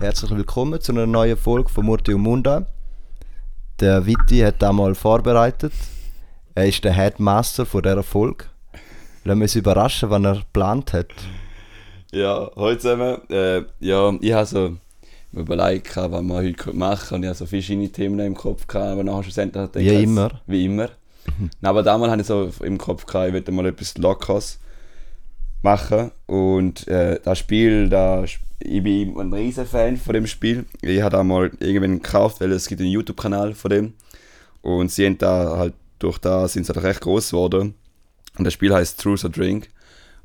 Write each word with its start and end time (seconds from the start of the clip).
Herzlich 0.00 0.30
willkommen 0.30 0.80
zu 0.80 0.92
einer 0.92 1.06
neuen 1.06 1.36
Folge 1.36 1.68
von 1.68 1.84
Murti 1.84 2.14
und 2.14 2.22
Munda. 2.22 2.64
Der 3.80 4.06
Vitti 4.06 4.38
hat 4.38 4.62
da 4.62 4.72
mal 4.72 4.94
vorbereitet. 4.94 5.74
Er 6.54 6.66
ist 6.66 6.82
der 6.84 6.94
Headmaster 6.94 7.66
von 7.66 7.82
dieser 7.82 8.02
Folge. 8.02 8.46
Lassen 9.24 9.40
wir 9.40 9.44
uns 9.44 9.56
überraschen, 9.56 10.08
was 10.08 10.22
er 10.22 10.36
geplant 10.36 10.94
hat. 10.94 11.08
Ja, 12.12 12.50
heute 12.56 12.78
zusammen. 12.78 13.18
Äh, 13.28 13.64
ja, 13.80 14.14
ich 14.22 14.32
habe 14.32 14.46
so 14.46 14.76
mir 15.32 15.42
überlegt, 15.42 15.94
was 15.94 16.22
wir 16.22 16.34
heute 16.34 16.72
machen 16.72 17.06
können. 17.06 17.16
Und 17.16 17.22
ich 17.24 17.28
habe 17.28 17.36
so 17.36 17.44
verschiedene 17.44 17.90
Themen 17.90 18.20
im 18.20 18.34
Kopf, 18.34 18.66
gehabt, 18.66 18.92
aber 18.92 19.04
nachher 19.04 19.24
schlussendlich 19.24 19.68
Wie 19.74 20.02
immer. 20.02 20.30
Wie 20.46 20.64
immer. 20.64 20.88
aber 21.62 21.82
damals 21.82 22.10
hatte 22.10 22.22
ich 22.22 22.26
so 22.26 22.50
im 22.64 22.78
Kopf, 22.78 23.04
gehabt, 23.04 23.28
ich 23.28 23.34
wollte 23.34 23.52
mal 23.52 23.66
etwas 23.66 23.98
Lockeres 23.98 24.60
machen. 25.62 26.10
Und 26.26 26.86
äh, 26.88 27.20
das 27.22 27.38
Spiel, 27.38 27.88
da, 27.88 28.24
ich 28.24 28.38
bin 28.82 29.18
ein 29.18 29.32
riesen 29.32 29.66
Fan 29.66 29.96
von 29.96 30.14
dem 30.14 30.26
Spiel. 30.26 30.66
Ich 30.82 31.00
habe 31.02 31.16
da 31.16 31.24
mal 31.24 31.50
irgendwann 31.60 32.02
gekauft, 32.02 32.40
weil 32.40 32.52
es 32.52 32.68
gibt 32.68 32.80
einen 32.80 32.90
YouTube-Kanal 32.90 33.54
von 33.54 33.70
dem. 33.70 33.94
Und 34.62 34.90
sie 34.90 35.06
haben 35.06 35.18
da 35.18 35.56
halt, 35.56 35.74
durch 35.98 36.18
da 36.18 36.46
sind 36.48 36.66
sie 36.66 36.72
halt 36.72 36.84
recht 36.84 37.00
groß 37.00 37.30
geworden. 37.30 37.74
Und 38.38 38.44
das 38.44 38.54
Spiel 38.54 38.74
heißt 38.74 39.00
Truth 39.00 39.24
or 39.24 39.30
Drink. 39.30 39.68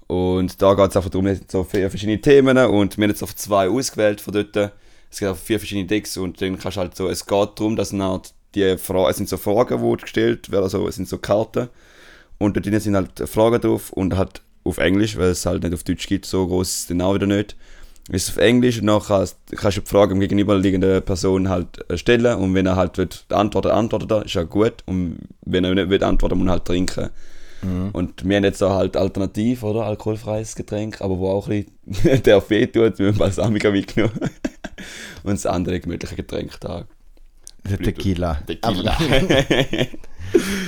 Und 0.08 0.62
da 0.62 0.74
geht 0.74 0.92
es 0.92 0.98
einfach 0.98 1.10
darum, 1.10 1.28
es 1.28 1.40
sind 1.40 1.52
so 1.52 1.64
vier 1.64 1.90
verschiedene 1.90 2.22
Themen 2.22 2.58
und 2.58 2.98
wir 2.98 3.04
haben 3.04 3.10
jetzt 3.10 3.24
auf 3.24 3.36
zwei 3.36 3.70
ausgewählt 3.70 4.22
von 4.22 4.34
dort. 4.34 4.74
Es 5.10 5.20
gibt 5.20 5.32
auch 5.32 5.38
vier 5.38 5.60
verschiedene 5.60 5.88
Decks 5.88 6.18
und 6.18 6.42
dann 6.42 6.60
kannst 6.60 6.78
du 6.78 6.82
halt 6.82 6.96
so, 6.96 7.08
es 7.08 7.26
geht 7.26 7.50
darum, 7.56 7.76
dass 7.76 7.90
dann 7.90 8.22
die 8.54 8.78
Fragen, 8.78 9.10
es 9.10 9.18
sind 9.18 9.30
so 9.30 9.38
Fragen, 9.38 9.82
die 9.82 10.02
gestellt 10.02 10.52
werden, 10.52 10.64
also 10.64 10.88
es 10.88 10.96
sind 10.96 11.08
so 11.08 11.18
Karten 11.18 11.70
und 12.38 12.56
dort 12.56 12.82
sind 12.82 12.96
halt 12.96 13.28
Fragen 13.28 13.62
drauf 13.62 13.92
und 13.92 14.16
halt 14.16 14.42
auf 14.66 14.78
Englisch, 14.78 15.18
weil 15.18 15.30
es 15.30 15.46
halt 15.46 15.64
nicht 15.64 15.74
auf 15.74 15.84
Deutsch 15.84 16.08
gibt, 16.08 16.26
so 16.26 16.48
groß 16.48 16.68
ist 16.68 16.80
es 16.80 16.88
dann 16.88 17.02
auch 17.02 17.16
wieder 17.16 17.28
nicht. 17.28 17.56
Es 18.10 18.24
ist 18.24 18.32
auf 18.32 18.38
Englisch 18.38 18.80
und 18.80 18.88
dann 18.88 19.02
kannst, 19.02 19.38
kannst 19.56 19.78
du 19.78 19.82
die 19.82 19.90
Frage 19.90 20.14
dem 20.14 20.20
gegenüberliegenden 20.20 21.02
Person 21.02 21.50
halt 21.50 21.68
stellen 21.96 22.38
und 22.38 22.54
wenn 22.54 22.66
er 22.66 22.76
halt 22.76 22.98
will, 22.98 23.10
antworten, 23.30 23.72
antwortet 23.72 24.12
er, 24.12 24.26
ist 24.26 24.34
ja 24.34 24.44
gut 24.44 24.84
und 24.86 25.20
wenn 25.42 25.64
er 25.64 25.74
nicht 25.74 25.90
will, 25.90 26.04
antworten, 26.04 26.38
muss 26.38 26.48
er 26.48 26.52
halt 26.52 26.66
trinken. 26.66 27.10
Mhm. 27.64 27.90
Und 27.94 28.28
wir 28.28 28.38
haben 28.38 28.44
jetzt 28.44 28.62
da 28.62 28.76
halt 28.76 28.96
alternativ, 28.96 29.64
oder? 29.64 29.86
Alkoholfreies 29.86 30.56
Getränk, 30.56 31.02
aber 31.02 31.18
wo 31.18 31.30
auch 31.30 31.48
ein 31.50 31.66
bisschen 31.86 32.24
der 32.24 32.50
weh 32.50 32.68
tut, 32.68 33.00
wir 33.00 33.08
haben 33.08 33.18
Balsamica 33.18 33.72
mitgenommen. 33.72 34.20
und 35.24 35.34
das 35.34 35.46
andere 35.46 35.80
gemütliche 35.80 36.16
Getränk 36.16 36.60
da. 36.60 36.86
Der 37.70 37.80
Tequila. 37.80 38.36
Tequila. 38.46 38.98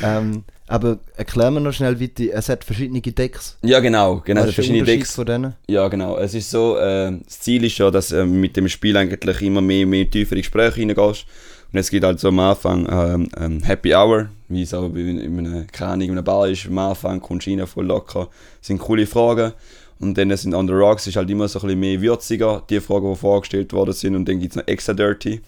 ähm, 0.04 0.44
aber 0.68 1.00
erklär 1.16 1.52
mir 1.52 1.62
noch 1.62 1.72
schnell, 1.72 2.00
wie 2.00 2.12
es 2.30 2.50
hat 2.50 2.64
verschiedene 2.64 3.02
Decks. 3.02 3.58
Ja, 3.62 3.80
genau. 3.80 4.22
genau 4.26 4.42
Was 4.42 4.50
ist 4.50 4.56
verschiedene 4.56 4.84
Decks. 4.84 5.16
von 5.16 5.26
denen? 5.26 5.56
Ja, 5.70 5.88
genau. 5.88 6.18
Es 6.18 6.34
ist 6.34 6.50
so, 6.50 6.78
äh, 6.78 7.12
das 7.24 7.40
Ziel 7.40 7.64
ist 7.64 7.78
ja, 7.78 7.90
dass 7.90 8.12
äh, 8.12 8.26
mit 8.26 8.58
dem 8.58 8.68
Spiel 8.68 8.98
eigentlich 8.98 9.42
immer 9.42 9.62
mehr, 9.62 9.86
mehr 9.86 10.10
tiefere 10.10 10.40
Gespräche 10.40 10.82
reingehst. 10.82 11.26
Und 11.72 11.80
es 11.80 11.90
gibt 11.90 12.06
halt 12.06 12.20
so 12.20 12.30
am 12.30 12.40
Anfang 12.40 12.88
ähm, 12.90 13.30
ähm, 13.38 13.64
Happy 13.64 13.94
Hour, 13.94 14.30
wie 14.48 14.62
es 14.62 14.74
auch 14.74 14.86
in 14.94 15.20
in 15.20 15.40
einer, 15.40 15.66
keine 15.66 15.92
Ahnung, 15.92 16.08
in 16.08 16.12
einer 16.14 16.22
Bar 16.22 16.48
ist. 16.48 16.66
Am 16.66 16.78
Anfang 16.78 17.22
kommst 17.22 17.48
du 17.48 17.52
rein, 17.52 17.68
voll 17.68 17.86
locker. 17.86 18.30
Das 18.60 18.68
sind 18.68 18.80
coole 18.80 19.06
Fragen. 19.06 19.54
Und 20.00 20.18
dann 20.18 20.36
sind 20.38 20.54
On 20.54 20.68
the 20.68 20.74
Rocks 20.74 21.08
ist 21.08 21.16
halt 21.16 21.30
immer 21.30 21.48
so 21.48 21.60
ein 21.60 21.66
bisschen 21.66 21.80
mehr 21.80 22.02
würziger, 22.02 22.64
die 22.70 22.80
Fragen, 22.80 23.12
die 23.12 23.18
vorgestellt 23.18 23.74
worden 23.74 23.94
sind. 23.94 24.16
Und 24.16 24.28
dann 24.28 24.40
gibt 24.40 24.52
es 24.52 24.58
noch 24.58 24.68
Extra 24.68 24.94
Dirty. 24.94 25.42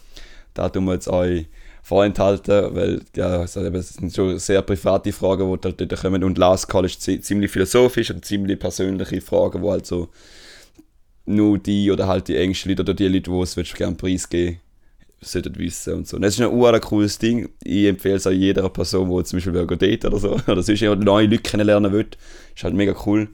Da 0.54 0.70
tun 0.70 0.86
wir 0.86 0.94
jetzt 0.94 1.08
euch 1.08 1.48
vorenthalten, 1.84 2.76
weil 2.76 3.02
ja, 3.16 3.44
es 3.44 3.56
eben- 3.56 3.76
es 3.76 3.90
sind 3.90 4.14
schon 4.14 4.38
sehr 4.40 4.62
private 4.62 5.12
Fragen, 5.12 5.52
die 5.62 5.68
halt 5.68 5.82
dort 5.82 6.02
kommen. 6.02 6.24
Und 6.24 6.38
Last 6.38 6.68
Call 6.68 6.86
ist 6.86 7.02
zi- 7.02 7.22
ziemlich 7.22 7.52
philosophisch 7.52 8.12
und 8.12 8.24
ziemlich 8.26 8.60
persönliche 8.60 9.22
Fragen, 9.22 9.62
die 9.64 9.70
halt 9.70 9.86
so 9.86 10.10
nur 11.26 11.58
die 11.58 11.92
oder 11.92 12.08
halt 12.08 12.28
die 12.28 12.38
engsten 12.38 12.70
Leute 12.72 12.82
oder 12.82 12.94
die 12.94 13.08
Leute, 13.08 13.30
die 13.32 13.62
es 13.62 13.74
gerne 13.74 13.96
preisgeben 13.96 14.60
sollten 15.22 15.58
wissen 15.58 15.94
und 15.96 16.08
so. 16.08 16.16
Und 16.16 16.22
das 16.24 16.34
ist 16.36 16.42
ein 16.42 16.52
ur 16.52 16.80
cooles 16.80 17.18
Ding. 17.20 17.50
Ich 17.64 17.86
empfehle 17.86 18.16
es 18.16 18.26
auch 18.26 18.32
jeder 18.32 18.68
Person, 18.70 19.10
die 19.16 19.24
zum 19.26 19.38
Beispiel 19.38 19.54
will 19.54 19.68
daten 19.68 20.08
oder 20.08 20.18
so, 20.18 20.32
oder 20.48 20.64
sonst 20.64 20.80
jemand 20.80 21.04
neue 21.04 21.28
Leute 21.28 21.44
kennenlernen 21.44 21.92
will. 21.92 22.08
Ist 22.56 22.64
halt 22.64 22.74
mega 22.74 22.96
cool. 23.06 23.28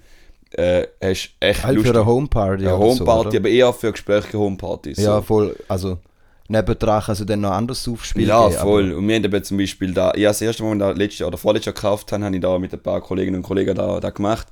Äh, 0.51 0.87
hast 1.01 1.31
echt 1.39 1.63
Halt 1.63 1.79
für 1.81 1.89
eine 1.89 2.05
Homeparty. 2.05 2.63
eine 2.67 2.71
so, 2.77 2.77
Homeparty, 2.83 3.27
oder? 3.29 3.37
aber 3.39 3.49
eher 3.49 3.73
für 3.73 3.91
Gespräche 3.91 4.37
Homepartys. 4.37 4.97
Ja, 4.97 5.17
so. 5.17 5.21
voll. 5.21 5.55
Also, 5.67 5.99
nebendran 6.47 7.01
kannst 7.03 7.21
du 7.21 7.25
dann 7.25 7.41
noch 7.41 7.51
anders 7.51 7.87
aufspielen. 7.87 8.29
Ja, 8.29 8.47
gehen, 8.47 8.59
voll. 8.59 8.93
Und 8.93 9.07
wir 9.07 9.15
haben 9.15 9.23
eben 9.23 9.43
zum 9.43 9.57
Beispiel 9.57 9.93
da, 9.93 10.13
ich 10.15 10.23
das 10.23 10.41
erste 10.41 10.63
Mal, 10.63 10.71
als 10.71 10.75
ich 10.75 10.79
da 10.79 10.91
letztes 10.91 11.19
Jahr 11.19 11.27
oder 11.29 11.37
vorletztes 11.37 11.65
Jahr 11.67 11.73
gekauft 11.73 12.11
habe, 12.11 12.23
habe 12.23 12.35
ich 12.35 12.41
da 12.41 12.59
mit 12.59 12.73
ein 12.73 12.79
paar 12.79 13.01
Kolleginnen 13.01 13.37
und 13.37 13.43
Kollegen 13.43 13.75
da, 13.75 13.99
da 13.99 14.09
gemacht. 14.09 14.47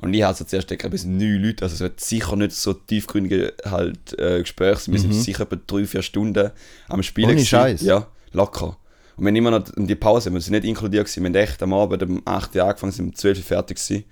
Und 0.00 0.14
ich 0.14 0.22
hatte 0.24 0.40
so 0.40 0.44
zuerst 0.44 0.66
gedacht, 0.66 0.90
bis 0.90 1.04
neun 1.04 1.42
Leute, 1.42 1.64
also 1.64 1.74
es 1.74 1.80
wird 1.80 2.00
sicher 2.00 2.34
nicht 2.34 2.52
so 2.52 2.72
tiefgründige 2.72 3.54
halt, 3.64 4.18
äh, 4.18 4.40
Gespräche, 4.40 4.90
wir 4.90 4.98
sind 4.98 5.14
sicher 5.14 5.44
etwa 5.44 5.56
drei, 5.64 5.86
vier 5.86 6.02
Stunden 6.02 6.50
am 6.88 7.02
Spielen. 7.04 7.30
Mhm. 7.30 7.36
Ohne. 7.36 7.44
Scheiß? 7.44 7.82
Ja, 7.82 8.08
locker. 8.32 8.76
Und 9.16 9.24
wir 9.24 9.28
haben 9.28 9.36
immer 9.36 9.52
noch 9.52 9.64
die 9.76 9.94
Pause, 9.94 10.32
wir 10.32 10.40
sind 10.40 10.54
nicht 10.54 10.64
inkludiert 10.64 11.06
gewesen, 11.06 11.22
wir 11.22 11.28
haben 11.28 11.34
echt 11.36 11.62
am 11.62 11.72
Abend 11.72 12.02
um 12.02 12.22
8 12.24 12.56
Uhr 12.56 12.64
angefangen, 12.64 12.92
sind 12.92 13.06
um 13.06 13.14
12 13.14 13.38
Uhr 13.38 13.44
fertig 13.44 13.76
gewesen. 13.76 14.04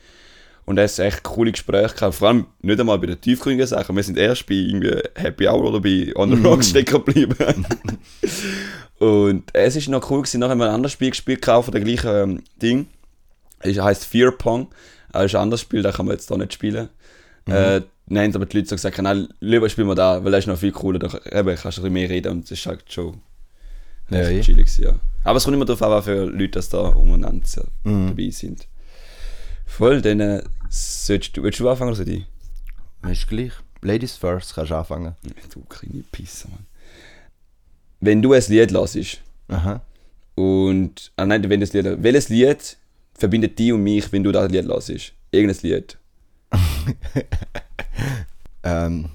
Und 0.70 0.78
es 0.78 0.92
ist 0.92 0.98
echt 1.00 1.24
coole 1.24 1.50
Gespräche 1.50 1.96
gehabt. 1.96 2.14
Vor 2.14 2.28
allem 2.28 2.46
nicht 2.62 2.78
einmal 2.78 2.96
bei 3.00 3.06
den 3.08 3.20
tiefgründigen 3.20 3.66
Sachen. 3.66 3.96
Wir 3.96 4.04
sind 4.04 4.16
erst 4.16 4.46
bei 4.46 4.54
irgendwie 4.54 5.00
Happy 5.16 5.48
Hour 5.48 5.64
oder 5.64 5.80
bei 5.80 6.12
On 6.14 6.30
the 6.30 6.36
Mhm. 6.36 6.46
Rocks 6.46 6.68
stecken 6.68 6.92
geblieben. 7.04 7.66
und 9.00 9.50
es 9.52 9.74
ist 9.74 9.88
noch 9.88 10.08
cool 10.12 10.22
gewesen, 10.22 10.38
nachher 10.38 10.50
haben 10.52 10.58
wir 10.58 10.66
ein 10.68 10.74
anderes 10.74 10.92
Spiel 10.92 11.10
gespielt, 11.10 11.42
gekauft 11.42 11.66
von 11.66 11.74
dem 11.74 11.84
gleichen 11.84 12.10
ähm, 12.14 12.42
Ding. 12.62 12.86
Es 13.58 13.80
heisst 13.80 14.04
Fear 14.04 14.30
Pong. 14.30 14.68
Das 15.10 15.24
ist 15.24 15.34
ein 15.34 15.40
anderes 15.42 15.60
Spiel, 15.62 15.82
das 15.82 15.96
kann 15.96 16.06
man 16.06 16.14
jetzt 16.14 16.30
da 16.30 16.36
nicht 16.36 16.52
spielen. 16.54 16.88
Mhm. 17.46 17.52
Äh, 17.52 17.80
haben 18.14 18.34
aber 18.36 18.46
die 18.46 18.58
Leute 18.58 18.68
so 18.68 18.76
gesagt, 18.76 19.02
nein, 19.02 19.26
lieber 19.40 19.68
spielen 19.68 19.88
wir 19.88 19.96
da, 19.96 20.22
weil 20.24 20.30
das 20.30 20.44
ist 20.44 20.46
noch 20.46 20.56
viel 20.58 20.70
cooler. 20.70 21.00
Da 21.00 21.08
eben, 21.36 21.56
kannst 21.56 21.64
du 21.64 21.82
ein 21.82 21.82
bisschen 21.82 21.92
mehr 21.92 22.08
reden 22.10 22.30
und 22.30 22.44
es 22.44 22.52
ist 22.52 22.66
halt 22.66 22.84
schon 22.92 23.20
Ja, 24.10 24.22
chillig. 24.40 24.68
Ja. 24.78 24.92
Aber 25.24 25.38
es 25.38 25.42
kommt 25.44 25.56
immer 25.56 25.64
darauf 25.64 25.82
an, 25.82 25.90
was 25.90 26.04
für 26.04 26.26
Leute 26.26 26.50
das 26.50 26.68
da 26.68 26.78
umeinander 26.90 27.44
Mhm. 27.82 28.06
dabei 28.10 28.30
sind. 28.30 28.68
Voll, 29.66 30.00
dann 30.00 30.42
solltest 30.70 31.36
du, 31.36 31.42
willst 31.42 31.60
du 31.60 31.68
anfangen 31.68 31.90
oder 31.90 31.96
soll 31.96 32.08
ich? 32.08 32.24
Ist 33.10 33.28
gleich. 33.28 33.52
Ladies 33.82 34.16
first, 34.16 34.54
kannst 34.54 34.70
du 34.70 34.76
anfangen. 34.76 35.14
Du 35.52 35.60
kleine 35.68 36.04
Pisse, 36.10 36.48
Mann. 36.48 36.66
Wenn 38.00 38.22
du 38.22 38.32
ein 38.32 38.42
Lied 38.48 38.72
hörst 38.72 39.20
Aha. 39.48 39.82
und, 40.34 41.12
ah 41.16 41.26
nein, 41.26 41.48
wenn 41.48 41.60
das 41.60 41.72
Lied, 41.72 42.02
welches 42.02 42.28
Lied 42.30 42.76
verbindet 43.14 43.58
dich 43.58 43.72
und 43.72 43.82
mich, 43.82 44.10
wenn 44.12 44.22
du 44.24 44.32
das 44.32 44.50
Lied 44.50 44.66
hörst? 44.66 45.12
Irgendein 45.30 45.62
Lied. 45.62 45.98
Ähm, 48.62 49.10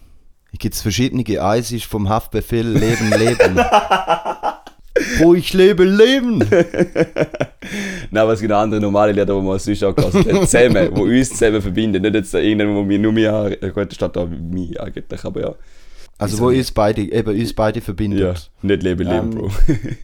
gibt 0.58 0.76
es 0.76 0.82
verschiedene. 0.82 1.24
Eins 1.42 1.72
ist 1.72 1.86
vom 1.86 2.10
Haftbefehl 2.10 2.68
Leben, 2.68 3.10
Leben. 3.12 3.56
Wo 5.18 5.34
ich 5.34 5.54
lebe, 5.54 5.84
Leben. 5.84 6.40
Nein, 8.12 8.38
gibt 8.40 8.52
auch 8.52 8.60
andere 8.60 8.80
normale 8.80 9.12
Lieder, 9.12 9.26
die 9.26 9.42
man 9.42 9.60
sonst 9.60 9.84
auch 9.84 9.94
gehört 9.94 10.14
hat. 10.16 10.50
Zusammen, 10.50 10.94
die 10.96 11.02
uns 11.02 11.30
zusammen 11.30 11.62
verbinden. 11.62 12.02
Nicht 12.02 12.16
jetzt 12.16 12.34
irgendeinen, 12.34 12.76
wo 12.76 12.88
wir 12.88 13.00
nur 13.00 13.12
mir 13.12 13.32
haben. 13.32 13.74
Gut, 13.74 13.94
steht 13.94 14.18
auch 14.18 14.28
mich 14.28 14.80
eigentlich, 14.80 15.24
aber 15.26 15.42
ja. 15.42 15.56
Also, 16.18 16.40
wo 16.40 16.48
uns 16.48 16.72
beide, 16.72 17.02
eben 17.02 17.38
uns 17.40 17.54
beide 17.54 17.82
verbindet. 17.82 18.20
Ja, 18.22 18.34
nicht 18.62 18.84
Leben, 18.84 19.06
Leben, 19.06 19.32
Ähm. 19.32 19.32
Bro. 19.32 19.52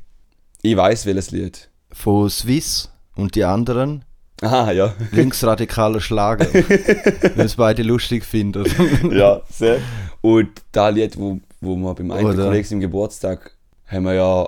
ich 0.62 0.76
weiß 0.76 1.06
welches 1.06 1.32
Lied. 1.32 1.70
Von 1.94 2.30
Swiss 2.30 2.90
und 3.16 3.36
die 3.36 3.46
anderen 3.46 4.04
Aha, 4.42 4.72
ja. 4.72 4.94
linksradikaler 5.12 6.02
Schlager. 6.02 6.54
Wenn 6.54 7.46
es 7.46 7.56
beide 7.56 7.84
lustig 7.84 8.26
finden. 8.26 8.66
ja, 9.12 9.42
sehr. 9.50 9.80
Und 10.20 10.50
das 10.72 10.94
Lied, 10.94 11.18
wo, 11.18 11.40
wo 11.62 11.76
wir 11.78 11.96
beim 11.96 12.12
einen 12.12 12.26
Oder? 12.26 12.46
Kollegen 12.46 12.74
im 12.74 12.80
Geburtstag 12.82 13.56
haben 13.92 14.04
wir 14.06 14.14
ja, 14.14 14.44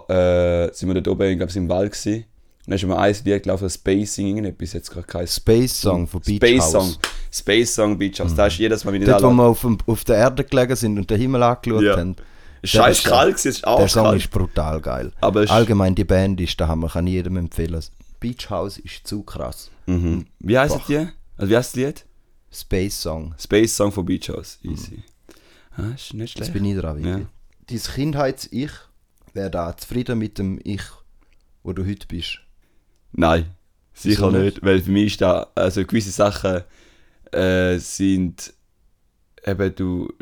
äh, 0.68 0.74
sind 0.74 0.88
wir 0.90 0.96
dort 1.02 1.08
oben, 1.10 1.32
ich 1.32 1.38
glaube, 1.38 1.54
im 1.54 1.70
Wald 1.70 1.92
gewesen. 1.92 2.24
Und 2.66 2.68
dann 2.68 2.76
ist 2.76 2.86
mir 2.86 2.98
ein 2.98 3.16
Lied 3.26 3.44
gelaufen, 3.44 3.70
Space 3.70 4.16
Sing, 4.16 4.28
irgendetwas, 4.28 4.72
jetzt 4.74 4.90
gerade 4.90 5.06
kein 5.06 5.28
Space 5.28 5.82
Song 5.82 6.08
von 6.08 6.22
Beach 6.22 6.38
Space 6.38 6.62
House. 6.62 6.72
Song. 6.72 6.96
Space 7.32 7.76
Song 7.76 7.98
Beach 7.98 8.20
House. 8.22 8.34
Das 8.36 8.54
ist 8.54 8.60
jedes 8.60 8.86
Mal, 8.86 8.94
wenn 8.94 9.02
ich 9.02 9.08
Dort, 9.10 9.22
da 9.22 9.28
wo 9.28 9.34
wir 9.34 9.44
auf, 9.44 9.62
dem, 9.62 9.78
auf 9.86 10.04
der 10.06 10.16
Erde 10.18 10.44
gelegen 10.46 10.76
sind 10.78 10.98
und 10.98 11.10
den 11.10 11.20
Himmel 11.20 11.44
angeschaut 11.44 11.82
Ja. 11.84 11.98
haben. 11.98 12.16
Scheiß 12.64 13.04
kalt, 13.04 13.36
es 13.36 13.46
ist 13.46 13.68
auch 13.68 13.80
Der 13.80 13.90
Song 13.90 14.04
kalt. 14.06 14.22
ist 14.22 14.32
brutal 14.32 14.80
geil. 14.80 15.12
Aber 15.20 15.42
Allgemein 15.52 15.94
die 15.96 16.06
Band 16.06 16.40
ist 16.40 16.58
der 16.58 16.70
Hammer, 16.70 16.88
kann 16.88 17.06
ich 17.08 17.14
jedem 17.14 17.36
empfehlen. 17.36 17.84
Beach 18.22 18.50
House 18.50 18.78
ist 18.78 19.06
zu 19.06 19.24
krass. 19.24 19.70
Mhm. 19.86 20.26
Wie 20.40 20.58
heißt 20.58 20.76
Boah. 20.76 20.84
die? 20.88 21.08
Also 21.36 21.52
wie 21.52 21.58
heißt 21.58 21.76
das 21.76 21.76
Lied? 21.76 22.06
Space 22.50 23.02
Song. 23.02 23.36
Space 23.38 23.76
Song 23.76 23.92
von 23.92 24.06
Beach 24.06 24.30
House. 24.30 24.60
Easy. 24.64 25.04
Ah, 25.76 25.88
ist 25.96 26.14
nicht 26.14 26.38
Jetzt 26.38 26.48
schlecht. 26.50 26.54
bin 26.54 26.64
ich 26.64 26.78
dran, 26.80 27.04
Ja. 27.04 27.20
Dein 27.68 27.80
Kindheits-Ich 27.96 28.72
wäre 29.34 29.52
da 29.52 29.76
zufrieden 29.76 30.20
mit 30.20 30.38
dem 30.38 30.60
Ich, 30.64 30.84
wo 31.64 31.74
du 31.74 31.86
heute 31.86 32.08
bist. 32.08 32.40
Nein, 33.12 33.46
sicher 33.94 34.32
nicht? 34.32 34.44
nicht? 34.44 34.64
Weil 34.64 34.82
für 34.82 34.92
mich 34.92 35.14
ist 35.14 35.22
da, 35.22 35.48
also 35.56 35.86
gewisse 35.86 36.12
Sachen 36.12 36.62
äh, 37.32 37.78
sind 37.78 38.54
eben 39.46 39.76
du, 39.76 40.14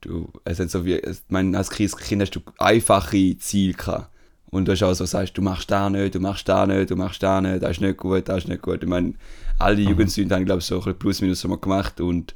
du, 0.00 0.32
es 0.44 0.56
sind 0.56 0.70
so 0.70 0.84
wie, 0.84 0.96
ich 0.96 1.18
meine, 1.28 1.56
als 1.56 1.70
Kind 1.70 2.20
hast 2.20 2.34
du 2.34 2.40
einfache 2.58 3.36
Ziele 3.38 3.74
gehabt. 3.74 4.08
Und 4.50 4.66
du 4.66 4.72
hast 4.72 4.82
auch 4.82 4.92
so 4.92 5.06
sagst, 5.06 5.36
du 5.38 5.40
machst 5.40 5.70
da 5.70 5.88
nicht, 5.88 6.14
du 6.14 6.20
machst 6.20 6.46
da 6.46 6.66
nicht, 6.66 6.90
du 6.90 6.96
machst 6.96 7.22
da 7.22 7.40
nicht, 7.40 7.62
das 7.62 7.70
ist 7.72 7.80
nicht 7.80 7.96
gut, 7.96 8.28
das 8.28 8.38
ist 8.38 8.48
nicht 8.48 8.60
gut. 8.60 8.82
Ich 8.82 8.88
meine, 8.88 9.14
alle 9.58 9.80
Jugendsünden 9.80 10.36
haben, 10.36 10.44
glaube 10.44 10.58
ich, 10.58 10.66
so 10.66 10.74
ein 10.74 10.80
bisschen 10.80 10.98
plus 10.98 11.20
minus 11.22 11.42
gemacht 11.62 12.02
und 12.02 12.34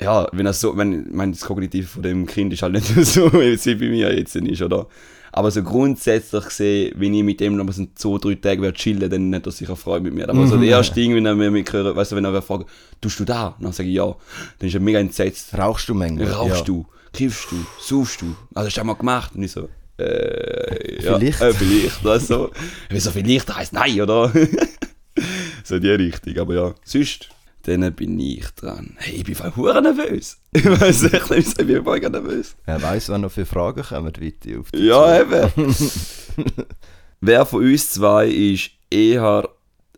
ja, 0.00 0.26
wenn 0.32 0.46
er 0.46 0.52
so, 0.52 0.76
wenn, 0.76 1.06
ich 1.06 1.12
meine, 1.12 1.32
das 1.32 1.42
Kognitiv 1.42 1.90
von 1.90 2.02
dem 2.02 2.26
Kind 2.26 2.52
ist 2.52 2.62
halt 2.62 2.72
nicht 2.74 2.86
so, 3.04 3.32
wie 3.32 3.52
es 3.52 3.64
bei 3.64 3.74
mir 3.74 4.16
jetzt 4.16 4.34
ist, 4.36 4.62
oder? 4.62 4.86
Aber 5.32 5.50
so 5.50 5.62
grundsätzlich 5.62 6.44
gesehen, 6.44 6.92
wenn 6.96 7.14
ich 7.14 7.22
mit 7.22 7.38
dem 7.38 7.56
noch 7.56 7.72
so 7.72 7.86
zwei, 7.94 8.18
drei 8.18 8.34
Tage 8.34 8.62
werde 8.62 8.76
chillen, 8.76 9.08
dann 9.08 9.30
nicht 9.30 9.46
er 9.46 9.52
sicher 9.52 9.76
Freude 9.76 10.02
mit 10.04 10.14
mir. 10.14 10.28
Aber 10.28 10.44
so 10.46 10.56
Mhm. 10.56 10.62
der 10.62 10.70
erste 10.70 10.94
Ding, 10.94 11.14
wenn 11.14 11.24
er 11.24 11.34
mir 11.36 11.50
hören, 11.50 11.94
weißt 11.94 12.12
du, 12.12 12.16
wenn 12.16 12.24
er 12.24 12.42
fragt, 12.42 12.66
tust 13.00 13.20
du 13.20 13.24
da? 13.24 13.54
Dann 13.60 13.72
sage 13.72 13.88
ich 13.88 13.94
ja. 13.94 14.06
Dann 14.58 14.68
ist 14.68 14.74
er 14.74 14.80
mega 14.80 14.98
entsetzt. 14.98 15.56
Rauchst 15.56 15.88
du 15.88 15.94
manchmal? 15.94 16.32
Rauchst 16.32 16.58
ja. 16.58 16.64
du? 16.64 16.86
Kiffst 17.12 17.46
du? 17.52 17.56
Saufst 17.80 18.22
du? 18.22 18.34
Also 18.54 18.66
hast 18.66 18.76
du 18.76 18.84
mal 18.84 18.94
gemacht? 18.94 19.32
Und 19.36 19.44
ich 19.44 19.52
so, 19.52 19.68
äh, 19.98 21.02
ja, 21.04 21.16
Vielleicht. 21.18 21.40
Äh, 21.40 21.52
vielleicht, 21.52 22.04
weißt 22.04 22.26
so. 22.28 22.50
Wieso 22.88 23.10
vielleicht 23.10 23.54
heisst 23.54 23.72
nein, 23.72 24.00
oder? 24.00 24.32
so 25.64 25.78
die 25.78 25.90
Richtung, 25.90 26.38
aber 26.38 26.54
ja. 26.54 26.74
Sonst, 26.84 27.28
dann 27.62 27.92
bin 27.92 28.18
ich 28.18 28.46
dran. 28.56 28.96
Hey, 28.96 29.16
ich 29.16 29.24
bin 29.24 29.34
voll 29.34 29.80
nervös. 29.80 30.38
Ich 30.52 30.64
weiß 30.64 31.04
echt 31.12 31.30
nicht, 31.30 31.60
ich 31.60 31.66
bin 31.66 31.84
voll 31.84 32.00
nervös. 32.00 32.56
Wer 32.64 32.82
weiß, 32.82 33.08
wann 33.10 33.20
noch 33.20 33.30
für 33.30 33.46
Fragen 33.46 33.82
kommen, 33.82 34.12
Witti, 34.18 34.56
auf 34.56 34.66
Ja, 34.74 35.18
zu. 35.18 35.36
eben. 35.36 35.74
Wer 37.20 37.46
von 37.46 37.62
uns 37.62 37.90
zwei 37.92 38.28
ist 38.28 38.70
eher, 38.90 39.48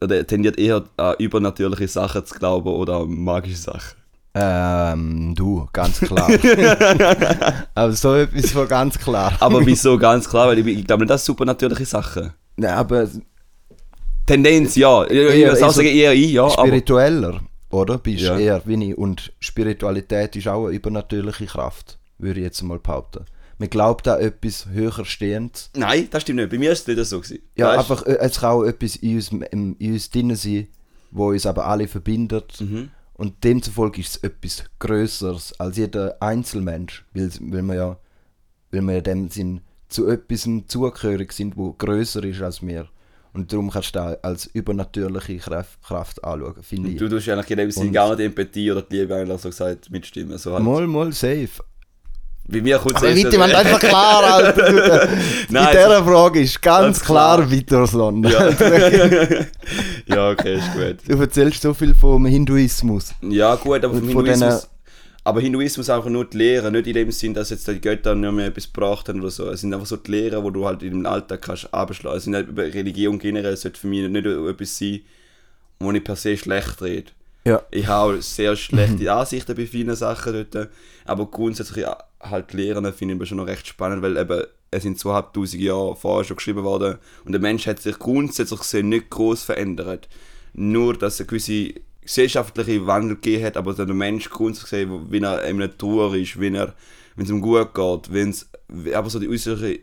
oder 0.00 0.26
tendiert 0.26 0.59
eher 0.59 0.85
an 0.97 1.14
übernatürliche 1.19 1.88
Sachen 1.88 2.26
zu 2.26 2.35
glauben 2.35 2.69
oder 2.69 2.99
an 2.99 3.11
magische 3.11 3.56
Sachen? 3.56 4.03
Ähm, 4.35 5.35
du, 5.35 5.69
ganz 5.73 6.00
klar. 6.00 6.29
aber 7.75 7.93
so 7.93 8.15
etwas 8.15 8.50
von 8.50 8.67
ganz 8.67 8.99
klar. 8.99 9.37
Aber 9.41 9.65
wieso 9.65 9.99
ganz 9.99 10.29
klar? 10.29 10.49
Weil 10.49 10.58
ich, 10.58 10.67
ich 10.67 10.87
glaube 10.87 11.03
nicht, 11.03 11.11
das 11.11 11.25
supernatürliche 11.25 11.85
Sachen. 11.85 12.32
Nein, 12.56 12.73
aber 12.73 13.08
Tendenz 14.26 14.75
ja. 14.76 15.05
Ich, 15.05 15.11
würde 15.11 15.56
sagen 15.56 15.87
eher 15.87 16.15
ich, 16.15 16.32
ja. 16.32 16.44
Aber, 16.44 16.53
spiritueller, 16.67 17.41
oder? 17.72 17.98
Bist 17.98 18.22
Ja. 18.22 18.38
eher 18.38 18.62
wie 18.66 18.90
ich. 18.90 18.96
Und 18.98 19.32
Spiritualität 19.40 20.36
ist 20.36 20.48
auch 20.48 20.66
eine 20.66 20.76
übernatürliche 20.76 21.46
Kraft, 21.46 21.98
würde 22.19 22.40
ich 22.40 22.44
jetzt 22.44 22.62
mal 22.62 22.78
behaupten. 22.78 23.24
Man 23.58 23.70
glaubt 23.70 24.08
an 24.08 24.20
etwas 24.20 24.66
höher 24.66 25.04
stehendes. 25.04 25.70
nein, 25.76 26.08
das 26.10 26.22
stimmt 26.22 26.38
nicht. 26.40 26.50
Bei 26.50 26.58
mir 26.58 26.72
ist 26.72 26.88
es 26.88 26.96
nicht 26.96 27.06
so. 27.08 27.20
Gewesen. 27.20 27.40
Ja, 27.56 27.69
Weißt? 27.69 27.78
einfach, 27.78 28.06
äh, 28.06 28.19
es 28.20 28.40
kann 28.40 28.50
auch 28.50 28.64
etwas 28.64 28.96
in 28.96 29.16
uns, 29.16 29.30
in 29.30 29.76
uns 29.80 30.10
drin 30.10 30.34
sein, 30.34 30.69
wo 31.10 31.28
uns 31.28 31.46
aber 31.46 31.66
alle 31.66 31.86
verbindet. 31.88 32.60
Mhm. 32.60 32.90
Und 33.14 33.44
demzufolge 33.44 34.00
ist 34.00 34.16
es 34.16 34.16
etwas 34.24 34.64
Größeres 34.80 35.60
als 35.60 35.76
jeder 35.76 36.16
Einzelmensch, 36.20 37.04
weil, 37.14 37.30
weil, 37.40 37.62
wir 37.62 37.74
ja, 37.74 37.98
weil 38.72 38.82
wir 38.82 38.98
in 38.98 39.04
dem 39.04 39.28
Sinn 39.30 39.60
zu 39.88 40.08
etwas 40.08 40.48
zugehörig 40.66 41.32
sind, 41.32 41.56
wo 41.56 41.72
größer 41.72 42.24
ist 42.24 42.42
als 42.42 42.66
wir. 42.66 42.88
Und 43.34 43.50
darum 43.50 43.70
kannst 43.70 43.94
du 43.94 43.99
das 43.99 44.23
als 44.23 44.46
übernatürliche 44.46 45.38
Kraft, 45.38 45.82
Kraft 45.82 46.23
anschauen, 46.23 46.62
finde 46.62 46.90
ich. 46.90 46.96
Du 46.96 47.08
tust 47.08 47.29
eigentlich 47.29 47.50
in 47.50 47.58
dem 47.58 47.70
Sinne 47.70 47.90
gar 47.90 48.08
nicht 48.08 48.19
die 48.19 48.25
Empathie 48.25 48.70
oder 48.70 48.82
die 48.82 48.96
Liebe 48.96 49.14
eigentlich 49.14 49.40
so 49.40 49.49
gesagt 49.49 49.90
mitstimmen. 49.90 50.37
So 50.37 50.52
halt. 50.52 50.62
Mal, 50.62 50.87
mal 50.87 51.12
safe. 51.12 51.49
Bei 52.49 52.61
mir 52.61 52.79
kommt 52.79 52.96
Aber 52.96 53.14
Witte, 53.14 53.38
man 53.38 53.55
einfach 53.55 53.79
klar, 53.79 54.23
Alter. 54.34 55.05
Äh, 55.05 55.08
Nein, 55.49 55.64
in 55.64 55.70
dieser 55.70 56.05
Frage 56.05 56.40
ist 56.40 56.61
ganz 56.61 57.00
klar, 57.00 57.38
klar. 57.38 57.50
Witterson. 57.50 58.25
Ja. 58.25 58.50
ja, 60.06 60.31
okay, 60.31 60.58
ist 60.58 60.73
gut. 60.75 60.96
Du 61.08 61.20
erzählst 61.20 61.62
so 61.62 61.73
viel 61.73 61.94
vom 61.94 62.26
Hinduismus. 62.26 63.14
Ja, 63.23 63.55
gut, 63.55 63.84
aber 63.84 63.94
vom 63.94 64.11
von 64.11 64.26
Hinduismus. 64.26 64.69
Aber 65.24 65.40
Hinduismus 65.40 65.88
einfach 65.88 66.10
nur 66.10 66.24
die 66.24 66.36
Lehre, 66.36 66.72
nicht 66.72 66.86
in 66.88 66.94
dem 66.94 67.10
Sinn, 67.12 67.32
dass 67.32 67.50
jetzt 67.50 67.69
die 67.69 67.80
Götter 67.80 68.14
nicht 68.14 68.32
mehr 68.32 68.46
etwas 68.46 68.72
gebracht 68.72 69.08
haben 69.08 69.20
oder 69.20 69.30
so. 69.30 69.48
Es 69.50 69.60
sind 69.60 69.72
einfach 69.72 69.86
so 69.86 69.96
die 69.96 70.10
Lehren, 70.10 70.42
wo 70.42 70.50
du 70.50 70.66
halt 70.66 70.82
in 70.82 70.90
dem 70.90 71.06
Alltag 71.06 71.42
kannst 71.42 71.72
abschlagen. 71.72 72.19
Es 72.19 72.24
sind 72.24 72.34
halt, 72.34 72.48
über 72.48 72.64
Religion 72.64 73.19
generell 73.19 73.56
sollte 73.56 73.78
für 73.78 73.86
mich 73.86 74.08
nicht 74.08 74.26
etwas 74.26 74.78
sein, 74.78 75.00
wo 75.78 75.92
ich 75.92 76.02
per 76.02 76.16
se 76.16 76.36
schlecht 76.36 76.82
rede. 76.82 77.12
Ja. 77.44 77.62
Ich 77.70 77.86
habe 77.86 78.20
sehr 78.20 78.56
schlechte 78.56 79.12
Ansichten 79.12 79.56
bei 79.56 79.66
vielen 79.66 79.94
Sachen 79.94 80.46
dort. 80.50 80.69
Aber 81.04 81.26
grundsätzlich 81.26 81.86
halt 82.20 82.52
Lehren 82.52 82.92
finde 82.92 83.22
ich 83.22 83.28
schon 83.28 83.38
noch 83.38 83.46
recht 83.46 83.66
spannend, 83.66 84.02
weil 84.02 84.16
eben 84.16 84.42
es 84.72 84.82
sind 84.84 84.98
zweieinhalbtausend 84.98 85.62
Jahre 85.62 85.94
vorher 85.94 86.24
schon 86.24 86.36
geschrieben 86.36 86.64
worden 86.64 86.98
und 87.26 87.32
der 87.32 87.40
Mensch 87.40 87.66
hat 87.66 87.80
sich 87.80 87.98
grundsätzlich 87.98 88.60
gesehen 88.60 88.88
nicht 88.88 89.10
groß 89.10 89.42
verändert. 89.42 90.08
Nur, 90.54 90.96
dass 90.96 91.20
eine 91.20 91.26
gewisse 91.26 91.74
gesellschaftliche 92.02 92.87
Wandel 92.87 93.16
gegeben 93.16 93.44
hat, 93.44 93.56
aber 93.56 93.75
der 93.75 93.87
Mensch 93.87 94.28
grundsätzlich 94.31 94.70
gesehen, 94.70 95.10
wie 95.10 95.20
er 95.20 95.44
in 95.44 95.62
einer 95.62 95.76
Trauer 95.76 96.14
ist, 96.14 96.40
wie 96.40 96.54
er, 96.54 96.75
wenn 97.16 97.25
es 97.25 97.31
ihm 97.31 97.40
gut 97.40 97.75
geht, 97.75 98.12
wenn 98.12 98.31
es, 98.31 98.49
aber 98.94 99.10
so 99.10 99.19
die 99.19 99.28
äußere, 99.28 99.78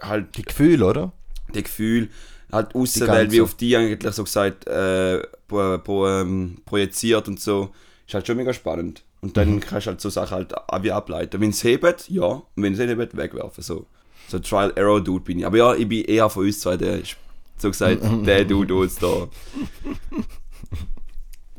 halt 0.00 0.36
Die 0.36 0.42
Gefühle, 0.42 0.86
oder? 0.86 1.12
die 1.54 1.62
Gefühle, 1.62 2.08
halt 2.50 2.74
Außenwelt, 2.74 3.30
wie 3.32 3.40
auf 3.40 3.54
die 3.54 3.76
eigentlich 3.76 4.12
so 4.14 4.24
gesagt 4.24 4.66
äh, 4.66 5.22
pro, 5.48 5.78
pro, 5.78 6.08
ähm, 6.08 6.58
projiziert 6.64 7.28
und 7.28 7.40
so, 7.40 7.70
ist 8.06 8.14
halt 8.14 8.26
schon 8.26 8.36
mega 8.36 8.52
spannend. 8.52 9.02
Und 9.20 9.36
dann 9.36 9.60
kannst 9.60 9.86
du 9.86 9.90
halt 9.90 10.00
so 10.00 10.10
Sachen 10.10 10.36
halt 10.36 10.54
wie 10.82 10.92
ableiten. 10.92 11.40
Wenn 11.40 11.50
es 11.50 11.64
hebt, 11.64 12.10
ja, 12.10 12.24
und 12.24 12.44
wenn 12.56 12.74
es 12.74 12.78
nicht 12.78 12.90
hebt, 12.90 13.16
wegwerfen. 13.16 13.64
So, 13.64 13.86
so 14.28 14.38
Trial-Error-Dude 14.38 15.24
bin 15.24 15.38
ich. 15.38 15.46
Aber 15.46 15.56
ja, 15.56 15.74
ich 15.74 15.88
bin 15.88 16.04
eher 16.04 16.28
von 16.28 16.44
uns 16.44 16.60
zwei 16.60 16.76
der, 16.76 17.00
so 17.56 17.70
gesagt, 17.70 18.02
der 18.26 18.44
Dude, 18.44 18.74
jetzt 18.82 19.02
da 19.02 19.28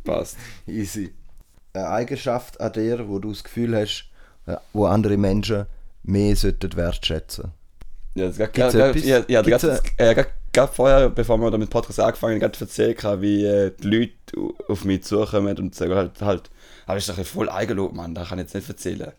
passt. 0.06 0.38
Easy. 0.68 1.14
Eine 1.74 1.90
Eigenschaft 1.90 2.60
an 2.62 2.72
dir, 2.72 3.08
wo 3.08 3.20
du 3.20 3.30
das 3.30 3.44
Gefühl 3.44 3.76
hast, 3.76 4.10
äh, 4.46 4.56
wo 4.74 4.86
andere 4.86 5.18
Menschen 5.18 5.66
mehr 6.04 6.36
sollten 6.36 6.76
wertschätzen. 6.76 7.52
Ja, 8.16 8.28
das 8.28 8.40
etwas? 8.40 8.74
ja, 9.04 9.24
ja, 9.28 9.42
Gibt's 9.42 9.64
gerade, 9.64 9.82
äh, 9.98 10.14
gerade, 10.16 10.30
gerade 10.54 10.72
vorher, 10.72 11.10
bevor 11.10 11.38
wir 11.38 11.52
da 11.52 11.58
mit 11.58 11.68
dem 11.68 11.72
Podcast 11.72 12.00
angefangen 12.00 12.42
haben, 12.42 12.54
erzählt, 12.58 13.04
wie 13.22 13.46
äh, 13.46 13.72
die 13.78 13.88
Leute 13.88 14.56
auf 14.70 14.86
mich 14.86 15.04
zukommen 15.04 15.58
und 15.58 15.76
sagen 15.76 15.96
halt, 15.96 16.22
halt 16.22 16.50
aber 16.86 16.98
ist 16.98 17.10
doch 17.10 17.26
voll 17.26 17.50
Eigenlob, 17.50 17.94
Mann, 17.94 18.14
das 18.14 18.30
kann 18.30 18.40
ich 18.40 18.44
jetzt 18.44 18.56
nicht 18.56 18.70
erzählen. 18.70 19.12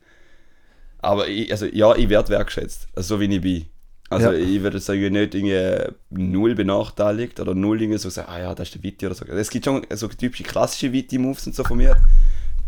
Aber 0.98 1.28
ich, 1.28 1.50
also, 1.50 1.66
ja, 1.66 1.94
ich 1.94 2.08
werde 2.08 2.30
wertgeschätzt, 2.30 2.88
also 2.94 3.16
so 3.16 3.20
wie 3.20 3.34
ich 3.34 3.40
bin. 3.40 3.66
Also 4.08 4.30
Ja. 4.30 4.38
ich 4.38 4.62
würde 4.62 4.78
sagen, 4.78 5.12
nicht 5.12 5.34
irgendwie 5.34 5.92
null 6.10 6.54
benachteiligt 6.54 7.40
oder 7.40 7.54
null 7.54 7.80
irgendwie 7.82 7.98
so 7.98 8.08
sagen, 8.08 8.28
ah 8.30 8.38
ja, 8.40 8.54
das 8.54 8.68
ist 8.68 8.74
der 8.76 8.82
Witti 8.84 9.06
oder 9.06 9.14
so. 9.14 9.24
Es 9.24 9.50
gibt 9.50 9.64
schon 9.64 9.84
so 9.94 10.06
typische 10.08 10.44
klassische 10.44 10.92
Witti-Moves 10.92 11.46
und 11.48 11.54
so 11.56 11.64
von 11.64 11.76
mir. 11.78 11.96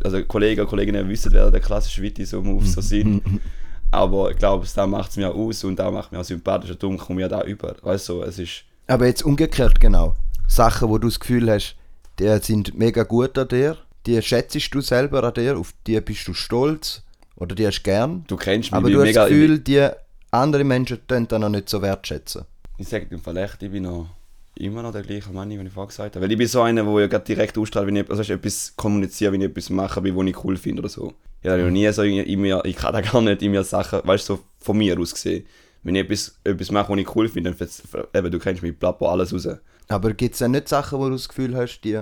Also 0.02 0.22
Kollegen 0.24 0.60
und 0.62 0.66
Kolleginnen 0.68 1.08
wissen, 1.08 1.32
wer 1.32 1.50
der 1.50 1.60
klassische 1.60 2.02
Witti 2.02 2.24
so 2.24 2.42
Moves 2.42 2.72
so 2.72 2.80
sind. 2.80 3.22
Aber 3.90 4.30
ich 4.30 4.36
glaube, 4.36 4.66
da 4.74 4.86
macht 4.86 5.10
es 5.12 5.16
mir 5.16 5.30
aus 5.34 5.64
und 5.64 5.78
da 5.78 5.90
macht 5.90 6.12
mich 6.12 6.20
auch 6.20 6.24
sympathischer, 6.24 6.74
darum 6.74 6.98
komme 6.98 7.20
ich 7.20 7.22
ja 7.22 7.28
da 7.28 7.42
über. 7.42 7.74
Weißt 7.82 8.08
du, 8.10 8.22
es 8.22 8.38
ist. 8.38 8.64
Aber 8.86 9.06
jetzt 9.06 9.22
umgekehrt 9.24 9.80
genau. 9.80 10.14
Sachen, 10.46 10.88
wo 10.88 10.98
du 10.98 11.08
das 11.08 11.18
Gefühl 11.20 11.50
hast, 11.50 11.76
die 12.18 12.36
sind 12.42 12.76
mega 12.76 13.04
gut 13.04 13.38
an 13.38 13.48
dir, 13.48 13.76
die 14.06 14.20
schätzt 14.22 14.74
du 14.74 14.80
selber 14.80 15.22
an 15.24 15.34
dir, 15.34 15.56
auf 15.58 15.72
die 15.86 16.00
bist 16.00 16.26
du 16.28 16.34
stolz 16.34 17.02
oder 17.36 17.54
die 17.54 17.66
hast 17.66 17.78
du 17.78 17.82
gern. 17.84 18.24
Du 18.26 18.36
kennst 18.36 18.70
mich, 18.72 18.76
Aber 18.76 18.90
du 18.90 18.98
hast 18.98 19.04
mega. 19.06 19.20
das 19.22 19.28
Gefühl, 19.30 19.58
die 19.58 19.88
andere 20.30 20.64
Menschen 20.64 21.06
tun 21.06 21.26
dann 21.28 21.40
noch 21.40 21.48
nicht 21.48 21.68
so 21.68 21.80
wertschätzen. 21.82 22.44
ich 22.78 22.88
sage 22.88 23.06
im 23.10 23.20
Fall 23.20 23.36
echt, 23.38 23.62
ich 23.62 23.70
bin 23.70 23.84
noch 23.84 24.08
immer 24.54 24.82
noch 24.82 24.92
der 24.92 25.02
gleiche 25.02 25.32
Mann, 25.32 25.50
wie 25.50 25.54
ich 25.54 25.72
vorher 25.72 25.88
gesagt 25.88 26.16
habe. 26.16 26.24
Weil 26.24 26.32
ich 26.32 26.38
bin 26.38 26.46
so 26.46 26.62
einer, 26.62 26.82
der 26.82 27.00
ja 27.00 27.06
gerade 27.06 27.24
direkt 27.24 27.56
ausstrahlt, 27.56 27.86
wenn 27.86 27.96
ich 27.96 28.10
also 28.10 28.32
etwas 28.32 28.74
kommuniziere, 28.76 29.32
wenn 29.32 29.40
ich 29.40 29.48
etwas 29.48 29.70
mache, 29.70 30.02
wie 30.04 30.14
wo 30.14 30.22
ich 30.22 30.44
cool 30.44 30.56
finde 30.56 30.82
oder 30.82 30.88
so. 30.88 31.14
Ich 31.42 31.48
habe 31.48 31.62
noch 31.62 31.70
nie 31.70 31.90
so 31.92 32.02
in 32.02 32.40
mir, 32.40 32.60
ich 32.64 32.76
kann 32.76 32.92
da 32.92 33.00
gar 33.00 33.22
nicht 33.22 33.42
in 33.42 33.52
mir 33.52 33.62
Sachen, 33.62 34.00
weißt 34.02 34.28
du, 34.28 34.36
so 34.36 34.44
von 34.58 34.76
mir 34.76 34.98
aus 34.98 35.14
gesehen. 35.14 35.46
Wenn 35.84 35.94
ich 35.94 36.02
etwas, 36.02 36.36
etwas 36.42 36.70
mache, 36.72 36.92
was 36.92 36.98
ich 36.98 37.14
cool 37.14 37.28
finde, 37.28 37.54
dann 37.54 38.04
eben, 38.12 38.30
du 38.32 38.38
kennst 38.40 38.62
mich, 38.62 38.76
plapper 38.78 39.08
alles 39.08 39.32
raus. 39.32 39.48
Aber 39.86 40.12
gibt 40.12 40.34
es 40.34 40.40
dann 40.40 40.50
nicht 40.50 40.68
Sachen, 40.68 40.98
wo 40.98 41.04
du 41.04 41.12
das 41.12 41.28
Gefühl 41.28 41.56
hast, 41.56 41.80
die, 41.82 42.00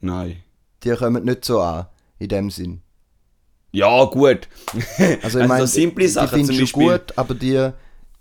Nein. 0.00 0.42
die 0.82 0.90
kommen 0.90 1.24
nicht 1.24 1.44
so 1.44 1.60
an, 1.60 1.86
in 2.18 2.28
dem 2.28 2.50
Sinn? 2.50 2.82
Ja, 3.72 4.04
gut. 4.04 4.48
Also 4.72 5.14
Also 5.22 5.38
ich 5.40 5.46
meine, 5.48 5.66
so 5.66 5.72
simple 5.72 6.04
die 6.04 6.10
Sachen 6.10 6.44
zum 6.44 6.58
Beispiel. 6.58 6.88
gut, 6.90 7.12
aber 7.16 7.34
die, 7.34 7.70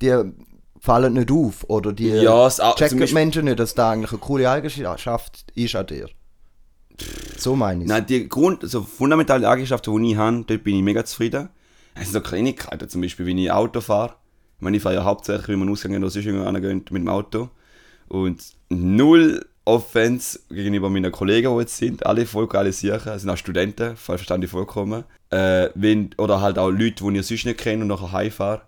die 0.02 0.16
fallen 0.80 1.14
nicht 1.14 1.32
auf. 1.32 1.66
Oder 1.70 1.92
die 1.94 2.10
Ja, 2.10 2.46
es- 2.48 2.60
ah, 2.60 2.74
checken 2.76 3.04
die 3.06 3.14
Menschen 3.14 3.46
nicht, 3.46 3.60
dass 3.60 3.74
da 3.74 3.92
eigentlich 3.92 4.12
eine 4.12 4.20
coole 4.20 4.50
Eigenschaft 4.50 5.46
ist 5.56 5.76
an 5.76 5.88
dir. 5.88 6.08
So 7.38 7.56
meine 7.56 7.84
ich 7.84 7.90
Nein, 7.90 8.06
die 8.06 8.28
Grund, 8.28 8.64
also 8.64 8.84
fundamentale 8.84 9.48
Eigenschaften, 9.48 10.04
die 10.04 10.12
ich 10.12 10.18
habe, 10.18 10.44
dort 10.46 10.64
bin 10.64 10.76
ich 10.76 10.84
mega 10.84 11.06
zufrieden. 11.06 11.50
Es 11.96 12.04
sind 12.04 12.14
so 12.14 12.22
Kleinigkeiten, 12.22 12.90
zum 12.90 13.02
Beispiel, 13.02 13.26
wenn 13.26 13.38
ich 13.38 13.52
Auto 13.52 13.82
fahre. 13.82 14.16
Ich 14.58 14.62
meine, 14.62 14.78
ich 14.78 14.84
fahre 14.84 14.96
ja 14.96 15.04
hauptsächlich, 15.06 15.48
wenn 15.48 15.60
man 15.60 15.70
ausgehen 15.70 15.96
oder 15.98 16.10
sonst 16.10 16.26
irgendwo 16.26 16.46
angehen, 16.46 16.84
mit 16.90 17.02
dem 17.02 17.08
Auto. 17.08 17.50
Und 18.10 18.42
null 18.70 19.46
Offense 19.70 20.40
gegenüber 20.50 20.90
meinen 20.90 21.12
Kollegen, 21.12 21.54
die 21.54 21.60
jetzt 21.62 21.78
sind. 21.78 22.06
Alle 22.06 22.26
voll 22.26 22.48
geile 22.48 22.74
Sachen. 22.74 23.14
Es 23.14 23.22
sind 23.22 23.30
auch 23.30 23.38
Studenten, 23.38 23.96
voll 23.96 24.18
verstanden 24.18 24.48
vollkommen. 24.48 25.04
Äh, 25.30 25.70
wenn, 25.76 26.10
oder 26.18 26.42
halt 26.42 26.58
auch 26.58 26.70
Leute, 26.70 27.04
die 27.04 27.20
ich 27.20 27.28
sonst 27.28 27.46
nicht 27.46 27.60
kenne 27.60 27.84
und 27.84 27.88
nachher 27.88 28.12
heimfahre. 28.12 28.62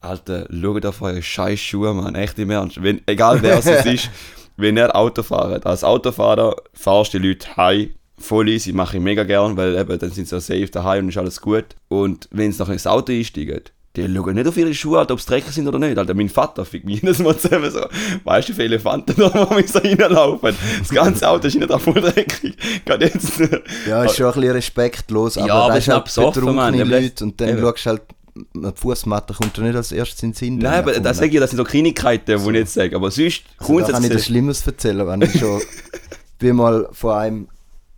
Alter, 0.00 0.46
schaut 0.50 0.86
auf 0.86 1.02
eure 1.02 1.22
scheiß 1.22 1.60
Schuhe, 1.60 1.92
Mann. 1.94 2.14
Echt 2.14 2.38
im 2.38 2.50
Ernst. 2.50 2.82
Wenn, 2.82 3.02
egal 3.06 3.42
wer 3.42 3.58
es 3.58 3.66
ist, 3.86 4.10
wenn 4.56 4.76
ihr 4.76 4.94
Auto 4.94 5.22
fahrt. 5.22 5.66
Als 5.66 5.84
Autofahrer 5.84 6.56
fahrst 6.72 7.14
du 7.14 7.18
die 7.18 7.28
Leute 7.28 7.56
heim. 7.56 7.90
Voll 8.16 8.48
easy, 8.48 8.72
mache 8.72 8.96
ich 8.96 9.02
mega 9.02 9.24
gern, 9.24 9.56
weil 9.56 9.76
eben, 9.76 9.98
dann 9.98 10.10
sind 10.10 10.28
sie 10.28 10.40
safe 10.40 10.68
daheim 10.68 11.04
und 11.04 11.08
ist 11.10 11.18
alles 11.18 11.40
gut. 11.40 11.66
Und 11.88 12.28
wenn 12.30 12.52
sie 12.52 12.60
nachher 12.60 12.72
ins 12.72 12.86
Auto 12.86 13.12
einsteigen, 13.12 13.62
die 13.96 14.12
schauen 14.12 14.34
nicht 14.34 14.48
auf 14.48 14.56
ihre 14.56 14.74
Schuhe, 14.74 14.98
Alter, 14.98 15.14
ob 15.14 15.20
sie 15.20 15.26
dreckig 15.28 15.52
sind 15.52 15.68
oder 15.68 15.78
nicht. 15.78 15.96
Alter, 15.96 16.14
mein 16.14 16.28
Vater 16.28 16.64
fickt 16.64 16.84
mich 16.84 16.96
jedes 17.02 17.20
Mal 17.20 17.36
zusammen 17.36 17.70
so, 17.70 17.80
weißt 18.24 18.48
du, 18.48 18.52
wie 18.52 18.56
viele 18.56 18.68
Elefanten 18.74 19.14
da 19.16 19.32
wir 19.50 19.68
so 19.68 19.78
reinlaufen? 19.78 20.56
Das 20.80 20.88
ganze 20.88 21.28
Auto 21.28 21.46
ist 21.46 21.54
nicht 21.54 21.70
da 21.70 21.78
voll 21.78 21.94
dreckig. 21.94 22.56
Gerade 22.84 23.04
jetzt. 23.06 23.40
Ja, 23.86 24.04
ist 24.04 24.16
schon 24.16 24.26
ein 24.26 24.32
bisschen 24.32 24.50
respektlos, 24.52 25.38
aber, 25.38 25.46
Ja, 25.46 25.54
aber 25.54 25.72
da 25.74 25.78
ist 25.78 25.88
halt 25.88 26.04
besoffen, 26.04 26.40
betrunkene 26.44 26.78
Ja, 26.78 26.84
das- 26.84 27.02
Leute 27.02 27.24
und 27.24 27.40
dann 27.40 27.48
eben. 27.50 27.60
schaust 27.60 27.86
du 27.86 27.90
halt, 27.90 28.02
die 28.36 28.72
Fußmatte 28.74 29.32
kommt 29.34 29.56
dir 29.56 29.62
nicht 29.62 29.76
als 29.76 29.92
erstes 29.92 30.20
in 30.24 30.30
den 30.30 30.34
Sinn. 30.34 30.58
Nein, 30.58 30.80
aber 30.80 30.98
das 30.98 31.18
sage 31.18 31.30
ich, 31.32 31.38
das 31.38 31.50
sind 31.50 31.56
so 31.58 31.62
Kleinigkeiten, 31.64 32.36
die 32.36 32.44
ich 32.44 32.50
nicht 32.50 32.68
sage. 32.68 32.96
Aber 32.96 33.12
sonst, 33.12 33.44
Also 33.58 33.78
da 33.78 33.92
kann 33.92 34.02
ich 34.02 34.10
dir. 34.10 34.18
Schlimmes 34.18 34.66
erzählen, 34.66 35.06
wenn 35.06 35.22
ich 35.22 35.38
schon 35.38 35.62
bin 36.40 36.56
mal 36.56 36.88
von 36.90 37.12
einem 37.12 37.48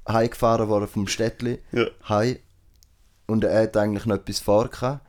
heimgefahren 0.06 0.68
worden 0.68 0.88
vom 0.92 1.08
Städtli 1.08 1.58
Ja. 1.72 1.86
heim 2.06 2.36
und 3.26 3.44
er 3.44 3.62
hat 3.62 3.76
eigentlich 3.78 4.04
noch 4.04 4.16
etwas 4.16 4.40
vor 4.40 4.68
gehabt. 4.68 5.00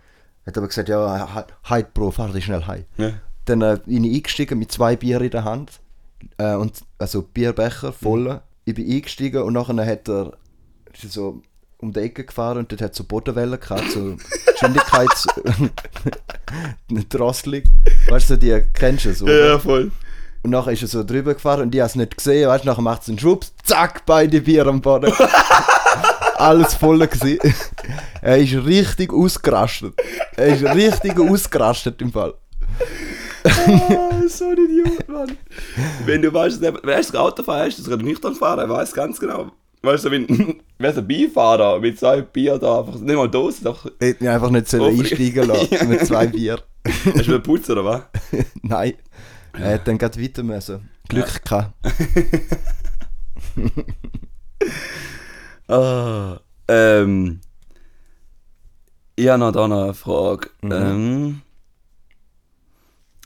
Hat 0.48 0.58
aber 0.58 0.68
gesagt, 0.68 0.90
ja, 0.90 1.28
he- 1.36 1.70
heute 1.70 1.90
Bro, 1.94 2.12
fahr 2.12 2.30
dich 2.30 2.46
schnell 2.46 2.66
heim. 2.66 2.86
Ja. 2.98 3.12
Dann 3.46 3.62
äh, 3.62 3.78
bin 3.86 4.04
ich 4.06 4.16
eingestiegen 4.16 4.58
mit 4.60 4.72
zwei 4.72 4.96
Bier 4.96 5.22
in 5.22 5.30
der 5.30 5.44
Hand 5.44 5.72
äh, 6.38 6.56
und 6.56 6.82
also 6.98 7.22
Bierbecher 7.22 7.94
voll. 7.94 8.42
Ich 8.66 8.74
bin 8.74 8.90
eingestiegen 8.90 9.44
und 9.44 9.54
nachher 9.54 9.86
hat 9.86 10.10
er 10.10 10.34
so 11.08 11.42
um 11.80 11.94
die 11.94 12.00
Ecke 12.00 12.24
gefahren 12.26 12.58
und 12.58 12.72
dort 12.72 12.82
hat 12.82 12.96
so 12.96 13.04
Bodenwellen 13.04 13.60
gehabt, 13.60 13.92
so 13.92 14.16
Geschwindigkeits 14.54 15.28
Drosselung. 17.10 17.62
Weißt 18.10 18.30
du, 18.32 18.38
die 18.38 18.64
kennst 18.74 19.06
du 19.06 19.14
so. 19.14 19.28
Ja, 19.28 19.60
voll. 19.60 19.92
Und 20.44 20.52
nachher 20.52 20.72
ist 20.72 20.82
er 20.82 20.88
so 20.88 21.04
drüber 21.04 21.34
gefahren 21.34 21.62
und 21.64 21.76
ich 21.76 21.82
habe 21.82 21.90
es 21.90 21.96
nicht 21.96 22.16
gesehen. 22.18 22.48
Weißt 22.50 22.64
du, 22.64 22.70
nachher 22.70 22.82
macht 22.82 23.02
es 23.04 23.10
einen 23.10 23.20
Schwupps, 23.20 23.54
zack, 23.64 24.06
beide 24.06 24.42
Bier 24.42 24.66
am 24.68 24.82
Boden. 24.82 25.12
Alles 26.38 26.76
voll 26.76 27.00
gewesen. 27.08 27.40
Er 28.22 28.38
ist 28.38 28.54
richtig 28.66 29.14
ausgerastet. 29.14 29.94
Er 30.36 30.48
ist 30.48 30.64
richtig 30.64 31.18
ausgerastet 31.20 32.02
im 32.02 32.12
Fall. 32.12 32.34
Ah, 33.44 34.22
so 34.28 34.50
ein 34.50 34.58
Idiot, 34.58 35.08
Mann. 35.08 35.38
Wenn 36.06 36.22
du 36.22 36.34
weißt, 36.34 36.62
wer 36.62 36.74
das 36.98 37.16
Auto 37.16 37.44
fahren 37.44 37.68
hast, 37.68 37.80
das 37.80 37.86
gerade 37.86 38.04
nüchtern 38.04 38.36
fahren, 38.36 38.60
er 38.60 38.70
weiß 38.70 38.94
ganz 38.94 39.20
genau. 39.20 39.52
Weißt 39.82 40.06
du, 40.06 40.12
wenn 40.12 40.28
wer 40.80 40.98
ein 40.98 41.08
Beifahrer 41.08 41.80
mit 41.80 42.00
zwei 42.00 42.22
Bier 42.22 42.58
da 42.58 42.80
einfach 42.80 42.96
nicht 43.00 43.16
mal 43.16 43.30
Dose, 43.30 43.64
doch. 43.64 43.86
Er 44.00 44.08
hätte 44.10 44.24
mich 44.24 44.34
einfach 44.34 44.50
nicht 44.50 44.68
sollen 44.68 45.00
einsteigen 45.00 45.48
lassen 45.48 45.70
mit 45.90 46.06
zwei 46.06 46.28
Bier. 46.28 46.60
Hast 46.86 47.28
du 47.28 47.34
einen 47.34 47.44
Putz 47.44 47.70
oder 47.70 47.86
was? 47.86 48.02
Nein. 48.62 48.94
Er 49.54 49.76
hat 49.76 49.88
dann 49.88 49.98
gerade 49.98 50.22
weiter 50.22 50.44
müssen. 50.44 50.90
Glück 51.08 51.44
gehabt. 51.44 51.74
Ah, 55.68 56.40
ähm. 56.68 57.42
Ich 59.16 59.28
habe 59.28 59.40
noch 59.40 59.52
da 59.52 59.68
noch 59.68 59.84
eine 59.84 59.94
Frage. 59.94 60.50
Ähm, 60.62 61.42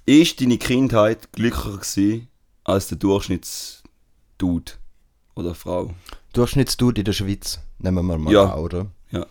ist 0.06 0.40
deine 0.42 0.58
Kindheit 0.58 1.32
glücklicher 1.34 1.78
gewesen 1.78 2.28
als 2.64 2.88
der 2.88 2.98
Durchschnittsdude 2.98 4.72
oder 5.36 5.54
Frau? 5.54 5.94
Durchschnittsdude 6.34 7.02
in 7.02 7.06
der 7.06 7.14
Schweiz. 7.14 7.60
Nehmen 7.80 8.06
wir 8.06 8.18
mal 8.18 8.32
Ja. 8.34 8.54
an, 8.54 8.60
oder? 8.60 8.86
Ja. 9.12 9.26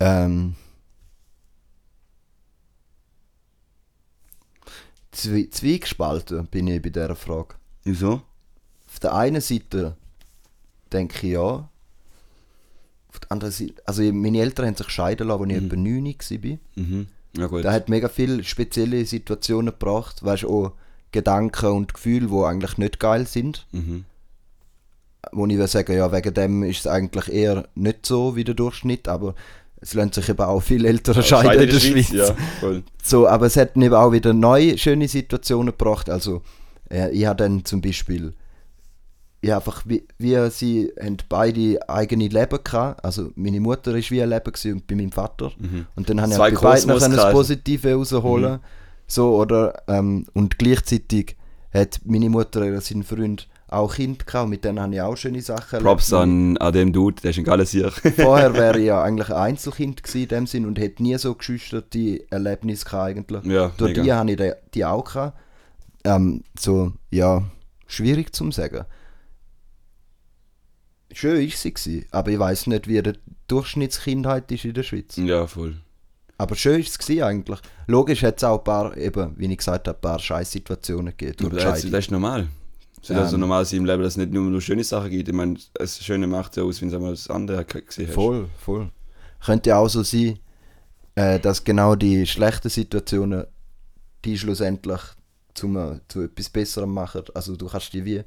Ähm, 0.00 0.56
zwie 5.12 5.48
zwiegespalten 5.50 6.46
bin 6.48 6.66
ich 6.68 6.82
bei 6.82 6.90
dieser 6.90 7.16
Frage. 7.16 7.54
Wieso? 7.84 8.22
Auf 8.88 9.00
der 9.00 9.14
einen 9.14 9.40
Seite 9.40 9.96
denke 10.92 11.26
ich 11.26 11.32
ja. 11.32 11.68
Anderen 13.30 13.52
Seite, 13.52 13.74
also 13.84 14.02
meine 14.02 14.40
Eltern 14.40 14.66
haben 14.66 14.76
sich 14.76 14.88
scheiden 14.90 15.28
lassen, 15.28 15.42
als 15.42 15.52
ich 15.52 15.64
etwa 15.64 15.76
9 15.76 16.04
war. 16.04 16.58
Mhm. 16.76 17.06
Ja 17.36 17.46
gut. 17.46 17.64
Da 17.64 17.72
hat 17.72 17.88
mega 17.88 18.08
viele 18.08 18.44
spezielle 18.44 19.04
Situationen 19.04 19.72
gebracht, 19.72 20.24
weißt 20.24 20.44
du, 20.44 20.48
auch 20.48 20.72
Gedanken 21.12 21.66
und 21.66 21.94
Gefühle, 21.94 22.28
die 22.28 22.44
eigentlich 22.44 22.78
nicht 22.78 23.00
geil 23.00 23.26
sind. 23.26 23.66
Mhm. 23.72 24.04
Wo 25.32 25.46
ich 25.46 25.56
will 25.56 25.66
sagen, 25.66 25.96
ja, 25.96 26.12
wegen 26.12 26.34
dem 26.34 26.62
ist 26.64 26.80
es 26.80 26.86
eigentlich 26.86 27.32
eher 27.32 27.66
nicht 27.74 28.04
so 28.04 28.36
wie 28.36 28.44
der 28.44 28.54
Durchschnitt, 28.54 29.08
aber 29.08 29.34
es 29.80 29.94
lernt 29.94 30.14
sich 30.14 30.28
eben 30.28 30.40
auch 30.40 30.60
viel 30.60 30.84
ältere 30.84 31.22
scheiden 31.24 31.62
in 31.62 31.70
der 31.70 31.80
Schweiz. 31.80 32.10
Ja, 32.10 32.34
voll. 32.60 32.82
So, 33.02 33.28
aber 33.28 33.46
es 33.46 33.56
hat 33.56 33.76
eben 33.76 33.94
auch 33.94 34.12
wieder 34.12 34.32
neue 34.32 34.76
schöne 34.78 35.08
Situationen 35.08 35.76
gebracht. 35.76 36.10
Also, 36.10 36.42
äh, 36.90 37.10
ich 37.10 37.26
habe 37.26 37.36
dann 37.36 37.64
zum 37.64 37.80
Beispiel, 37.80 38.34
hab 39.52 39.66
einfach, 39.66 39.82
wie, 39.86 40.06
wie 40.18 40.50
sie 40.50 40.92
haben 41.00 41.16
beide 41.28 41.88
eigene 41.88 42.28
Leben 42.28 42.58
gehabt. 42.62 43.04
Also, 43.04 43.30
meine 43.34 43.60
Mutter 43.60 43.94
ist 43.94 44.10
wie 44.10 44.22
ein 44.22 44.30
Leben 44.30 44.52
und 44.72 44.86
bei 44.86 44.94
meinem 44.94 45.12
Vater. 45.12 45.52
Und 45.96 46.08
dann 46.08 46.20
habe 46.20 46.30
ich 46.30 46.36
Zwei 46.36 46.50
halt 46.50 46.60
bei 46.60 46.72
beiden 46.72 46.88
noch 46.88 46.98
das 46.98 47.32
Positive 47.32 47.94
rausholen. 47.94 48.60
So, 49.06 49.36
oder, 49.36 49.82
ähm, 49.86 50.26
und 50.32 50.58
gleichzeitig 50.58 51.36
hat 51.72 52.00
meine 52.04 52.30
Mutter 52.30 52.60
oder 52.62 52.80
sein 52.80 53.02
Freund 53.02 53.48
auch 53.68 53.94
Kind 53.94 54.26
gehabt. 54.26 54.48
Mit 54.48 54.64
denen 54.64 54.80
habe 54.80 54.94
ich 54.94 55.00
auch 55.00 55.16
schöne 55.16 55.42
Sachen 55.42 55.80
Props 55.80 56.12
erlebt. 56.12 56.22
an, 56.22 56.56
an 56.58 56.72
dem 56.72 56.92
Dude, 56.92 57.20
der 57.20 57.30
ist 57.30 57.38
ein 57.38 57.44
geiler 57.44 57.66
Sieg. 57.66 57.92
Vorher 58.16 58.54
wäre 58.54 58.78
ich 58.78 58.86
ja 58.86 59.02
eigentlich 59.02 59.28
ein 59.30 59.36
Einzelkind 59.36 60.02
gewesen 60.02 60.22
in 60.22 60.28
dem 60.28 60.46
Sinn 60.46 60.66
und 60.66 60.78
hätte 60.78 61.02
nie 61.02 61.16
so 61.18 61.34
geschüchterte 61.34 62.24
Erlebnisse 62.30 62.84
gehabt 62.84 63.08
eigentlich. 63.08 63.44
Ja, 63.44 63.72
Durch 63.76 63.90
mega. 63.90 64.02
die 64.02 64.12
habe 64.12 64.30
ich 64.30 64.36
die, 64.36 64.52
die 64.74 64.84
auch 64.84 65.04
gehabt. 65.04 65.38
Ähm, 66.04 66.42
so, 66.58 66.92
ja, 67.10 67.42
schwierig 67.86 68.34
zu 68.34 68.50
sagen. 68.50 68.84
Schön 71.14 71.46
ist 71.46 71.60
sie 71.62 71.72
gewesen, 71.72 72.06
aber 72.10 72.30
ich 72.30 72.38
weiß 72.38 72.66
nicht, 72.66 72.88
wie 72.88 73.00
die 73.02 73.12
Durchschnittskindheit 73.48 74.50
ist 74.52 74.64
in 74.64 74.74
der 74.74 74.82
Schweiz. 74.82 75.16
ja, 75.16 75.46
voll. 75.46 75.76
Aber 76.36 76.56
schön 76.56 76.80
ist 76.80 76.88
es 76.90 76.98
gewesen 76.98 77.22
eigentlich. 77.22 77.60
Logisch 77.86 78.22
hat 78.24 78.38
es 78.38 78.44
auch 78.44 78.58
ein 78.58 78.64
paar, 78.64 78.96
eben, 78.96 79.34
wie 79.38 79.46
ich 79.46 79.56
gesagt 79.58 79.86
habe, 79.86 79.96
ein 79.96 80.00
paar 80.00 80.18
Scheißsituationen 80.18 81.14
gegeben. 81.16 81.46
Aber 81.46 81.56
das, 81.56 81.82
das 81.82 81.92
ist 82.06 82.10
normal. 82.10 82.48
Es 83.00 83.10
ist 83.10 83.16
Ähm. 83.16 83.22
also 83.22 83.36
normal 83.36 83.64
sein 83.64 83.78
im 83.80 83.84
Leben, 83.84 84.02
dass 84.02 84.14
es 84.14 84.16
nicht 84.16 84.32
nur, 84.32 84.42
nur 84.50 84.60
schöne 84.60 84.82
Sachen 84.82 85.10
gibt. 85.10 85.28
Ich 85.28 85.34
meine, 85.34 85.56
das 85.74 86.02
Schöne 86.02 86.26
macht 86.26 86.56
ja 86.56 86.64
aus, 86.64 86.82
wenn 86.82 86.88
du 86.90 86.96
einmal 86.96 87.12
das 87.12 87.30
andere 87.30 87.64
ge- 87.64 87.82
gesehen 87.82 88.08
hast. 88.08 88.14
Voll, 88.14 88.48
voll. 88.58 88.90
Könnte 89.44 89.70
ja 89.70 89.78
auch 89.78 89.88
so 89.88 90.02
sein, 90.02 90.38
äh, 91.14 91.38
dass 91.38 91.62
genau 91.62 91.94
die 91.94 92.26
schlechten 92.26 92.68
Situationen 92.68 93.44
die 94.24 94.36
schlussendlich 94.38 95.00
zum, 95.54 95.76
äh, 95.76 96.00
zu 96.08 96.22
etwas 96.22 96.50
Besserem 96.50 96.92
machen. 96.92 97.22
Also 97.34 97.54
du 97.56 97.66
kannst 97.68 97.92
die 97.92 98.04
wie 98.04 98.22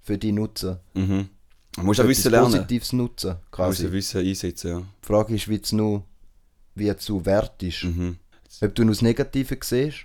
für 0.00 0.18
die 0.18 0.32
nutzen. 0.32 0.78
Mhm. 0.94 1.28
Du 1.74 1.82
musst 1.82 2.00
auch 2.00 2.06
wissen 2.08 2.30
lernen. 2.30 2.50
Positives 2.52 2.92
nutzen, 2.92 3.30
Du 3.30 3.34
musst 3.36 3.50
quasi. 3.52 3.92
wissen 3.92 4.20
einsetzen, 4.20 4.70
ja. 4.70 4.78
Die 4.80 5.06
Frage 5.06 5.34
ist, 5.34 5.48
wie 5.48 5.56
es 5.62 5.72
nur 5.72 6.04
wie 6.74 6.92
du 7.06 7.24
wertest. 7.24 7.84
Mhm. 7.84 8.16
Ob 8.60 8.74
du 8.74 8.84
nur 8.84 8.94
das 8.94 9.02
Negative 9.02 9.58
siehst 9.62 10.04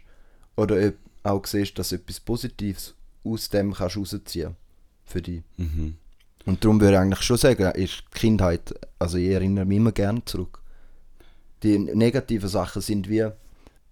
oder 0.56 0.88
ob 0.88 0.94
auch 1.24 1.46
siehst, 1.46 1.78
dass 1.78 1.92
etwas 1.92 2.20
Positives 2.20 2.94
aus 3.24 3.50
dem 3.50 3.74
kannst 3.74 3.98
rausziehen 3.98 4.56
für 5.06 5.22
dich. 5.22 5.42
Mhm. 5.58 5.96
Und 6.46 6.64
darum 6.64 6.80
würde 6.80 6.94
ich 6.94 7.00
eigentlich 7.00 7.22
schon 7.22 7.38
sagen, 7.38 7.70
ist 7.76 8.04
die 8.14 8.20
Kindheit, 8.20 8.74
also 9.00 9.18
ich 9.18 9.30
erinnere 9.30 9.66
mich 9.66 9.78
immer 9.78 9.92
gerne 9.92 10.24
zurück. 10.24 10.62
Die 11.64 11.78
negativen 11.78 12.48
Sachen 12.48 12.82
sind 12.82 13.10
wie, 13.10 13.28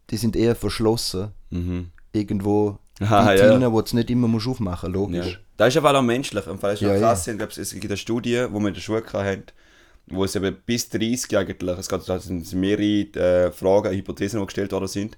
die 0.09 0.17
sind 0.17 0.35
eher 0.35 0.55
verschlossen, 0.55 1.29
Mhm. 1.49 1.91
irgendwo 2.13 2.77
Ah, 3.01 3.25
weit 3.25 3.39
ja. 3.41 3.71
wo 3.71 3.81
du 3.81 3.85
es 3.87 3.93
nicht 3.93 4.09
immer 4.09 4.27
musst 4.29 4.47
aufmachen 4.47 4.93
musst, 4.93 5.13
Ja. 5.13 5.25
Das 5.57 5.69
ist 5.69 5.77
einfach 5.77 5.93
auch 5.93 6.01
menschlich. 6.01 6.45
Im 6.47 6.59
Fall 6.59 6.73
ist 6.73 6.81
Ja, 6.81 6.89
ja, 6.89 6.93
ja. 6.95 6.99
krass. 6.99 7.27
Ich 7.27 7.37
glaube, 7.37 7.53
es 7.55 7.71
gibt 7.71 7.85
eine 7.85 7.97
Studie, 7.97 8.45
wo 8.49 8.59
wir 8.59 8.67
in 8.67 8.73
der 8.73 8.81
Schule 8.81 9.03
hatten, 9.11 9.43
wo 10.07 10.23
es 10.25 10.35
eben 10.35 10.55
bis 10.65 10.89
30 10.89 11.37
eigentlich, 11.37 11.77
es 11.77 11.87
sind 12.23 12.53
mehrere 12.53 13.47
äh, 13.47 13.51
Fragen, 13.51 13.93
Hypothesen, 13.95 14.39
die 14.39 14.45
gestellt 14.45 14.71
worden 14.71 14.87
sind. 14.87 15.17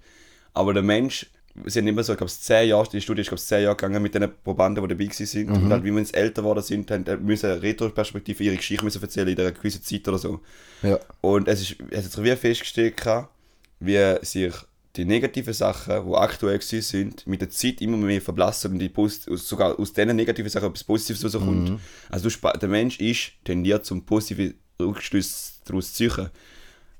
Aber 0.53 0.73
der 0.73 0.83
Mensch, 0.83 1.27
sie 1.65 1.79
haben 1.79 1.87
immer 1.87 2.03
so, 2.03 2.13
ich 2.13 2.17
glaube, 2.17 2.31
10 2.31 2.69
Jahre, 2.69 2.87
die 2.89 3.01
Studie 3.01 3.21
ist, 3.21 3.27
glaube 3.27 3.39
ich, 3.39 3.47
10 3.47 3.63
Jahre 3.63 3.75
gegangen 3.75 4.01
mit 4.01 4.15
den 4.15 4.31
Probanden, 4.43 4.83
die 4.83 4.87
dabei 4.87 5.05
gewesen 5.05 5.25
sind. 5.25 5.49
Und 5.49 5.69
halt, 5.69 5.83
wie 5.83 5.93
wir 5.93 6.15
älter 6.15 6.41
geworden 6.41 6.63
sind, 6.63 6.89
haben, 6.91 7.05
äh, 7.05 7.17
müssen 7.17 7.51
eine 7.51 7.61
Retroperspektive 7.61 8.43
ihre 8.43 8.55
Geschichte 8.55 8.85
müssen 8.85 9.01
erzählen 9.01 9.29
in 9.29 9.39
einer 9.39 9.51
gewissen 9.51 9.83
Zeit 9.83 10.07
oder 10.07 10.17
so. 10.17 10.39
Ja. 10.83 10.99
Und 11.21 11.47
es, 11.47 11.61
ist, 11.61 11.75
es 11.89 12.05
hat 12.05 12.11
sich 12.11 12.23
wie 12.23 12.35
festgestellt, 12.35 12.95
wie 13.79 14.15
sich 14.21 14.53
die 14.97 15.05
negativen 15.05 15.53
Sachen, 15.53 16.05
die 16.09 16.13
aktuell 16.15 16.61
sind, 16.61 17.25
mit 17.27 17.41
der 17.41 17.49
Zeit 17.49 17.81
immer 17.81 17.95
mehr 17.97 18.21
verblassen 18.21 18.73
und 18.73 18.79
die 18.79 18.89
Post 18.89 19.29
sogar 19.31 19.79
aus 19.79 19.93
diesen 19.93 20.15
negativen 20.15 20.49
Sachen 20.49 20.67
etwas 20.69 20.83
Positives 20.83 21.23
rauskommt. 21.23 21.69
Also 22.09 22.23
du, 22.25 22.29
spa- 22.31 22.53
der 22.57 22.69
Mensch 22.69 22.99
ist 22.99 23.31
tendiert 23.45 23.85
zum 23.85 24.03
positiven 24.05 24.55
Rückschluss 24.81 25.61
daraus 25.65 25.93
zu 25.93 26.09
ziehen. 26.09 26.29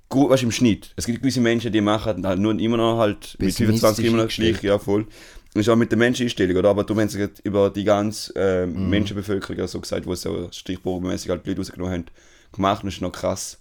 Gut, 0.09 0.29
was 0.29 0.41
im 0.41 0.51
Schnitt. 0.51 0.93
Es 0.95 1.05
gibt 1.05 1.19
gewisse 1.21 1.41
Menschen, 1.41 1.71
die 1.71 1.81
machen 1.81 2.25
halt 2.25 2.39
nur 2.39 2.57
immer 2.57 2.77
noch 2.77 2.97
halt 2.97 3.35
mit 3.39 3.49
25 3.65 4.05
immer 4.05 4.17
noch 4.23 4.29
gleich, 4.29 4.63
ja 4.63 4.79
voll. 4.79 5.05
Das 5.53 5.61
ist 5.61 5.69
auch 5.69 5.75
mit 5.75 5.91
der 5.91 5.97
Menscheneinstellung, 5.97 6.55
oder? 6.57 6.69
Aber 6.69 6.83
du 6.85 6.93
meinst 6.95 7.15
jetzt 7.15 7.41
über 7.43 7.69
die 7.69 7.83
ganze 7.83 8.33
äh, 8.35 8.65
Menschenbevölkerung, 8.67 9.57
ja, 9.57 9.67
so 9.67 9.81
gesagt, 9.81 10.05
wo 10.05 10.15
sie 10.15 10.21
so 10.21 10.47
stichprobenmäßig 10.51 11.29
halt 11.29 11.45
Leute 11.45 11.59
rausgenommen 11.59 11.93
haben, 11.93 12.05
gemacht, 12.53 12.83
und 12.83 12.87
das 12.87 12.95
ist 12.95 13.01
noch 13.01 13.11
krass. 13.11 13.59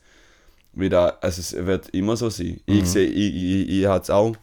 Wie 0.76 0.90
da, 0.90 1.16
also 1.22 1.40
es 1.40 1.66
wird 1.66 1.88
immer 1.88 2.16
so 2.18 2.28
sein. 2.28 2.60
Ich 2.66 2.84
sehe, 2.86 3.08
ich, 3.08 3.34
ich, 3.34 3.68
ich 3.70 3.86
habe 3.86 4.02
es 4.02 4.10
auch, 4.10 4.36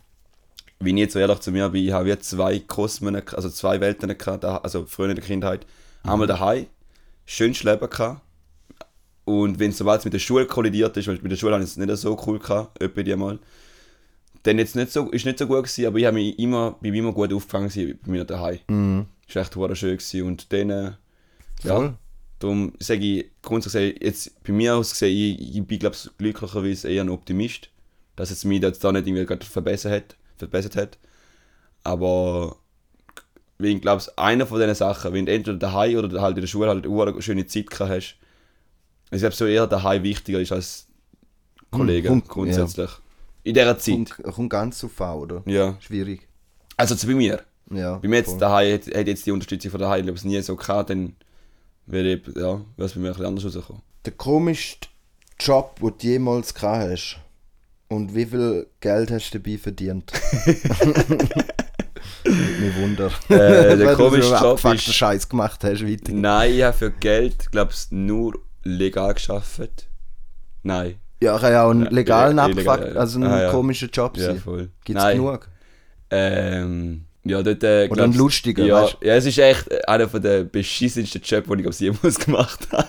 wenn 0.79 0.97
ich 0.97 1.01
jetzt 1.01 1.13
so 1.13 1.19
ehrlich 1.19 1.39
zu 1.39 1.51
mir 1.51 1.69
bin, 1.69 1.85
ich 1.85 1.91
habe 1.91 2.09
wie 2.09 2.17
zwei 2.17 2.57
Kosmen, 2.59 3.15
also 3.15 3.49
zwei 3.49 3.79
Welten 3.79 4.17
gehabt, 4.17 4.43
also 4.43 4.85
früher 4.87 5.09
in 5.09 5.15
der 5.15 5.23
Kindheit. 5.23 5.65
Einmal 6.01 6.27
daheim, 6.27 6.65
schönes 7.25 7.63
Leben 7.63 7.87
gehabt. 7.87 8.21
Und 9.25 9.59
wenn 9.59 9.71
sobald 9.71 9.99
es 9.99 10.05
mit 10.05 10.13
der 10.15 10.19
Schule 10.19 10.47
kollidiert 10.47 10.97
ist, 10.97 11.07
weil 11.07 11.19
mit 11.21 11.31
der 11.31 11.37
Schule 11.37 11.53
habe 11.53 11.63
ich 11.63 11.69
es 11.69 11.77
nicht 11.77 11.95
so 11.97 12.19
cool 12.25 12.39
gehabt, 12.39 12.81
etwa 12.81 13.03
die 13.03 13.15
mal, 13.15 13.39
dann 14.41 14.57
jetzt 14.57 14.75
nicht 14.75 14.91
so, 14.91 15.09
ist 15.11 15.25
nicht 15.25 15.37
so 15.37 15.45
gut 15.45 15.63
gewesen, 15.63 15.85
aber 15.85 15.99
ich 15.99 16.05
habe 16.05 16.15
mich 16.15 16.37
immer, 16.39 16.71
bin 16.81 16.95
immer 16.95 17.13
gut 17.13 17.31
aufgefangen 17.31 17.71
bei 18.03 18.11
mir 18.11 18.25
daheim. 18.25 18.59
Mhm. 18.67 19.05
War 19.33 19.41
echt 19.43 19.53
schön 19.77 19.97
gewesen. 19.97 20.23
und 20.23 20.51
dann, 20.51 20.69
äh, 20.71 20.91
Voll. 21.61 21.93
Ja, 22.43 22.49
darum 22.49 22.73
sage 22.79 23.01
ich 23.01 23.25
grundsätzlich, 23.41 24.01
jetzt 24.01 24.43
bei 24.43 24.53
mir 24.53 24.75
aus 24.75 24.91
gesehen, 24.91 25.15
ich, 25.39 25.55
ich 25.57 25.65
bin 25.65 25.79
glaube 25.79 25.95
ich 25.95 26.09
glücklicherweise 26.17 26.89
eher 26.89 27.03
ein 27.03 27.09
Optimist, 27.09 27.69
dass 28.15 28.31
es 28.31 28.43
mich 28.45 28.61
jetzt 28.61 28.83
da 28.83 28.91
nicht 28.91 29.07
irgendwie 29.07 29.25
gerade 29.25 29.45
verbessert 29.45 29.91
hat, 29.91 30.17
verbessert 30.37 30.75
hat, 30.75 30.97
aber 31.83 32.57
ich 33.59 33.81
glaube, 33.81 34.03
einer 34.17 34.45
von 34.45 34.59
diesen 34.59 34.75
Sachen, 34.75 35.13
wenn 35.13 35.25
du 35.25 35.31
entweder 35.31 35.57
daheim 35.57 35.97
oder 35.97 36.21
halt 36.21 36.35
in 36.35 36.41
der 36.41 36.47
Schule 36.47 36.69
halt 36.69 36.85
eine 36.85 37.21
schöne 37.21 37.45
Zeit 37.45 37.69
gehabt 37.69 37.91
hast, 37.91 38.17
ich 39.11 39.19
glaube 39.19 39.35
so 39.35 39.45
eher 39.45 39.67
daheim 39.67 40.03
wichtiger 40.03 40.39
ist 40.39 40.51
als 40.51 40.87
Kollegen 41.71 42.07
Kommt- 42.07 42.27
grundsätzlich. 42.27 42.89
In 43.43 43.53
dieser 43.53 43.77
Zeit. 43.77 44.09
Kommt, 44.11 44.35
kommt 44.35 44.49
ganz 44.49 44.79
zu 44.79 44.87
V, 44.87 45.19
oder? 45.19 45.43
Ja. 45.45 45.77
Schwierig. 45.81 46.27
Also 46.77 46.95
zu 46.95 47.07
bei 47.07 47.13
mir. 47.13 47.41
Ja. 47.69 47.97
Bei 47.97 48.07
mir 48.07 48.17
jetzt 48.17 48.29
voll. 48.31 48.39
daheim 48.39 48.67
hätte 48.67 49.09
jetzt 49.09 49.25
die 49.25 49.31
Unterstützung 49.31 49.71
von 49.71 49.79
daheim, 49.81 50.03
glaube 50.03 50.17
ich, 50.17 50.23
nie 50.23 50.41
so 50.41 50.55
gehabt, 50.55 50.89
dann 50.89 51.15
wäre 51.85 52.07
ich, 52.13 52.27
ja, 52.35 52.61
wäre 52.77 52.85
es 52.85 52.93
bei 52.93 52.99
mir 52.99 53.07
ein 53.07 53.13
bisschen 53.13 53.25
anders 53.25 53.45
rausgekommen. 53.45 53.81
Der 54.05 54.13
komischste 54.13 54.87
Job, 55.39 55.79
den 55.79 55.89
du 55.97 56.07
jemals 56.07 56.53
gehabt 56.53 56.91
hast. 56.91 57.17
Und 57.89 58.15
wie 58.15 58.25
viel 58.25 58.67
Geld 58.79 59.11
hast 59.11 59.31
du 59.31 59.39
dabei 59.39 59.57
verdient? 59.57 60.11
Mich 62.25 62.75
wunder. 62.77 63.11
Äh, 63.29 63.77
der 63.77 63.95
komischste 63.97 64.37
so 64.37 64.55
Job 64.55 64.73
ist- 64.73 64.93
Scheiß 64.93 65.27
gemacht 65.29 65.63
hast, 65.63 65.85
weiter. 65.85 66.13
Nein, 66.13 66.53
ich 66.53 66.63
habe 66.63 66.75
für 66.77 66.91
Geld, 66.91 67.51
glaube 67.51 67.71
ich, 67.73 67.91
nur 67.91 68.33
legal 68.63 69.13
geschafft. 69.13 69.87
Nein. 70.63 70.95
Ja, 71.21 71.37
kann 71.37 71.51
ja 71.53 71.65
auch 71.65 71.71
einen 71.71 71.85
legalen 71.87 72.37
ja, 72.37 72.45
abgefuckt, 72.45 72.95
also 72.97 73.19
einen 73.19 73.29
Ah, 73.31 73.43
ja. 73.43 73.51
komischen 73.51 73.89
Job 73.91 74.17
Ja, 74.17 74.25
sein. 74.27 74.39
voll. 74.39 74.69
Gibt's 74.83 75.01
Nein. 75.01 75.17
genug? 75.17 75.49
Ähm, 76.09 77.05
ja, 77.25 77.41
dort, 77.41 77.63
äh, 77.63 77.87
Oder 77.89 78.03
einen 78.03 78.11
glaub's- 78.13 78.17
lustigen, 78.17 78.65
ja, 78.65 78.83
weißt 78.83 78.97
ja, 79.01 79.15
es 79.15 79.25
ist 79.25 79.37
echt 79.37 79.87
einer 79.87 80.09
von 80.09 80.21
der 80.21 80.43
beschissensten 80.43 81.21
Jobs, 81.23 81.47
die 81.47 81.53
ich 81.55 81.61
glaub's, 81.61 81.79
jemals 81.79 82.19
gemacht 82.25 82.67
habe. 82.71 82.87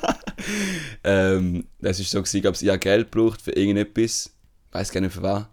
ähm, 1.05 1.67
das 1.81 2.01
ist 2.01 2.11
so 2.11 2.19
gewesen, 2.21 2.43
glaub's, 2.43 2.63
ich 2.63 2.69
habe 2.69 2.79
Geld 2.79 3.11
gebraucht 3.13 3.41
für 3.43 3.53
irgendetwas. 3.53 4.31
weiß 4.73 4.91
gar 4.93 5.01
nicht 5.01 5.13
für 5.15 5.23
was. 5.23 5.45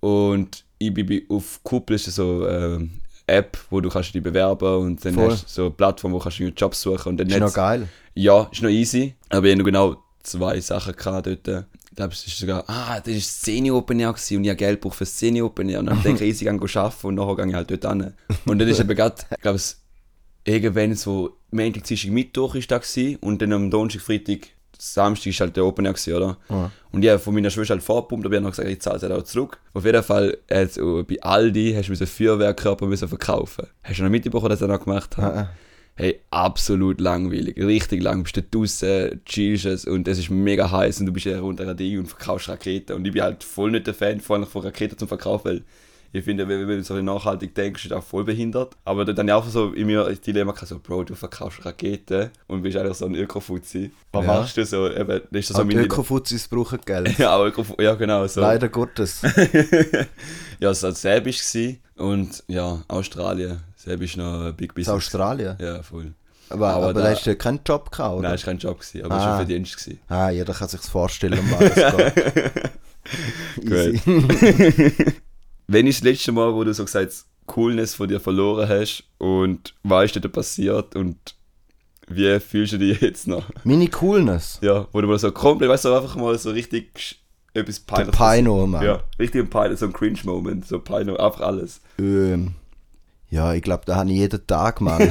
Und 0.00 0.64
ich 0.78 0.92
bin 0.92 1.22
auf 1.28 1.60
Kuppel 1.62 1.96
ist 1.96 2.04
so 2.06 2.46
ähm, 2.46 2.90
App, 3.26 3.56
wo 3.70 3.80
du 3.80 3.88
kannst 3.88 4.14
dich 4.14 4.22
bewerben 4.22 4.76
und 4.82 5.04
dann 5.04 5.14
Voll. 5.14 5.30
hast 5.30 5.44
du 5.44 5.48
so 5.48 5.62
eine 5.62 5.70
Plattform, 5.70 6.12
wo 6.12 6.18
kannst 6.18 6.38
du 6.40 6.44
einen 6.44 6.54
Job 6.54 6.74
suchen 6.74 7.08
und 7.10 7.16
dann 7.16 7.28
Ist 7.28 7.38
noch 7.40 7.54
geil. 7.54 7.88
ja, 8.14 8.48
ist 8.52 8.60
noch 8.62 8.68
easy. 8.68 9.14
Aber 9.30 9.46
ich 9.46 9.52
hatte 9.52 9.58
noch 9.60 9.64
genau 9.64 9.96
zwei 10.22 10.60
Sachen 10.60 10.94
gehabt 10.94 11.26
dort. 11.26 11.64
Ich 11.94 11.96
glaube, 11.96 12.12
es 12.12 12.26
ist 12.26 12.38
sogar, 12.38 12.64
ah, 12.66 12.98
das 12.98 13.14
war 13.14 13.20
Szene 13.20 13.72
Open 13.72 14.00
Air 14.00 14.08
und 14.08 14.18
ich 14.18 14.32
habe 14.32 14.56
Geld 14.56 14.80
gebraucht 14.80 14.98
für 14.98 15.06
Szene 15.06 15.44
Open 15.44 15.68
Air. 15.68 15.78
Und 15.78 15.86
dann 15.86 16.02
denke 16.02 16.24
ich, 16.24 16.30
easy 16.30 16.44
gehen 16.44 16.60
arbeiten 16.60 17.06
und 17.06 17.14
nachher 17.14 17.36
gehe 17.36 17.46
ich 17.46 17.54
halt 17.54 17.70
dort 17.70 17.84
hin. 17.84 18.14
Und 18.46 18.58
dann 18.58 18.66
ist 18.66 18.80
eben 18.80 18.96
gerade, 18.96 19.14
ich 19.30 19.40
glaube, 19.40 19.54
es 19.54 19.80
irgendwann 20.42 20.96
so 20.96 21.36
Montag, 21.52 21.84
Dienstag, 21.84 22.10
Mittwoch 22.10 22.56
ist 22.56 22.68
da 22.68 22.78
gewesen 22.78 23.14
und 23.20 23.40
dann 23.40 23.52
am 23.52 23.70
Donnerstag, 23.70 24.02
Freitag, 24.02 24.48
Samstag 24.76 25.28
ist 25.28 25.38
halt 25.38 25.56
der 25.56 25.64
Open 25.66 25.84
Air 25.84 25.92
gewesen, 25.92 26.14
oder? 26.14 26.36
Ja. 26.48 26.72
Und 26.90 27.04
ich 27.04 27.10
habe 27.10 27.20
von 27.20 27.32
meiner 27.32 27.50
Schwester 27.50 27.74
halt 27.74 27.84
vorgepumpt, 27.84 28.26
aber 28.26 28.34
ich 28.34 28.38
habe 28.38 28.44
noch 28.44 28.50
gesagt, 28.50 28.68
ich 28.68 28.80
zahle 28.80 28.96
es 28.96 29.02
halt 29.04 29.12
auch 29.12 29.22
zurück. 29.22 29.60
Auf 29.72 29.84
jeden 29.84 30.02
Fall, 30.02 30.36
äh, 30.48 30.66
so, 30.66 31.04
bei 31.08 31.22
Aldi 31.22 31.74
hast 31.76 31.90
du 31.90 31.92
einen 31.92 32.06
Feuerwehrkörper 32.08 32.86
müssen 32.86 33.06
verkaufen. 33.06 33.68
Hast 33.84 34.00
du 34.00 34.02
noch 34.02 34.10
mitbekommen, 34.10 34.50
was 34.50 34.60
er 34.60 34.66
noch 34.66 34.82
gemacht? 34.82 35.16
Ah, 35.16 35.22
ah. 35.22 35.50
Hey, 35.96 36.20
absolut 36.30 37.00
langweilig. 37.00 37.56
Richtig 37.56 38.02
lang. 38.02 38.18
Du 38.18 38.22
bist 38.24 38.36
da 38.36 38.40
draußen, 39.08 39.20
chillst 39.24 39.64
es 39.64 39.84
und 39.84 40.08
es 40.08 40.18
ist 40.18 40.28
mega 40.30 40.70
heiß 40.70 40.98
und 41.00 41.06
du 41.06 41.12
bist 41.12 41.26
ja 41.26 41.40
unter 41.40 41.62
einer 41.62 41.74
Ding 41.74 42.00
und 42.00 42.06
verkaufst 42.06 42.48
Raketen. 42.48 42.96
Und 42.96 43.06
ich 43.06 43.12
bin 43.12 43.22
halt 43.22 43.44
voll 43.44 43.70
nicht 43.70 43.86
der 43.86 43.94
Fan 43.94 44.20
von, 44.20 44.44
von 44.44 44.62
Raketen 44.62 44.98
zum 44.98 45.06
Verkaufen, 45.06 45.44
weil 45.48 45.62
ich 46.12 46.24
finde, 46.24 46.48
wenn, 46.48 46.66
du 46.66 46.82
so 46.84 47.00
nachhaltig 47.00 47.54
denkst, 47.56 47.84
ist 47.84 47.90
das 47.90 47.98
auch 47.98 48.04
voll 48.04 48.22
behindert. 48.24 48.76
Aber 48.84 49.04
dann 49.04 49.28
auch 49.30 49.46
so 49.48 49.72
in 49.72 49.86
mir 49.88 50.04
das 50.04 50.20
Dilemma 50.20 50.52
gehabt, 50.52 50.68
so, 50.68 50.78
Bro, 50.80 51.04
du 51.04 51.14
verkaufst 51.16 51.64
Raketen 51.64 52.30
und 52.46 52.62
bist 52.62 52.76
eigentlich 52.76 52.96
so 52.96 53.06
ein 53.06 53.14
Öko-Fuzzi. 53.16 53.90
Was 54.12 54.24
Ja. 54.24 54.32
machst 54.34 54.56
du 54.56 54.64
so? 54.64 54.88
Eben, 54.90 55.20
das 55.30 55.40
ist 55.40 55.48
so 55.48 55.54
Aber 55.56 55.68
die 55.68 55.74
meine- 55.76 55.86
Ökofuzis 55.86 56.46
brauchen 56.48 56.78
Geld. 56.84 57.18
ja, 57.18 57.52
ja, 57.80 57.94
genau. 57.94 58.26
So. 58.28 58.40
Leider 58.40 58.68
Gottes. 58.68 59.22
ja, 60.60 60.70
es 60.70 60.82
war 60.82 60.88
halt 60.90 60.96
Serbisch 60.98 61.38
gewesen. 61.38 61.80
und 61.96 62.42
ja, 62.48 62.82
Australien. 62.88 63.60
Serbisch 63.84 64.16
noch 64.16 64.46
ein 64.46 64.54
Big 64.56 64.70
Das 64.70 64.74
Business. 64.76 64.96
Australien. 64.96 65.56
Ja, 65.60 65.82
voll. 65.82 66.14
Aber, 66.50 66.68
Aber 66.74 66.88
aber, 66.90 67.02
da- 67.02 67.10
hast 67.10 67.26
du 67.26 67.34
keinen 67.36 67.60
Job 67.66 67.90
gehabt, 67.90 68.14
oder? 68.18 68.28
Nein, 68.28 68.34
es 68.34 68.46
war 68.46 68.52
kein 68.52 68.58
Job, 68.58 68.78
gewesen, 68.80 69.04
aber 69.04 69.16
es 69.16 69.22
Ah. 69.22 69.26
war 69.26 69.32
ein 69.32 69.46
Verdienst. 69.46 69.76
Gewesen. 69.76 70.00
Ah, 70.08 70.30
jeder 70.30 70.52
kann 70.54 70.68
sich 70.68 70.80
vorstellen, 70.80 71.38
um 71.38 71.50
was 71.50 71.60
es 71.60 71.74
geht. 73.64 74.04
Wenn 75.66 75.86
ist 75.86 76.00
das 76.00 76.04
letzte 76.04 76.32
Mal, 76.32 76.52
wo 76.54 76.62
du 76.64 76.72
so 76.74 76.84
gesagt 76.84 77.06
hast, 77.06 77.26
Coolness 77.46 77.94
von 77.94 78.08
dir 78.08 78.20
verloren 78.20 78.68
hast 78.68 79.04
und 79.18 79.74
was 79.82 80.06
ist 80.06 80.14
dir 80.24 80.28
passiert 80.28 80.96
und 80.96 81.16
wie 82.08 82.38
fühlst 82.40 82.74
du 82.74 82.78
dich 82.78 83.00
jetzt 83.00 83.26
noch? 83.26 83.44
Meine 83.64 83.88
Coolness. 83.88 84.58
Ja, 84.62 84.86
wo 84.92 85.00
du 85.00 85.06
mal 85.06 85.18
so 85.18 85.30
komplett, 85.32 85.70
weißt 85.70 85.86
du, 85.86 85.94
einfach 85.94 86.16
mal 86.16 86.38
so 86.38 86.50
richtig 86.50 87.20
etwas 87.54 87.84
Der 87.84 87.94
peinliches. 87.94 88.18
Pino, 88.18 88.66
Mann. 88.66 88.84
Ja, 88.84 89.02
richtig 89.18 89.42
ein 89.42 89.50
peinlich, 89.50 89.78
so 89.78 89.86
ein 89.86 89.92
Cringe-Moment, 89.92 90.66
so 90.66 90.78
Pino, 90.80 91.16
einfach 91.16 91.40
alles. 91.40 91.80
Ähm, 91.98 92.54
ja, 93.34 93.52
ich 93.52 93.62
glaube, 93.62 93.82
da 93.84 93.96
habe 93.96 94.10
ich 94.10 94.16
jeden 94.18 94.46
Tag, 94.46 94.80
Mann. 94.80 95.10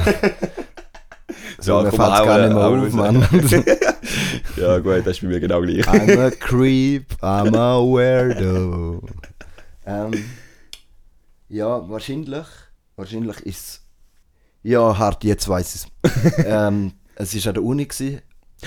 so, 1.60 1.72
Ja, 1.76 1.82
mir 1.82 1.90
fällt 1.90 2.00
hau- 2.00 2.24
gar 2.24 2.38
nicht 2.38 2.54
mehr 2.54 2.66
auf. 2.66 2.92
Mann. 2.92 3.28
Ja, 4.56 4.78
gut, 4.78 4.98
das 5.04 5.16
ist 5.16 5.20
bei 5.22 5.28
mir 5.28 5.40
genau 5.40 5.60
gleich. 5.62 5.86
I'm 5.88 6.18
a 6.20 6.30
creep, 6.30 7.12
I'm 7.20 7.56
a 7.56 7.80
weirdo. 7.80 9.02
Ähm, 9.84 10.12
ja, 11.48 11.88
wahrscheinlich. 11.88 12.46
Wahrscheinlich 12.96 13.40
ist 13.40 13.58
es. 13.58 13.80
Ja, 14.62 14.96
hart, 14.96 15.24
jetzt 15.24 15.48
weiß 15.48 15.74
ich 15.74 15.82
es. 16.12 16.32
ähm, 16.46 16.92
es 17.16 17.34
war 17.34 17.48
an 17.50 17.54
der 17.54 17.62
Uni. 17.64 17.84
Gewesen. 17.86 18.20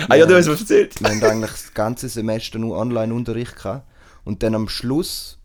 Ah 0.09 0.15
ja, 0.15 0.25
du 0.25 0.35
hast 0.35 0.47
was 0.49 0.59
erzählt. 0.61 0.99
Wir 1.01 1.09
haben 1.09 1.23
eigentlich 1.23 1.51
das 1.51 1.73
ganze 1.73 2.09
Semester 2.09 2.59
nur 2.59 2.77
Online-Unterricht 2.77 3.55
gehabt. 3.55 3.87
Und 4.25 4.43
dann 4.43 4.55
am 4.55 4.67
Schluss, 4.67 5.39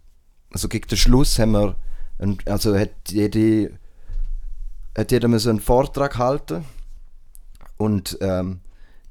also 0.51 0.68
gegen 0.68 0.88
den 0.88 0.98
Schluss, 0.98 1.38
haben 1.38 1.53
wir, 1.53 1.77
also 2.46 2.77
hat 2.77 2.90
jede, 3.11 3.79
hat 4.96 5.11
jeder 5.11 5.28
müssen 5.28 5.50
einen 5.50 5.61
Vortrag 5.61 6.18
halten. 6.18 6.64
Und 7.76 8.18
ähm, 8.20 8.61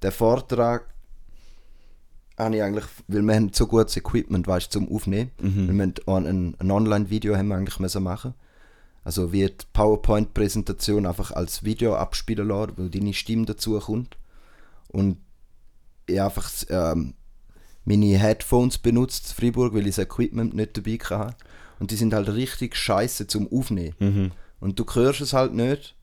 der 0.02 0.12
Vortrag 0.12 0.94
habe 2.38 2.56
ich 2.56 2.64
eigentlich, 2.64 2.86
weil 3.08 3.22
wir 3.22 3.36
haben 3.36 3.52
so 3.54 3.68
gutes 3.68 3.98
Equipment, 3.98 4.48
weißt, 4.48 4.72
zum 4.72 4.92
Aufnehmen. 4.92 5.32
Mhm. 5.42 5.68
Wir 5.68 6.16
haben 6.16 6.26
ein, 6.26 6.56
ein 6.60 6.72
Online-Video 6.72 7.36
haben 7.36 7.50
wir 7.50 7.56
eigentlich 7.56 7.80
müssen 7.80 8.04
machen. 8.04 8.34
Also 9.04 9.34
wie 9.34 9.48
die 9.48 9.66
PowerPoint-Präsentation 9.74 11.06
einfach 11.06 11.32
als 11.32 11.64
Video 11.64 11.96
abspielen 11.96 12.48
lassen, 12.48 12.74
wo 12.78 12.88
deine 12.88 13.14
Stimme 13.14 13.46
dazu 13.46 13.80
kommt. 13.80 14.18
Und 14.90 15.18
ich 16.06 16.22
einfach 16.22 16.50
ähm, 16.70 17.16
meine 17.84 18.18
Headphones 18.18 18.78
benutzt 18.78 19.30
in 19.30 19.36
Freiburg, 19.36 19.74
weil 19.74 19.88
ich 19.88 19.96
das 19.96 20.06
Equipment 20.06 20.54
nicht 20.54 20.78
dabei 20.78 20.98
hatte. 20.98 21.36
Und 21.80 21.90
die 21.90 21.96
sind 21.96 22.14
halt 22.14 22.30
richtig 22.30 22.76
scheiße 22.76 23.26
zum 23.26 23.52
Aufnehmen. 23.52 23.96
Mhm. 24.00 24.32
Und 24.62 24.80
du 24.80 24.86
hörst 24.94 25.20
es 25.20 25.34
halt 25.34 25.54
nicht, 25.54 25.96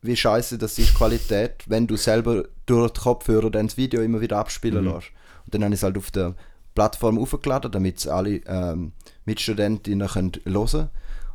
wie 0.00 0.16
scheiße 0.16 0.56
das 0.56 0.78
ist, 0.78 0.94
Qualität, 0.94 1.64
wenn 1.66 1.86
du 1.86 1.96
selber 1.96 2.44
durch 2.64 2.92
die 2.92 3.00
Kopfhörer 3.00 3.50
dann 3.50 3.66
das 3.66 3.76
Video 3.76 4.00
immer 4.02 4.20
wieder 4.20 4.38
abspielen 4.38 4.84
Mhm. 4.84 4.92
lässt. 4.92 5.08
Und 5.44 5.54
dann 5.54 5.64
habe 5.64 5.74
ich 5.74 5.80
es 5.80 5.82
halt 5.82 5.98
auf 5.98 6.10
der 6.10 6.34
Plattform 6.74 7.18
aufgeladen, 7.18 7.70
damit 7.72 7.98
es 7.98 8.06
alle 8.08 8.36
ähm, 8.46 8.92
Mitstudentinnen 9.24 10.08
können 10.08 10.32
hören 10.44 10.66
können. 10.66 10.90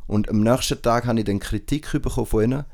Und 0.08 0.30
am 0.30 0.42
nächsten 0.42 0.82
Tag 0.82 1.06
habe 1.06 1.20
ich 1.20 1.26
dann 1.26 1.40
Kritik 1.40 1.92
bekommen 1.92 2.26
von 2.28 2.44
ihnen. 2.44 2.66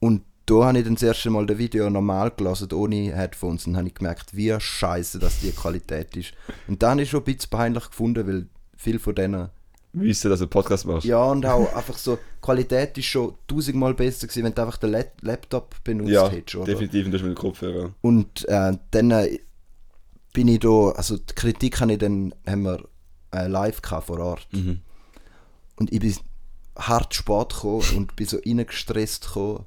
Und 0.00 0.24
da 0.46 0.64
habe 0.66 0.78
ich 0.78 0.84
dann 0.84 0.94
das 0.94 1.02
erste 1.02 1.30
Mal 1.30 1.46
das 1.46 1.58
Video 1.58 1.90
normal 1.90 2.30
gelesen, 2.30 2.72
ohne 2.72 3.14
Headphones. 3.14 3.66
Und 3.66 3.76
habe 3.76 3.88
ich 3.88 3.94
gemerkt, 3.94 4.34
wie 4.34 4.54
scheiße 4.58 5.18
das 5.18 5.40
die 5.40 5.50
Qualität 5.52 6.16
ist. 6.16 6.32
Und 6.66 6.82
dann 6.82 6.92
habe 6.92 7.02
ich 7.02 7.10
schon 7.10 7.20
ein 7.20 7.24
bisschen 7.24 7.50
peinlich 7.50 7.88
gefunden, 7.90 8.26
weil 8.26 8.46
viele 8.76 8.98
von 8.98 9.14
denen 9.14 9.50
Wissen, 9.92 10.30
dass 10.30 10.40
du 10.40 10.44
einen 10.44 10.50
Podcast 10.50 10.86
machst. 10.86 11.06
ja, 11.06 11.22
und 11.24 11.44
auch 11.46 11.72
einfach 11.74 11.96
so, 11.96 12.16
die 12.16 12.40
Qualität 12.42 12.96
ist 12.98 13.06
schon 13.06 13.34
tausendmal 13.46 13.94
besser 13.94 14.26
gewesen, 14.26 14.44
wenn 14.44 14.54
du 14.54 14.62
einfach 14.62 14.76
den 14.76 14.90
Let 14.90 15.12
Laptop 15.22 15.74
benutzt 15.82 16.10
ja 16.10 16.28
hättest, 16.28 16.56
oder? 16.56 16.66
definitiv, 16.66 17.06
und 17.06 17.12
du 17.12 17.18
hast 17.18 17.24
mit 17.24 17.36
dem 17.36 17.40
Kopfhörer. 17.40 17.94
Und 18.02 18.46
äh, 18.48 18.76
dann 18.90 19.10
äh, 19.10 19.38
bin 20.32 20.48
ich 20.48 20.60
da, 20.60 20.90
also 20.90 21.16
die 21.16 21.34
Kritik 21.34 21.80
habe 21.80 21.92
ich 21.92 21.98
dann, 21.98 22.34
haben 22.46 22.62
wir 22.62 22.84
äh, 23.34 23.46
live 23.46 23.82
gehabt 23.82 24.06
vor 24.06 24.20
Ort. 24.20 24.46
Mhm. 24.52 24.80
Und 25.76 25.92
ich 25.92 26.00
bin 26.00 26.14
hart 26.76 27.14
spät 27.14 27.50
gekommen 27.50 27.84
und 27.96 28.16
bin 28.16 28.26
so 28.26 28.38
reingestresst 28.44 29.26
gekommen. 29.26 29.64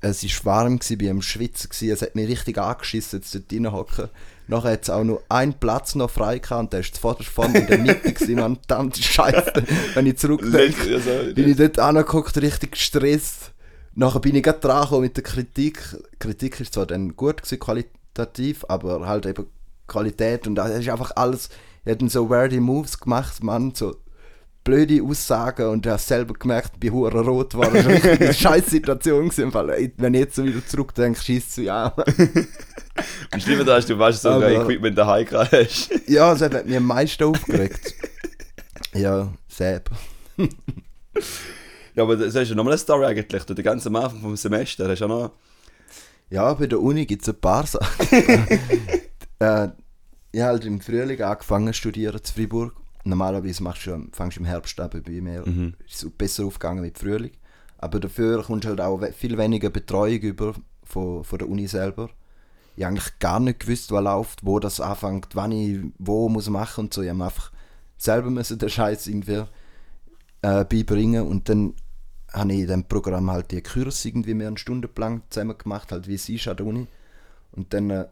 Es 0.00 0.22
war 0.22 0.44
warm, 0.44 0.78
gewesen, 0.78 0.98
bin 0.98 1.10
am 1.10 1.22
Schwitzen, 1.22 1.70
gewesen, 1.70 1.90
es 1.92 2.02
hat 2.02 2.14
mich 2.14 2.28
richtig 2.28 2.58
angeschissen, 2.58 3.20
jetzt 3.20 3.34
dort 3.34 3.52
reinhocken. 3.52 4.08
Nachher 4.48 4.72
hat 4.72 4.82
es 4.82 4.90
auch 4.90 5.04
nur 5.04 5.22
einen 5.28 5.54
Platz 5.54 5.94
noch 5.94 6.10
frei 6.10 6.38
gehabt 6.38 6.60
und 6.60 6.72
der 6.72 6.80
ist 6.80 6.94
zuvorderst 6.94 7.28
vorne 7.28 7.58
in 7.58 7.66
der 7.66 7.78
Mitte 7.78 8.12
gewesen, 8.12 8.36
man, 8.36 8.56
verdammte 8.66 9.02
Scheiße. 9.02 9.52
Wenn 9.94 10.06
ich 10.06 10.16
zurückdenke, 10.16 10.94
Also, 10.94 11.34
bin 11.34 11.50
ich 11.50 11.56
dort 11.56 11.78
angeguckt, 11.78 12.36
richtig 12.38 12.72
gestresst. 12.72 13.52
Nachher 13.94 14.20
bin 14.20 14.34
ich 14.34 14.42
gerade 14.42 14.60
dran 14.60 14.82
gekommen 14.82 15.02
mit 15.02 15.16
der 15.16 15.24
Kritik. 15.24 15.82
Die 16.14 16.18
Kritik 16.18 16.60
ist 16.60 16.74
zwar 16.74 16.86
dann 16.86 17.14
gut 17.14 17.42
gewesen, 17.42 17.58
qualitativ, 17.58 18.64
aber 18.68 19.06
halt 19.06 19.26
eben 19.26 19.46
Qualität 19.86 20.46
und 20.46 20.54
da 20.54 20.68
ist 20.68 20.88
einfach 20.88 21.12
alles, 21.16 21.50
ich 21.84 21.92
hätte 21.92 22.08
so 22.08 22.30
weirdy 22.30 22.60
Moves 22.60 22.98
gemacht, 23.00 23.42
Mann, 23.42 23.74
so 23.74 23.96
blöde 24.68 25.02
Aussagen 25.02 25.66
und 25.68 25.86
du 25.86 25.90
hast 25.90 26.06
selber 26.06 26.34
gemerkt, 26.34 26.72
ich 26.74 26.80
bin 26.80 26.92
hure 26.92 27.24
rot 27.24 27.56
war. 27.56 27.70
Das 27.70 28.44
eine 28.44 28.62
gewesen, 29.22 29.54
weil, 29.54 29.70
ey, 29.70 29.94
wenn 29.96 30.12
ich 30.12 30.20
jetzt 30.20 30.36
so 30.36 30.44
wieder 30.44 30.64
zurückdenke, 30.66 31.18
schießt 31.18 31.56
du 31.56 31.62
ja. 31.62 31.94
Und 33.32 33.42
schlimmer 33.42 33.64
da 33.64 33.76
hast 33.76 33.88
du, 33.88 33.98
weißt 33.98 34.22
du, 34.22 34.28
so 34.28 34.44
ein 34.44 34.60
Equipment 34.60 34.98
daheim 34.98 35.24
gehabt 35.24 35.52
hast. 35.52 35.90
ja, 36.06 36.34
das 36.34 36.42
hat 36.42 36.66
mich 36.66 36.76
am 36.76 36.84
meisten 36.84 37.24
aufgeregt. 37.24 37.94
ja, 38.92 39.32
Sepp. 39.46 39.88
Ja, 41.94 42.02
aber 42.02 42.16
das 42.16 42.34
ist 42.34 42.48
ja 42.50 42.54
nochmal 42.54 42.74
eine 42.74 42.78
Story 42.78 43.06
eigentlich. 43.06 43.44
Du, 43.44 43.54
den 43.54 43.64
ganzen 43.64 43.96
Anfang 43.96 44.20
vom 44.20 44.36
Semester, 44.36 44.86
hast 44.88 45.00
du 45.00 45.04
auch 45.06 45.08
noch... 45.08 45.32
Ja, 46.28 46.52
bei 46.52 46.66
der 46.66 46.80
Uni 46.80 47.06
gibt 47.06 47.22
es 47.22 47.28
ein 47.28 47.40
paar 47.40 47.66
Sachen. 47.66 48.06
äh, 49.38 49.68
ich 50.30 50.40
habe 50.40 50.50
halt 50.50 50.64
im 50.66 50.82
Frühling 50.82 51.22
angefangen 51.22 51.68
zu 51.68 51.78
studieren 51.78 52.18
in 52.18 52.24
Freiburg. 52.24 52.74
Normalerweise 53.08 53.62
machst 53.62 53.86
du, 53.86 54.06
fängst 54.12 54.36
du 54.36 54.40
im 54.40 54.46
Herbst 54.46 54.78
an, 54.80 54.90
bei 54.90 55.00
mir 55.20 55.46
Mhm. 55.46 55.74
ist 55.86 56.04
es 56.04 56.10
besser 56.10 56.44
aufgegangen 56.44 56.82
mit 56.82 56.98
Frühling. 56.98 57.32
Aber 57.78 58.00
dafür 58.00 58.42
kommst 58.42 58.64
du 58.64 58.68
halt 58.70 58.80
auch 58.80 59.00
viel 59.12 59.38
weniger 59.38 59.70
Betreuung 59.70 60.18
über 60.20 60.54
von, 60.84 61.24
von 61.24 61.38
der 61.38 61.48
Uni 61.48 61.66
selber. 61.66 62.10
Ich 62.76 62.84
habe 62.84 62.94
eigentlich 62.94 63.18
gar 63.18 63.40
nicht 63.40 63.60
gewusst, 63.60 63.90
was 63.90 64.02
läuft, 64.04 64.44
wo 64.44 64.58
das 64.58 64.80
anfängt, 64.80 65.28
wann 65.34 65.52
ich 65.52 65.80
wo 65.98 66.28
muss 66.28 66.48
machen 66.48 66.84
und 66.84 66.94
so. 66.94 67.02
Ich 67.02 67.08
habe 67.08 67.18
mir 67.18 67.24
einfach 67.26 67.50
selber 67.96 68.30
müssen 68.30 68.58
den 68.58 68.68
Scheiß 68.68 69.06
irgendwie 69.08 69.44
äh, 70.42 70.64
beibringen 70.64 71.26
und 71.26 71.48
dann 71.48 71.74
habe 72.32 72.52
ich 72.52 72.60
in 72.60 72.66
dem 72.68 72.84
Programm 72.84 73.30
halt 73.30 73.50
die 73.50 73.62
Kurs 73.62 74.04
irgendwie 74.04 74.34
mehr 74.34 74.48
einen 74.48 74.58
Stundenplan 74.58 75.22
zusammen 75.30 75.56
gemacht, 75.56 75.90
halt 75.92 76.06
wie 76.08 76.14
es 76.14 76.28
ist 76.28 76.46
an 76.46 76.56
der 76.56 76.66
Uni. 76.66 76.86
Und 77.52 77.72
dann 77.72 77.90
äh, 77.90 78.06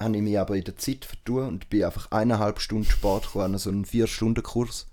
habe 0.00 0.16
ich 0.16 0.22
mich 0.22 0.38
aber 0.38 0.56
in 0.56 0.64
der 0.64 0.76
Zeit 0.76 1.04
vertun 1.04 1.46
und 1.46 1.70
bin 1.70 1.84
einfach 1.84 2.10
eineinhalb 2.10 2.60
Stunden 2.60 2.86
Sport 2.86 3.26
gekommen, 3.26 3.58
so 3.58 3.70
einen 3.70 3.84
Vier-Stunden-Kurs. 3.84 4.86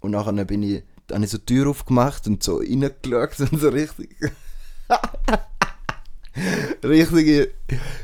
Und 0.00 0.12
nachher 0.12 0.44
bin 0.44 0.62
ich, 0.62 0.84
habe 1.12 1.24
ich 1.24 1.30
so 1.30 1.38
die 1.38 1.46
Tür 1.46 1.68
aufgemacht 1.68 2.26
und 2.26 2.42
so 2.42 2.58
reingeschaut 2.58 3.40
und 3.40 3.60
so 3.60 3.68
richtig... 3.68 4.16
richtige 6.84 7.50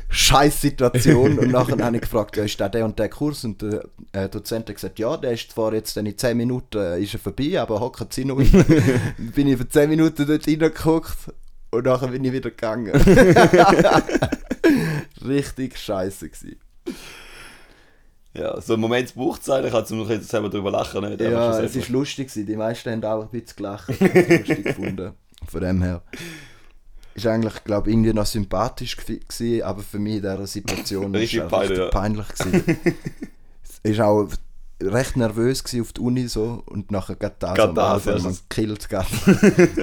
Scheißsituation 0.09 1.39
und 1.39 1.51
nachher 1.51 1.77
habe 1.77 1.95
ich 1.95 2.01
gefragt, 2.01 2.35
ist 2.37 2.59
da 2.59 2.67
der 2.67 2.85
und 2.85 2.97
der 2.97 3.09
Kurs? 3.09 3.43
Und 3.43 3.61
der 3.61 3.85
äh, 4.11 4.27
Dozent 4.27 4.67
hat 4.67 4.75
gesagt, 4.75 4.99
ja, 4.99 5.15
der 5.17 5.33
ist 5.33 5.51
zwar 5.51 5.73
jetzt 5.73 5.95
in 5.97 6.17
10 6.17 6.35
Minuten 6.35 6.77
äh, 6.77 6.99
ist 6.99 7.13
er 7.13 7.19
vorbei, 7.19 7.61
aber 7.61 7.79
hocken 7.79 8.07
Sie 8.09 8.25
noch. 8.25 8.37
Bin 9.17 9.47
ich 9.47 9.57
für 9.57 9.69
10 9.69 9.89
Minuten 9.89 10.25
dort 10.25 10.47
reingeguckt 10.47 11.31
und 11.73 11.85
nachher 11.85 12.07
bin 12.07 12.23
ich 12.23 12.31
wieder 12.31 12.49
gegangen. 12.49 12.91
Richtig 15.25 15.77
scheiße 15.77 16.29
gewesen. 16.29 16.59
Ja, 18.35 18.59
so 18.61 18.73
einen 18.73 18.81
Moment 18.81 19.13
braucht 19.13 19.41
es 19.41 19.49
eigentlich, 19.49 19.73
also 19.73 19.95
man 19.95 20.07
kann 20.07 20.21
selber 20.21 20.49
drüber 20.49 20.71
lachen. 20.71 21.07
Nicht? 21.07 21.21
Ja, 21.21 21.59
es 21.59 21.75
ist 21.75 21.89
lustig 21.89 22.29
gewesen. 22.29 22.47
Die 22.47 22.55
meisten 22.55 22.91
haben 22.91 23.03
auch 23.03 23.21
ein 23.23 23.29
bisschen 23.29 23.57
gelacht. 23.57 23.89
Lustig 23.99 24.63
gefunden. 24.63 25.11
Von 25.47 25.61
dem 25.61 25.83
her. 25.83 26.01
Ist 27.13 27.27
eigentlich, 27.27 27.63
glaube 27.63 27.89
ich, 27.89 27.93
irgendwie 27.93 28.13
noch 28.13 28.25
sympathisch 28.25 28.97
gewesen, 28.97 29.61
aber 29.61 29.83
für 29.83 29.99
mich 29.99 30.15
in 30.15 30.21
dieser 30.21 30.47
Situation 30.47 31.13
Richtig 31.13 31.41
es 31.41 31.47
peinlich, 31.47 31.77
ja. 31.77 31.89
peinlich 31.89 32.27
gewesen. 32.29 32.77
Es 33.63 33.91
ist 33.91 33.99
auch 33.99 34.27
recht 34.91 35.17
nervös 35.17 35.63
auf 35.79 35.93
der 35.93 36.03
Uni 36.03 36.27
so 36.27 36.63
und 36.65 36.91
nachher 36.91 37.15
geht 37.15 37.33
das 37.39 37.53
Geht 37.55 37.63
am 37.65 37.75
das, 37.75 38.07
Anfang, 38.07 38.17
ja, 38.17 38.23
man 38.23 38.31
das- 38.31 38.49
killt 38.49 38.81
es 38.81 38.87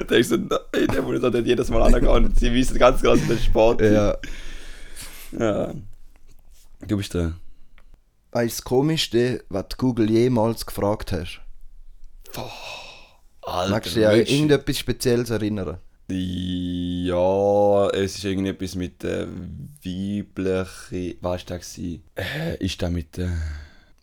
der 0.07 0.17
ist 0.17 0.29
so, 0.29 0.37
nein, 0.37 0.87
der 0.93 1.01
muss 1.01 1.21
da 1.21 1.29
nicht 1.29 1.47
jedes 1.47 1.69
Mal 1.69 1.81
angehen 1.83 2.07
und 2.07 2.39
sie 2.39 2.51
wissen 2.53 2.77
ganz 2.77 3.01
genau, 3.01 3.15
dass 3.15 3.27
das 3.27 3.43
Sport. 3.43 3.81
Ja. 3.81 4.15
ja. 5.37 5.73
Du 6.87 6.97
bist 6.97 7.13
der. 7.13 7.33
Was 8.31 8.45
ist 8.45 8.57
das 8.59 8.63
Komischste, 8.63 9.43
was 9.49 9.65
Google 9.77 10.09
jemals 10.09 10.65
gefragt 10.65 11.11
hast? 11.11 11.41
Alter, 13.41 13.71
Magst 13.71 13.95
du 13.95 13.99
dich 13.99 14.07
an 14.07 14.15
irgendetwas 14.15 14.77
Spezielles 14.77 15.29
erinnern? 15.29 15.77
Ja, 16.09 17.87
es 17.89 18.17
ist 18.17 18.23
irgendetwas 18.25 18.75
mit 18.75 19.01
der 19.03 19.27
weiblichen. 19.83 21.17
Was 21.21 21.49
war 21.49 21.57
das? 21.57 21.77
Äh, 21.77 21.99
ist 22.59 22.81
da 22.81 22.89
mit 22.89 23.17
der. 23.17 23.31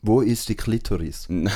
Wo 0.03 0.21
ist 0.21 0.49
die 0.49 0.55
Klitoris? 0.55 1.27
nein, 1.47 1.51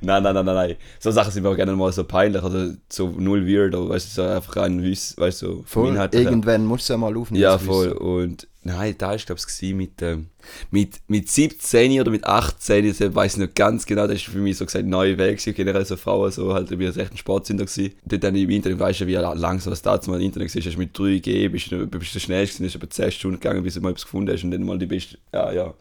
nein, 0.00 0.22
nein, 0.22 0.44
nein, 0.44 0.54
nein. 0.54 0.76
So 0.98 1.10
Sachen 1.10 1.32
sind 1.32 1.42
mir 1.42 1.50
auch 1.50 1.56
gerne 1.56 1.74
mal 1.74 1.92
so 1.92 2.04
peinlich 2.04 2.42
oder 2.42 2.74
so 2.88 3.08
null 3.08 3.46
weird, 3.46 3.74
aber 3.74 3.90
weißt 3.90 4.18
du, 4.18 4.22
so 4.22 4.28
einfach 4.28 4.56
ein 4.56 4.82
Wiss, 4.82 5.14
weißt 5.16 5.42
du, 5.42 5.64
so 5.66 5.86
Inhalt 5.86 6.14
irgendwann 6.14 6.66
musst 6.66 6.88
du 6.88 6.94
ja 6.94 6.98
mal 6.98 7.16
aufnehmen. 7.16 7.42
Ja, 7.42 7.58
voll. 7.58 7.90
Wissen. 7.90 7.98
Und 7.98 8.48
nein, 8.62 8.94
da 8.96 9.12
ist, 9.12 9.26
glaube 9.26 9.40
ich, 9.40 9.74
mit, 9.74 10.00
ähm, 10.02 10.28
mit, 10.70 11.00
mit 11.08 11.30
17 11.30 12.00
oder 12.00 12.10
mit 12.10 12.24
18, 12.24 12.84
ich 12.84 13.00
weiß 13.00 13.38
nicht 13.38 13.54
ganz 13.54 13.84
genau, 13.84 14.06
das 14.06 14.16
ist 14.16 14.26
für 14.26 14.38
mich 14.38 14.56
so 14.56 14.64
gesagt 14.64 14.86
neue 14.86 15.18
Weg, 15.18 15.42
generell 15.54 15.84
so 15.84 15.96
Frauen, 15.96 16.30
so 16.30 16.54
halt, 16.54 16.76
wie 16.78 16.86
das 16.86 16.96
echt 16.96 17.12
ein 17.12 17.18
Sportsünder 17.18 17.64
gewesen. 17.64 17.94
Dort 18.04 18.24
dann 18.24 18.34
im 18.34 18.50
Internet, 18.50 18.78
weißt 18.78 19.00
du, 19.00 19.06
wie 19.06 19.14
langsam 19.14 19.70
das 19.70 19.82
damals 19.82 20.06
mal 20.06 20.20
im 20.20 20.26
Internet 20.26 20.54
war, 20.54 20.62
hast 20.62 20.74
du 20.74 20.78
mit 20.78 20.96
3G, 20.96 21.48
bist 21.48 21.72
du 21.72 21.86
bist 21.86 22.14
du 22.14 22.20
schnell 22.20 22.46
gewesen, 22.46 22.64
ist 22.64 22.74
über 22.74 22.88
10 22.88 23.10
Stunden 23.10 23.40
gegangen, 23.40 23.62
bis 23.62 23.74
du 23.74 23.80
mal 23.80 23.90
etwas 23.90 24.04
gefunden 24.04 24.32
hast 24.32 24.44
und 24.44 24.50
dann 24.50 24.64
mal 24.64 24.78
die 24.78 24.86
beste, 24.86 25.18
ja, 25.32 25.52
ja. 25.52 25.74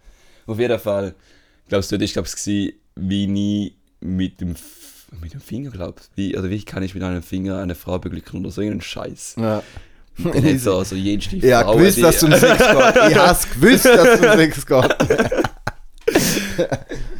Auf 0.47 0.59
jeden 0.59 0.79
Fall, 0.79 1.13
glaubst 1.69 1.91
du, 1.91 1.99
war, 1.99 2.05
glaube 2.07 2.27
ich, 2.27 2.73
wie 2.95 3.23
ich 3.65 3.73
mit 3.99 4.41
dem, 4.41 4.51
F- 4.53 5.05
mit 5.21 5.33
dem 5.33 5.41
Finger, 5.41 5.69
glaub 5.71 5.99
wie, 6.15 6.37
oder 6.37 6.49
wie 6.49 6.63
kann 6.63 6.83
ich 6.83 6.93
mit 6.93 7.03
einem 7.03 7.23
Finger 7.23 7.57
eine 7.59 7.75
Frau 7.75 7.99
beglücken 7.99 8.39
oder 8.41 8.51
so 8.51 8.61
irgendeinen 8.61 8.81
Scheiß. 8.81 9.35
Ja. 9.37 9.63
Dann 10.17 10.43
hat 10.43 10.59
so, 10.59 10.77
also 10.77 10.95
jenste 10.95 11.35
Ich 11.37 11.51
habe 11.53 11.65
Frauen, 11.65 11.77
gewusst, 11.79 11.97
die- 11.97 12.01
dass 12.01 12.15
es 12.17 12.23
um 12.23 12.31
Sex 12.31 12.57
geht. 12.57 13.11
Ich 13.11 13.15
habe 13.17 13.39
gewusst, 13.53 13.85
dass 13.85 14.07
es 14.07 14.19
um 14.19 14.37
Sex 14.37 14.65
geht. 14.65 14.97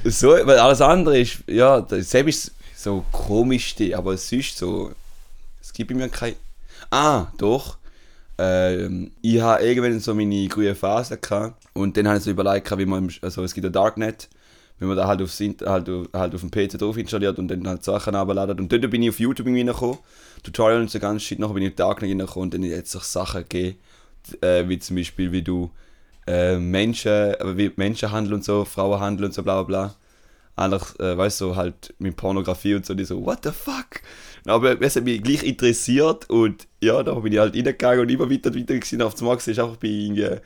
So, 0.03 0.29
weil 0.31 0.57
alles 0.59 0.81
andere 0.81 1.19
ist, 1.19 1.37
ja, 1.47 1.85
selbst 1.89 2.47
ist 2.47 2.51
so 2.83 3.05
komisch, 3.11 3.75
aber 3.95 4.13
es 4.13 4.31
ist 4.31 4.57
so, 4.57 4.91
es 5.61 5.71
gibt 5.71 5.89
bei 5.91 5.95
mir 5.95 6.09
kein, 6.09 6.33
ah, 6.89 7.27
doch, 7.37 7.77
ähm, 8.41 9.11
ich 9.21 9.39
habe 9.41 9.63
irgendwann 9.63 9.99
so 9.99 10.15
meine 10.15 10.47
grüne 10.47 10.75
Phase 10.75 11.17
gehabt 11.17 11.63
und 11.73 11.95
dann 11.97 12.07
habe 12.07 12.17
ich 12.17 12.23
so 12.23 12.31
überlegt, 12.31 12.77
wie 12.77 12.85
man, 12.85 13.11
also 13.21 13.43
es 13.43 13.53
gibt 13.53 13.65
ja 13.65 13.69
Darknet, 13.71 14.29
wenn 14.79 14.87
man 14.87 14.97
da 14.97 15.07
halt, 15.07 15.21
aufs, 15.21 15.39
halt, 15.39 15.89
auf- 15.89 16.07
halt 16.13 16.33
auf 16.35 16.41
dem 16.41 16.49
PC 16.51 16.77
drauf 16.77 16.97
installiert 16.97 17.37
und 17.39 17.47
dann 17.49 17.67
halt 17.67 17.83
Sachen 17.83 18.15
abladet 18.15 18.59
und 18.59 18.71
dort 18.71 18.89
bin 18.89 19.03
ich 19.03 19.09
auf 19.09 19.19
YouTube 19.19 19.47
reingekommen, 19.47 19.99
Tutorial 20.43 20.81
und 20.81 20.89
so 20.89 20.99
ganz 20.99 21.21
shit, 21.23 21.39
nachher 21.39 21.53
bin 21.53 21.63
ich 21.63 21.69
auf 21.71 21.75
Darknet 21.75 22.09
reingekommen 22.11 22.47
und 22.47 22.53
dann 22.53 22.63
hat 22.77 22.85
es 22.85 22.91
sich 22.91 23.03
Sachen 23.03 23.41
gegeben, 23.47 23.77
äh, 24.41 24.67
wie 24.67 24.79
zum 24.79 24.95
Beispiel, 24.97 25.31
wie 25.31 25.41
du 25.43 25.69
äh, 26.27 26.57
Menschen, 26.57 27.11
äh, 27.11 27.57
wie 27.57 27.71
Menschenhandel 27.75 28.33
und 28.33 28.43
so, 28.43 28.65
Frauenhandel 28.65 29.25
und 29.27 29.33
so, 29.33 29.43
bla 29.43 29.63
bla 29.63 29.87
bla. 29.87 29.95
Einfach, 30.55 30.99
äh, 30.99 31.17
weißt 31.17 31.41
du, 31.41 31.45
so 31.49 31.55
halt 31.55 31.93
mit 31.99 32.15
Pornografie 32.17 32.75
und 32.75 32.85
so, 32.85 32.93
die 32.93 33.05
so, 33.05 33.25
what 33.25 33.39
the 33.43 33.51
fuck? 33.51 34.01
Aber 34.45 34.79
es 34.81 34.95
hat 34.95 35.03
mich 35.05 35.23
gleich 35.23 35.43
interessiert 35.43 36.29
und 36.29 36.67
ja, 36.81 37.03
da 37.03 37.13
bin 37.15 37.31
ich 37.31 37.39
halt 37.39 37.55
reingegangen 37.55 38.01
und 38.01 38.11
immer 38.11 38.29
weiter 38.29 38.49
und 38.49 38.59
weiter 38.59 38.77
gesehen. 38.79 39.01
Auf 39.01 39.13
dem 39.13 39.27
Max 39.27 39.47
ist 39.47 39.59
einfach 39.59 39.77
bei, 39.77 40.41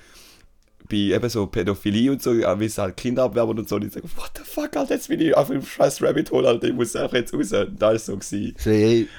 bei 0.89 0.95
eben 0.95 1.29
so 1.29 1.47
Pädophilie 1.47 2.11
und 2.11 2.21
so, 2.21 2.33
wie 2.33 2.65
es 2.65 2.77
halt 2.77 2.97
Kinder 2.97 3.23
abwerben 3.23 3.57
und 3.57 3.69
so. 3.69 3.77
Und 3.77 3.85
ich 3.85 3.93
sage, 3.93 4.07
what 4.15 4.31
the 4.35 4.43
fuck, 4.43 4.75
Alter, 4.75 4.95
jetzt 4.95 5.07
bin 5.07 5.21
ich 5.21 5.35
auf 5.35 5.47
dem 5.47 5.63
scheiß 5.65 6.01
Rabbit 6.01 6.31
Hole, 6.31 6.47
Alter, 6.47 6.67
ich 6.67 6.73
muss 6.73 6.95
einfach 6.95 7.15
jetzt 7.15 7.33
raus. 7.33 7.53
Und 7.53 7.81
da 7.81 7.91
ist 7.91 8.05
so 8.05 8.17
gewesen. 8.17 8.55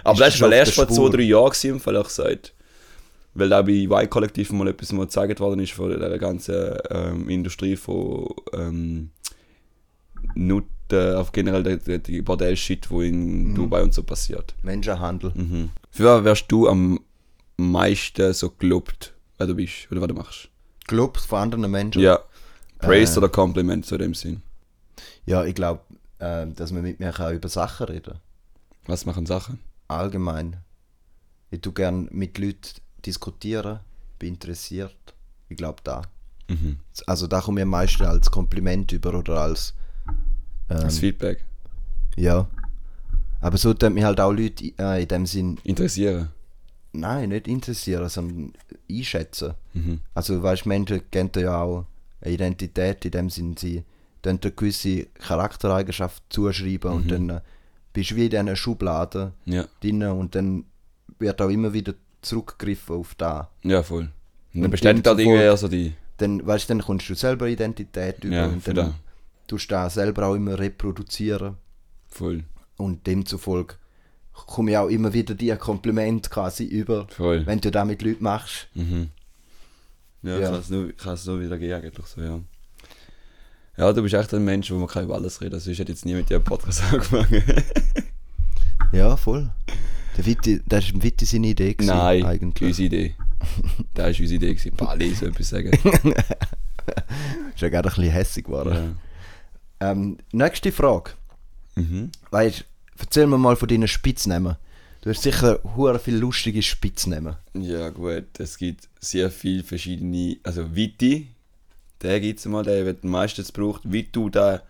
Aber 0.05 0.19
das 0.19 0.41
war 0.41 0.53
erst 0.53 0.75
vor 0.75 0.89
zwei, 0.89 1.09
drei 1.09 1.23
Jahren 1.23 1.51
gewesen, 1.51 1.71
im 1.71 1.81
Fall 1.81 1.97
auch 1.97 2.09
gesagt. 2.09 2.53
Weil 3.33 3.49
da 3.49 3.63
bei 3.63 3.85
Y-Kollektiv 3.85 4.51
mal 4.53 4.69
etwas 4.69 4.93
mal 4.93 5.05
gezeigt 5.05 5.41
worden 5.41 5.61
ist 5.61 5.73
von 5.73 5.91
der 5.91 6.19
ganzen 6.19 6.77
ähm, 6.91 7.29
Industrie 7.29 7.77
von 7.77 8.29
ähm, 8.55 9.11
Nutten, 10.91 11.17
auf 11.17 11.33
generell 11.33 11.63
der, 11.63 11.77
der, 11.79 11.99
die 11.99 12.23
Bordell-Shit, 12.23 12.91
wo 12.91 13.01
in 13.03 13.55
Dubai 13.55 13.83
und 13.83 13.95
so 13.95 14.03
passiert. 14.03 14.55
Menschenhandel. 14.63 15.33
Mhm. 15.35 15.71
Für 15.91 16.05
was 16.05 16.25
wärst 16.25 16.45
du 16.53 16.69
am 16.69 17.01
meisten 17.57 18.33
so 18.33 18.51
gelobt, 18.51 19.15
wer 19.39 19.47
du 19.47 19.55
bist 19.55 19.89
oder 19.91 20.01
was 20.01 20.09
du 20.09 20.15
machst? 20.15 20.49
Gelobt 20.87 21.21
von 21.21 21.39
anderen 21.41 21.71
Menschen. 21.71 22.03
Ja. 22.03 22.21
Praise 22.79 23.15
Äh. 23.15 23.19
oder 23.19 23.29
Kompliment 23.29 23.87
zu 23.87 23.97
dem 23.99 24.15
Sinn. 24.15 24.43
Ja, 25.25 25.45
ich 25.45 25.55
glaube, 25.55 25.81
äh, 26.19 26.47
dass 26.47 26.73
man 26.73 26.83
mit 26.83 27.01
mir 27.01 27.13
kann 27.13 27.35
über 27.35 27.49
Sachen 27.49 27.87
reden 27.87 28.15
Was 28.87 29.07
machen 29.07 29.27
Sachen? 29.27 29.59
Allgemein. 29.89 30.59
Ich 31.51 31.61
tue 31.61 31.73
gerne 31.73 32.09
mit 32.11 32.39
Leuten 32.39 32.61
diskutieren, 33.05 33.81
bin 34.19 34.35
interessiert. 34.35 34.95
Ich 35.49 35.57
glaube, 35.57 35.81
da. 35.85 36.03
Mhm. 36.49 36.79
Also, 37.07 37.27
da 37.27 37.41
komme 37.41 37.61
ich 37.61 37.63
am 37.65 37.71
meisten 37.71 38.05
als 38.05 38.31
Kompliment 38.31 38.93
über 38.93 39.15
oder 39.15 39.41
als. 39.41 39.75
Ähm, 40.71 40.81
Das 40.81 40.99
Feedback. 40.99 41.45
ja. 42.17 42.47
Aber 43.41 43.59
so 43.59 43.75
tun 43.75 43.95
mich 43.95 44.03
halt 44.03 44.19
auch 44.19 44.33
Leute 44.33 44.73
äh, 44.79 45.03
in 45.03 45.09
dem 45.09 45.27
Sinn, 45.27 45.59
Interessieren. 45.63 46.31
nein, 46.93 47.29
nicht 47.29 47.47
interessieren, 47.47 48.09
sondern 48.09 48.53
einschätzen. 48.91 49.55
Mhm. 49.75 50.01
Also, 50.15 50.43
weißt 50.43 50.65
du, 50.65 50.69
Menschen 50.71 51.03
kennen 51.11 51.31
ja 51.37 51.61
auch 51.61 51.85
eine 52.23 52.33
Identität, 52.35 53.05
in 53.05 53.11
dem 53.11 53.31
Sinn, 53.31 53.55
sie 53.57 53.85
dann 54.23 54.41
eine 54.43 54.51
gewisse 54.53 55.05
Charaktereigenschaft 55.21 56.23
zuschreiben 56.31 56.91
und 56.91 57.11
dann 57.11 57.41
bist 57.93 58.11
du 58.11 58.17
wie 58.17 58.25
in 58.25 58.31
diesen 58.31 58.57
Schubladen 58.57 59.33
Ja. 59.45 59.67
drin 59.81 60.03
und 60.03 60.35
dann 60.35 60.65
wird 61.19 61.41
auch 61.41 61.51
immer 61.51 61.73
wieder 61.73 61.95
zurückgegriffen 62.23 62.97
auf 62.97 63.15
da. 63.17 63.51
Ja, 63.63 63.83
voll. 63.83 64.09
Und 64.55 64.63
dann 64.63 64.71
bestätigt 64.71 65.07
halt 65.07 65.19
demzufolge- 65.19 65.41
irgendwie 65.43 65.57
so 65.59 65.69
die. 65.69 65.93
Dann, 66.17 66.45
weißt, 66.45 66.65
du, 66.71 66.75
dann 66.75 66.83
kommst 66.83 67.09
du 67.09 67.15
selber 67.15 67.47
Identität 67.47 68.25
über 68.25 68.35
Ja, 68.35 68.47
und 68.47 68.67
dann 68.67 68.75
da. 68.75 68.95
Tust 69.47 69.71
du 69.71 69.75
da 69.75 69.89
selber 69.91 70.27
auch 70.27 70.35
immer 70.35 70.59
reproduzieren. 70.59 71.57
Voll. 72.09 72.45
Und 72.77 73.07
demzufolge 73.07 73.75
komme 74.33 74.73
ich 74.73 74.77
auch 74.77 74.89
immer 74.89 75.13
wieder 75.15 75.35
dir 75.35 75.57
Kompliment 75.57 76.31
quasi 76.31 76.65
über, 76.65 77.07
Voll. 77.09 77.47
wenn 77.47 77.61
du 77.61 77.71
das 77.71 77.87
mit 77.87 78.03
Leuten 78.03 78.23
machst. 78.25 78.69
Mhm. 78.75 79.09
Ja, 80.23 80.39
Ja. 80.39 80.51
kann 80.51 80.61
es 80.61 80.69
nur, 80.71 80.93
kann 80.93 81.15
es 81.15 81.25
nur 81.27 81.41
wieder 81.41 81.57
geben, 81.59 81.75
eigentlich 81.85 82.07
so, 82.07 82.21
ja. 82.21 82.41
Ja, 83.79 83.93
du 83.93 84.03
bist 84.03 84.15
echt 84.15 84.33
ein 84.35 84.45
Mensch, 84.45 84.71
wo 84.71 84.77
man 84.77 84.89
kann 84.89 85.05
über 85.05 85.15
alles 85.15 85.41
reden. 85.41 85.55
Also 85.55 85.71
ich 85.71 85.79
hätte 85.79 85.93
jetzt 85.93 86.05
nie 86.07 86.15
mit 86.15 86.29
dir 86.31 86.37
einen 86.37 86.45
Podcast 86.45 86.83
angefangen. 86.93 87.43
Ja, 88.93 89.17
voll. 89.17 89.51
Der 90.17 90.25
Witti, 90.27 90.63
das 90.67 90.85
ist 90.87 91.03
Witti 91.03 91.25
seine 91.27 91.49
Idee 91.49 91.75
gewesen, 91.75 91.95
Nein, 91.95 92.25
eigentlich. 92.25 92.69
unsere 92.69 92.87
Idee. 92.87 93.15
Das 93.95 94.05
war 94.05 94.09
unsere 94.09 94.35
Idee. 94.35 94.55
gewesen. 94.55 94.77
Bali, 94.77 95.15
so 95.15 95.27
etwas 95.27 95.49
sagen. 95.51 95.71
Ist 97.55 97.61
ja 97.61 97.69
gerade 97.69 97.89
ein 97.89 97.95
bisschen 97.95 98.11
hässig 98.13 98.45
geworden. 98.47 98.99
Ähm, 99.81 100.19
nächste 100.33 100.73
Frage. 100.73 101.13
Mhm. 101.75 102.11
Weißt, 102.31 102.65
erzähl 102.99 103.27
mir 103.27 103.39
mal 103.39 103.57
von 103.57 103.69
deinen 103.69 103.89
Spitznamen. 103.89 104.57
Du 105.03 105.11
hast 105.11 105.23
sicher 105.23 105.61
hure 105.77 105.99
viele 105.99 106.19
lustige 106.19 106.63
Spitznamen. 106.63 107.37
ja, 107.55 107.91
gut. 107.91 108.39
Es 108.39 108.59
gibt 108.59 108.89
sehr 108.99 109.31
viele 109.31 109.63
verschiedene. 109.63 110.39
Also, 110.43 110.75
Viti, 110.75 111.29
der 112.03 112.21
gibt 112.21 112.41
es 112.41 112.47
mal, 112.47 112.65
der 112.65 112.85
wird 112.85 113.05
meistens 113.05 113.53
gebraucht. 113.53 113.83
Vitu, 113.85 114.31
da 114.31 114.63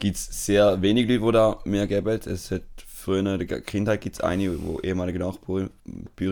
gibt 0.00 0.16
es 0.16 0.46
sehr 0.46 0.82
wenig 0.82 1.08
Leute, 1.08 1.24
die 1.24 1.32
da 1.32 1.58
mir 1.64 1.86
geben. 1.86 2.20
Es 2.24 2.50
hat 2.50 2.62
früher 2.86 3.18
in 3.18 3.46
der 3.46 3.60
Kindheit 3.60 4.00
gibt 4.00 4.16
es 4.16 4.20
eine, 4.20 4.60
wo 4.62 4.80
ehemalige 4.80 5.18
Nachbarin 5.18 5.70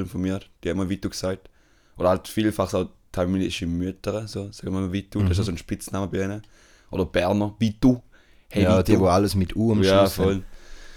von 0.07 0.21
mir, 0.21 0.41
die 0.63 0.69
hat 0.69 0.75
immer 0.77 0.89
Vitu 0.89 1.09
gesagt. 1.09 1.49
Oder 1.97 2.11
halt 2.11 2.29
vielfach 2.29 2.73
auch 2.75 2.89
tamilische 3.13 3.67
Mütter, 3.67 4.29
so, 4.29 4.53
sagen 4.53 4.73
wir 4.73 4.81
mal 4.81 4.93
Vitu, 4.93 5.21
das 5.23 5.33
ist 5.33 5.39
also 5.41 5.53
ein 5.53 5.59
Spitzname 5.59 6.09
bei 6.09 6.25
ihnen. 6.25 6.43
Oder 6.91 7.07
Berner, 7.07 7.55
Vitu. 7.59 8.01
Hey, 8.49 8.65
ja, 8.65 8.83
die, 8.83 8.93
Vitu. 8.93 9.05
die 9.05 9.09
alles 9.11 9.35
mit 9.35 9.55
U 9.57 9.73
am 9.73 9.83
Ja, 9.83 10.01
Schluss 10.01 10.19
haben. 10.19 10.25
voll. 10.25 10.43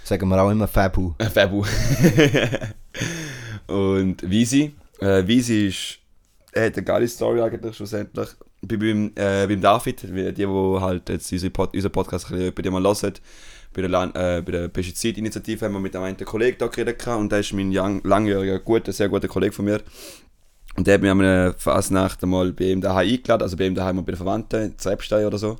Sagen 0.03 0.27
wir 0.29 0.41
auch 0.41 0.49
immer 0.49 0.67
Fabu. 0.67 1.13
Äh, 1.19 1.29
Fabu. 1.29 1.63
und 3.67 4.29
Visi. 4.29 4.73
Äh, 4.99 5.25
Visi 5.27 5.67
ist, 5.67 5.99
er 6.51 6.67
hat 6.67 6.75
eine 6.77 6.83
geile 6.83 7.07
Story 7.07 7.41
eigentlich 7.41 7.75
schlussendlich. 7.75 8.29
Bei, 8.63 8.77
beim, 8.77 9.11
äh, 9.15 9.47
beim 9.47 9.61
David, 9.61 10.03
die, 10.03 10.33
die 10.33 10.47
halt 10.47 11.09
jetzt 11.09 11.31
unsere 11.31 11.49
Pod, 11.51 11.73
unseren 11.73 11.91
Podcast 11.91 12.31
ein 12.31 12.37
bisschen 12.37 12.53
bei 12.53 12.61
dir 12.61 12.71
mal 12.71 12.83
hören, 12.83 13.13
bei 13.73 13.81
der, 13.81 13.89
Lan- 13.89 14.13
äh, 14.15 14.41
bei 14.45 14.51
der 14.51 14.67
Pestizidinitiative 14.67 15.65
haben 15.65 15.73
wir 15.73 15.79
mit 15.79 15.95
einem 15.95 16.17
Kollegen 16.17 16.57
da 16.59 16.67
geredet 16.67 17.05
und 17.07 17.31
der 17.31 17.39
ist 17.39 17.53
mein 17.53 17.71
lang, 17.71 18.01
langjähriger, 18.03 18.59
guter, 18.59 18.91
sehr 18.91 19.09
guter 19.09 19.27
Kollege 19.27 19.53
von 19.53 19.65
mir. 19.65 19.81
Und 20.75 20.87
der 20.87 20.95
hat 20.95 21.01
mich 21.01 21.11
an 21.11 21.21
einer 21.21 21.53
Fasnacht 21.53 22.23
einmal 22.23 22.53
bei 22.53 22.65
ihm 22.65 22.81
daheim 22.81 23.07
eingeladen, 23.09 23.43
also 23.43 23.57
bei 23.57 23.67
ihm 23.67 23.75
daheim 23.75 23.97
bei 23.97 24.11
den 24.11 24.17
Verwandten, 24.17 24.63
in 24.63 24.79
Zrebstein 24.79 25.25
oder 25.25 25.37
so. 25.37 25.57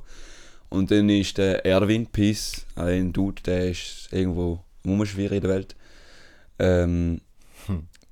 Und 0.68 0.90
dann 0.90 1.08
ist 1.10 1.36
der 1.36 1.66
Erwin 1.66 2.06
Peace, 2.06 2.64
ein 2.76 3.12
Dude, 3.12 3.42
der 3.42 3.70
ist 3.70 4.08
irgendwo 4.10 4.60
rumschwierig 4.86 5.36
in 5.36 5.40
der 5.42 5.50
Welt. 5.50 5.76
Ähm, 6.58 7.20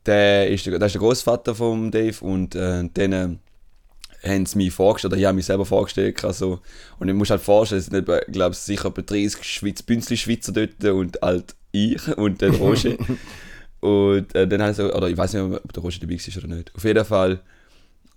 der, 0.06 0.50
ist 0.50 0.66
der, 0.66 0.78
der 0.78 0.86
ist 0.86 0.92
der 0.92 1.00
Großvater 1.00 1.54
von 1.54 1.90
Dave 1.90 2.22
und 2.22 2.54
äh, 2.54 2.88
dann 2.92 3.12
äh, 3.12 4.28
haben 4.28 4.46
sie 4.46 4.58
mich 4.58 4.72
vorgestellt, 4.72 5.12
oder 5.12 5.20
ich 5.20 5.26
habe 5.26 5.36
mich 5.36 5.46
selber 5.46 5.64
vorgestellt. 5.64 6.22
Also, 6.24 6.60
und 6.98 7.08
ich 7.08 7.14
muss 7.14 7.30
halt 7.30 7.40
vorstellen, 7.40 7.78
es 7.78 7.86
sind 7.86 8.06
glaube, 8.28 8.54
sicher 8.54 8.88
etwa 8.88 9.02
30 9.02 9.42
Schweiz, 9.42 9.82
Bünzli-Schweizer 9.82 10.52
dort 10.52 10.84
und 10.84 11.18
halt 11.22 11.54
ich 11.72 12.16
und 12.16 12.40
der 12.40 12.50
Roger. 12.50 12.96
und 13.80 14.34
äh, 14.34 14.46
dann 14.46 14.60
habe 14.60 14.70
ich 14.70 14.76
so, 14.76 14.92
oder 14.92 15.08
ich 15.08 15.16
weiß 15.16 15.32
nicht, 15.34 15.42
ob 15.42 15.72
der 15.72 15.82
Roger 15.82 16.00
dabei 16.00 16.14
war 16.14 16.44
oder 16.44 16.54
nicht. 16.54 16.74
Auf 16.74 16.84
jeden 16.84 17.04
Fall 17.04 17.40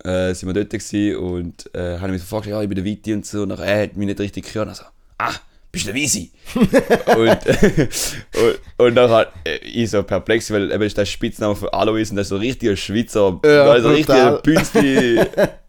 äh, 0.03 0.33
sind 0.33 0.49
wir 0.49 0.53
dort 0.53 0.69
gewesen 0.69 1.15
und 1.15 1.73
äh, 1.73 1.97
habe 1.99 2.11
mich 2.11 2.21
so 2.21 2.27
vorgestellt, 2.27 2.55
ja, 2.57 2.61
ich 2.61 2.69
bin 2.69 2.75
der 2.75 2.85
Viti 2.85 3.13
und 3.13 3.25
so. 3.25 3.43
Und 3.43 3.49
nachher, 3.49 3.65
er 3.65 3.83
hat 3.83 3.95
mich 3.95 4.07
nicht 4.07 4.19
richtig 4.19 4.51
gehört. 4.51 4.69
Also, 4.69 4.83
ah, 5.17 5.33
bist 5.71 5.85
du 5.85 5.93
der 5.93 5.95
Visi? 5.95 6.31
und, 6.55 6.67
und, 7.17 8.59
und 8.77 8.95
dann 8.95 9.09
hat 9.09 9.33
ich 9.63 9.89
so 9.89 10.03
perplex, 10.03 10.51
weil 10.51 10.71
eben 10.71 10.83
ist 10.83 10.97
der 10.97 11.05
Spitzname 11.05 11.55
von 11.55 11.69
Alois 11.69 12.09
und 12.09 12.17
das 12.17 12.25
ist 12.25 12.29
so 12.29 12.35
ein 12.35 12.41
richtiger 12.41 12.75
Schweizer, 12.75 13.39
Ja, 13.45 13.63
also 13.63 13.87
ein 13.87 13.95
richtiger 13.95 14.41
brutal. 14.41 15.59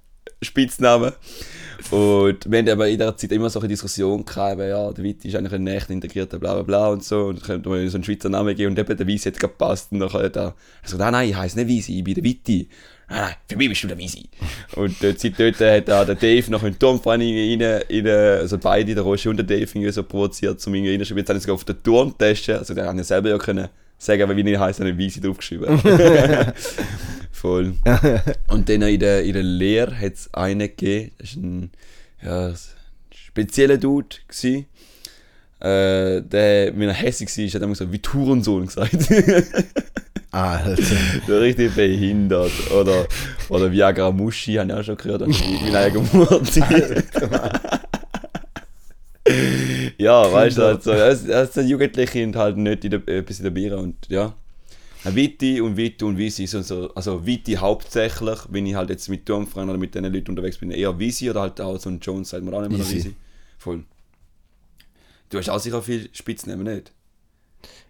Und 1.90 2.50
wir 2.50 2.58
haben 2.58 2.68
aber 2.70 2.88
in 2.88 2.98
der 2.98 3.16
Zeit 3.16 3.30
immer 3.32 3.50
so 3.50 3.60
eine 3.60 3.68
Diskussion 3.68 4.24
gehabt, 4.24 4.58
ja, 4.58 4.90
der 4.90 5.04
Witti 5.04 5.28
ist 5.28 5.36
eigentlich 5.36 5.52
ein 5.52 5.66
echt 5.66 5.90
integrierter, 5.90 6.38
bla 6.38 6.54
bla 6.54 6.62
bla 6.62 6.88
und 6.88 7.04
so, 7.04 7.26
und 7.26 7.42
könnte 7.42 7.68
man 7.68 7.88
so 7.88 7.96
einen 7.96 8.04
Schweizer 8.04 8.28
Namen 8.28 8.54
geben 8.56 8.72
und 8.72 8.78
eben 8.78 8.96
der 8.96 9.06
Weisi 9.06 9.30
hat 9.30 9.38
gepasst 9.38 9.92
und 9.92 10.00
dann 10.00 10.12
hat 10.12 10.36
er 10.36 10.54
gesagt, 10.82 11.00
nein, 11.00 11.12
nein, 11.12 11.28
ich 11.28 11.36
heiße 11.36 11.62
nicht 11.62 11.76
Weisi, 11.76 11.98
ich 11.98 12.04
bin 12.04 12.14
der 12.14 12.24
Witti. 12.24 12.68
Nein, 13.08 13.20
nein, 13.20 13.34
für 13.46 13.56
mich 13.56 13.68
bist 13.68 13.84
du 13.84 13.88
der 13.88 13.98
Weisi. 13.98 14.28
und 14.76 15.02
dort, 15.02 15.20
seit 15.20 15.38
dort 15.38 15.60
hat 15.60 15.90
auch 15.90 16.06
der 16.06 16.14
Dave 16.14 16.50
noch 16.50 16.62
in 16.62 16.72
den 16.72 16.78
Turmverein 16.78 17.20
rein, 17.20 17.62
rein, 17.62 18.06
also 18.06 18.58
beide, 18.58 18.94
der 18.94 19.04
Roger 19.04 19.30
und 19.30 19.36
der 19.36 19.44
Dave, 19.46 19.62
irgendwie 19.62 19.92
so 19.92 20.02
provoziert, 20.02 20.66
um 20.66 20.74
irgendwie 20.74 20.92
reinzuschreiben. 20.92 21.18
Jetzt 21.18 21.28
haben 21.28 21.36
sie 21.36 21.42
sogar 21.42 21.54
auf 21.54 21.64
der 21.64 21.82
Turntasche, 21.82 22.58
also 22.58 22.72
der 22.72 22.86
haben 22.86 22.98
ja 22.98 23.04
selber 23.04 23.28
ja 23.28 23.38
können 23.38 23.68
sagen, 24.04 24.22
aber 24.22 24.36
wie 24.36 24.48
ich 24.48 24.58
heiße, 24.58 24.84
habe 24.84 24.90
ich 24.90 24.98
Weisi 24.98 25.20
draufgeschrieben. 25.20 25.78
Voll. 27.32 27.74
Und 28.48 28.68
dann 28.68 28.82
in 28.82 29.00
der, 29.00 29.22
in 29.24 29.32
der 29.32 29.42
Lehre 29.42 29.98
hat 29.98 30.14
es 30.14 30.32
einen 30.32 30.60
gegeben, 30.60 31.12
das 31.18 31.36
war 31.36 31.42
ein, 31.42 31.70
ja, 32.22 32.46
ein 32.48 32.56
spezieller 33.12 33.78
Dude. 33.78 34.16
Gewesen. 34.28 34.66
Äh, 35.60 36.22
der, 36.22 36.76
wenn 36.76 36.88
er 36.88 36.94
hässlich 36.94 37.30
war, 37.36 37.46
hat 37.46 37.54
er 37.54 37.62
immer 37.62 37.74
so 37.74 37.90
wie 37.92 37.98
Tourensohn 37.98 38.66
gesagt. 38.66 38.96
Alter. 40.30 40.76
so 41.26 41.38
richtig 41.38 41.74
behindert. 41.74 42.52
Oder, 42.72 43.06
oder 43.48 43.70
Viagra 43.70 44.10
Muschi, 44.10 44.54
habe 44.54 44.70
ich 44.70 44.74
auch 44.74 44.82
schon 44.82 44.96
gehört. 44.96 45.22
Also 45.22 45.32
wie 45.40 45.66
wie 45.66 45.76
eine 45.76 45.98
Mutti. 46.12 46.62
Ja, 49.98 50.32
weißt 50.32 50.58
du, 50.58 50.62
also, 50.66 50.92
das, 50.92 51.26
das 51.26 51.54
sind 51.54 51.68
Jugendliche 51.68 52.24
und 52.24 52.36
halt 52.36 52.56
nicht 52.56 52.84
in 52.84 52.90
der, 52.92 53.08
etwas 53.08 53.38
in 53.38 53.44
der 53.44 53.50
Bier 53.50 53.78
und 53.78 53.96
ja. 54.08 54.34
Viti 55.06 55.60
und 55.60 55.76
Viti 55.76 56.02
und 56.04 56.16
Visi 56.16 56.46
sind 56.46 56.64
so, 56.64 56.90
also 56.94 57.26
Viti 57.26 57.52
hauptsächlich, 57.56 58.38
wenn 58.48 58.64
ich 58.64 58.74
halt 58.74 58.88
jetzt 58.88 59.08
mit 59.10 59.26
Turmfrauen 59.26 59.68
oder 59.68 59.78
mit 59.78 59.94
diesen 59.94 60.10
Leuten 60.12 60.30
unterwegs 60.30 60.56
bin, 60.56 60.70
eher 60.70 60.98
Visi 60.98 61.28
oder 61.28 61.42
halt 61.42 61.60
auch 61.60 61.78
so 61.78 61.90
ein 61.90 62.00
Jones, 62.00 62.30
sagt 62.30 62.42
man 62.42 62.54
auch 62.54 62.62
nicht 62.62 62.70
mehr. 62.70 62.80
Visi. 62.80 63.14
Voll. 63.58 63.84
Du 65.28 65.38
hast 65.38 65.50
auch 65.50 65.58
sicher 65.58 65.82
viel 65.82 66.08
Spitznamen, 66.12 66.62
nicht? 66.64 66.92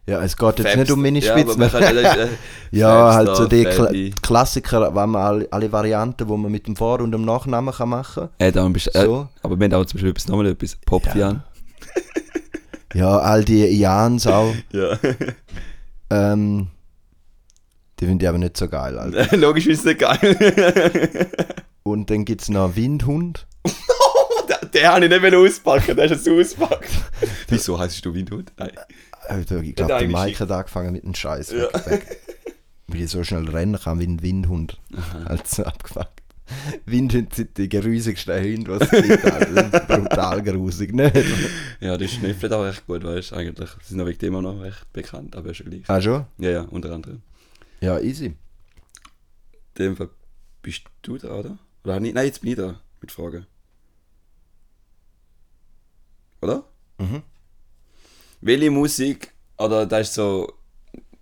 Ja, 0.06 0.22
es 0.22 0.36
geht 0.36 0.58
jetzt 0.58 0.68
Fabs- 0.68 0.76
nicht 0.76 0.90
um 0.90 1.00
meine 1.00 1.18
ja, 1.20 1.34
aber 1.34 1.56
man 1.56 1.68
Spitznamen. 1.70 2.02
kann- 2.02 2.18
äh, 2.18 2.28
Ja, 2.72 3.14
halt 3.14 3.36
so 3.36 3.46
die 3.46 3.64
Kla. 3.64 3.90
Klassiker, 4.20 4.94
wenn 4.94 5.10
man 5.10 5.22
alle, 5.22 5.48
alle 5.52 5.70
Varianten, 5.72 6.26
die 6.26 6.36
man 6.36 6.50
mit 6.50 6.66
dem 6.66 6.74
Vor- 6.76 7.00
und 7.00 7.12
dem 7.12 7.24
Nachnamen 7.24 7.72
kann 7.72 7.88
machen 7.90 8.28
Äh, 8.38 8.50
da 8.52 8.66
bist, 8.68 8.94
äh, 8.94 9.04
So. 9.04 9.28
Aber 9.42 9.58
wir 9.58 9.64
haben 9.64 9.74
auch 9.74 9.86
zum 9.86 9.98
Beispiel 9.98 10.10
etwas, 10.10 10.28
nochmal 10.28 10.46
etwas. 10.46 10.76
Popfian. 10.84 11.16
Ja, 11.36 11.44
all 13.02 13.44
die 13.44 13.64
Jans 13.66 14.26
auch. 14.26 14.54
Ja. 14.72 14.98
Ähm, 16.10 16.68
die 17.98 18.06
finde 18.06 18.24
ich 18.24 18.28
aber 18.28 18.38
nicht 18.38 18.56
so 18.56 18.68
geil. 18.68 18.98
Alter. 18.98 19.36
Logisch 19.36 19.66
ist 19.66 19.86
es 19.86 19.96
geil. 19.98 21.28
Und 21.82 22.10
dann 22.10 22.24
gibt 22.24 22.42
es 22.42 22.48
noch 22.48 22.76
Windhund. 22.76 23.46
den, 23.64 24.70
den 24.70 24.86
habe 24.86 25.04
ich 25.04 25.10
nicht 25.10 25.22
mehr 25.22 25.38
auspacken, 25.38 25.96
der 25.96 26.06
ist 26.10 26.26
jetzt 26.26 26.28
auspackt. 26.28 26.90
Wieso 27.48 27.78
heißt 27.78 28.04
du 28.04 28.14
Windhund? 28.14 28.52
Nein. 28.58 28.72
Also, 29.28 29.58
ich 29.58 29.74
Der 29.74 29.86
glaube, 29.86 30.06
der 30.06 30.08
Mike 30.08 30.38
hat 30.40 30.50
angefangen 30.50 30.92
mit 30.92 31.04
einem 31.04 31.14
Scheiß. 31.14 31.52
Ja. 31.52 31.68
Weil 32.86 33.00
ich 33.00 33.10
so 33.10 33.24
schnell 33.24 33.48
rennen 33.48 33.78
kann 33.80 33.98
wie 34.00 34.06
ein 34.06 34.22
Windhund. 34.22 34.78
Also 35.24 35.64
abgefuckt. 35.64 36.22
Windhunde 36.86 37.34
sind 37.34 37.56
die 37.56 37.68
grusigsten 37.68 38.42
Hunde, 38.42 38.78
was 38.78 38.92
es 38.92 39.02
gibt. 39.02 39.22
Sind 39.22 39.88
Brutal 39.88 40.42
grusig, 40.42 40.92
nicht? 40.92 41.16
Ja, 41.80 41.96
die 41.96 42.08
schnüffelt 42.08 42.52
auch 42.52 42.64
recht 42.64 42.86
gut, 42.86 43.02
weißt 43.04 43.32
du, 43.32 43.36
eigentlich. 43.36 43.70
Sie 43.82 43.90
sind 43.90 44.00
auch 44.00 44.06
wegen 44.06 44.18
dem 44.18 44.36
auch 44.36 44.42
noch 44.42 44.60
recht 44.60 44.92
bekannt, 44.92 45.36
aber 45.36 45.54
schon 45.54 45.70
gleich. 45.70 45.88
Ah, 45.88 46.00
schon? 46.00 46.26
Ja, 46.38 46.50
ja, 46.50 46.60
unter 46.62 46.92
anderem. 46.92 47.22
Ja, 47.80 47.98
easy. 47.98 48.26
In 48.26 48.36
dem 49.78 49.96
Fall 49.96 50.10
bist 50.62 50.82
du 51.02 51.18
da, 51.18 51.34
oder? 51.34 51.58
Oder 51.84 52.00
nicht? 52.00 52.14
Nein, 52.14 52.26
jetzt 52.26 52.40
bin 52.40 52.50
ich 52.50 52.56
da 52.56 52.80
mit 53.00 53.10
Fragen. 53.10 53.46
Oder? 56.40 56.64
Mhm. 56.98 57.22
Welche 58.40 58.70
Musik, 58.70 59.32
oder 59.56 59.86
da 59.86 59.98
ist 59.98 60.14
so, 60.14 60.52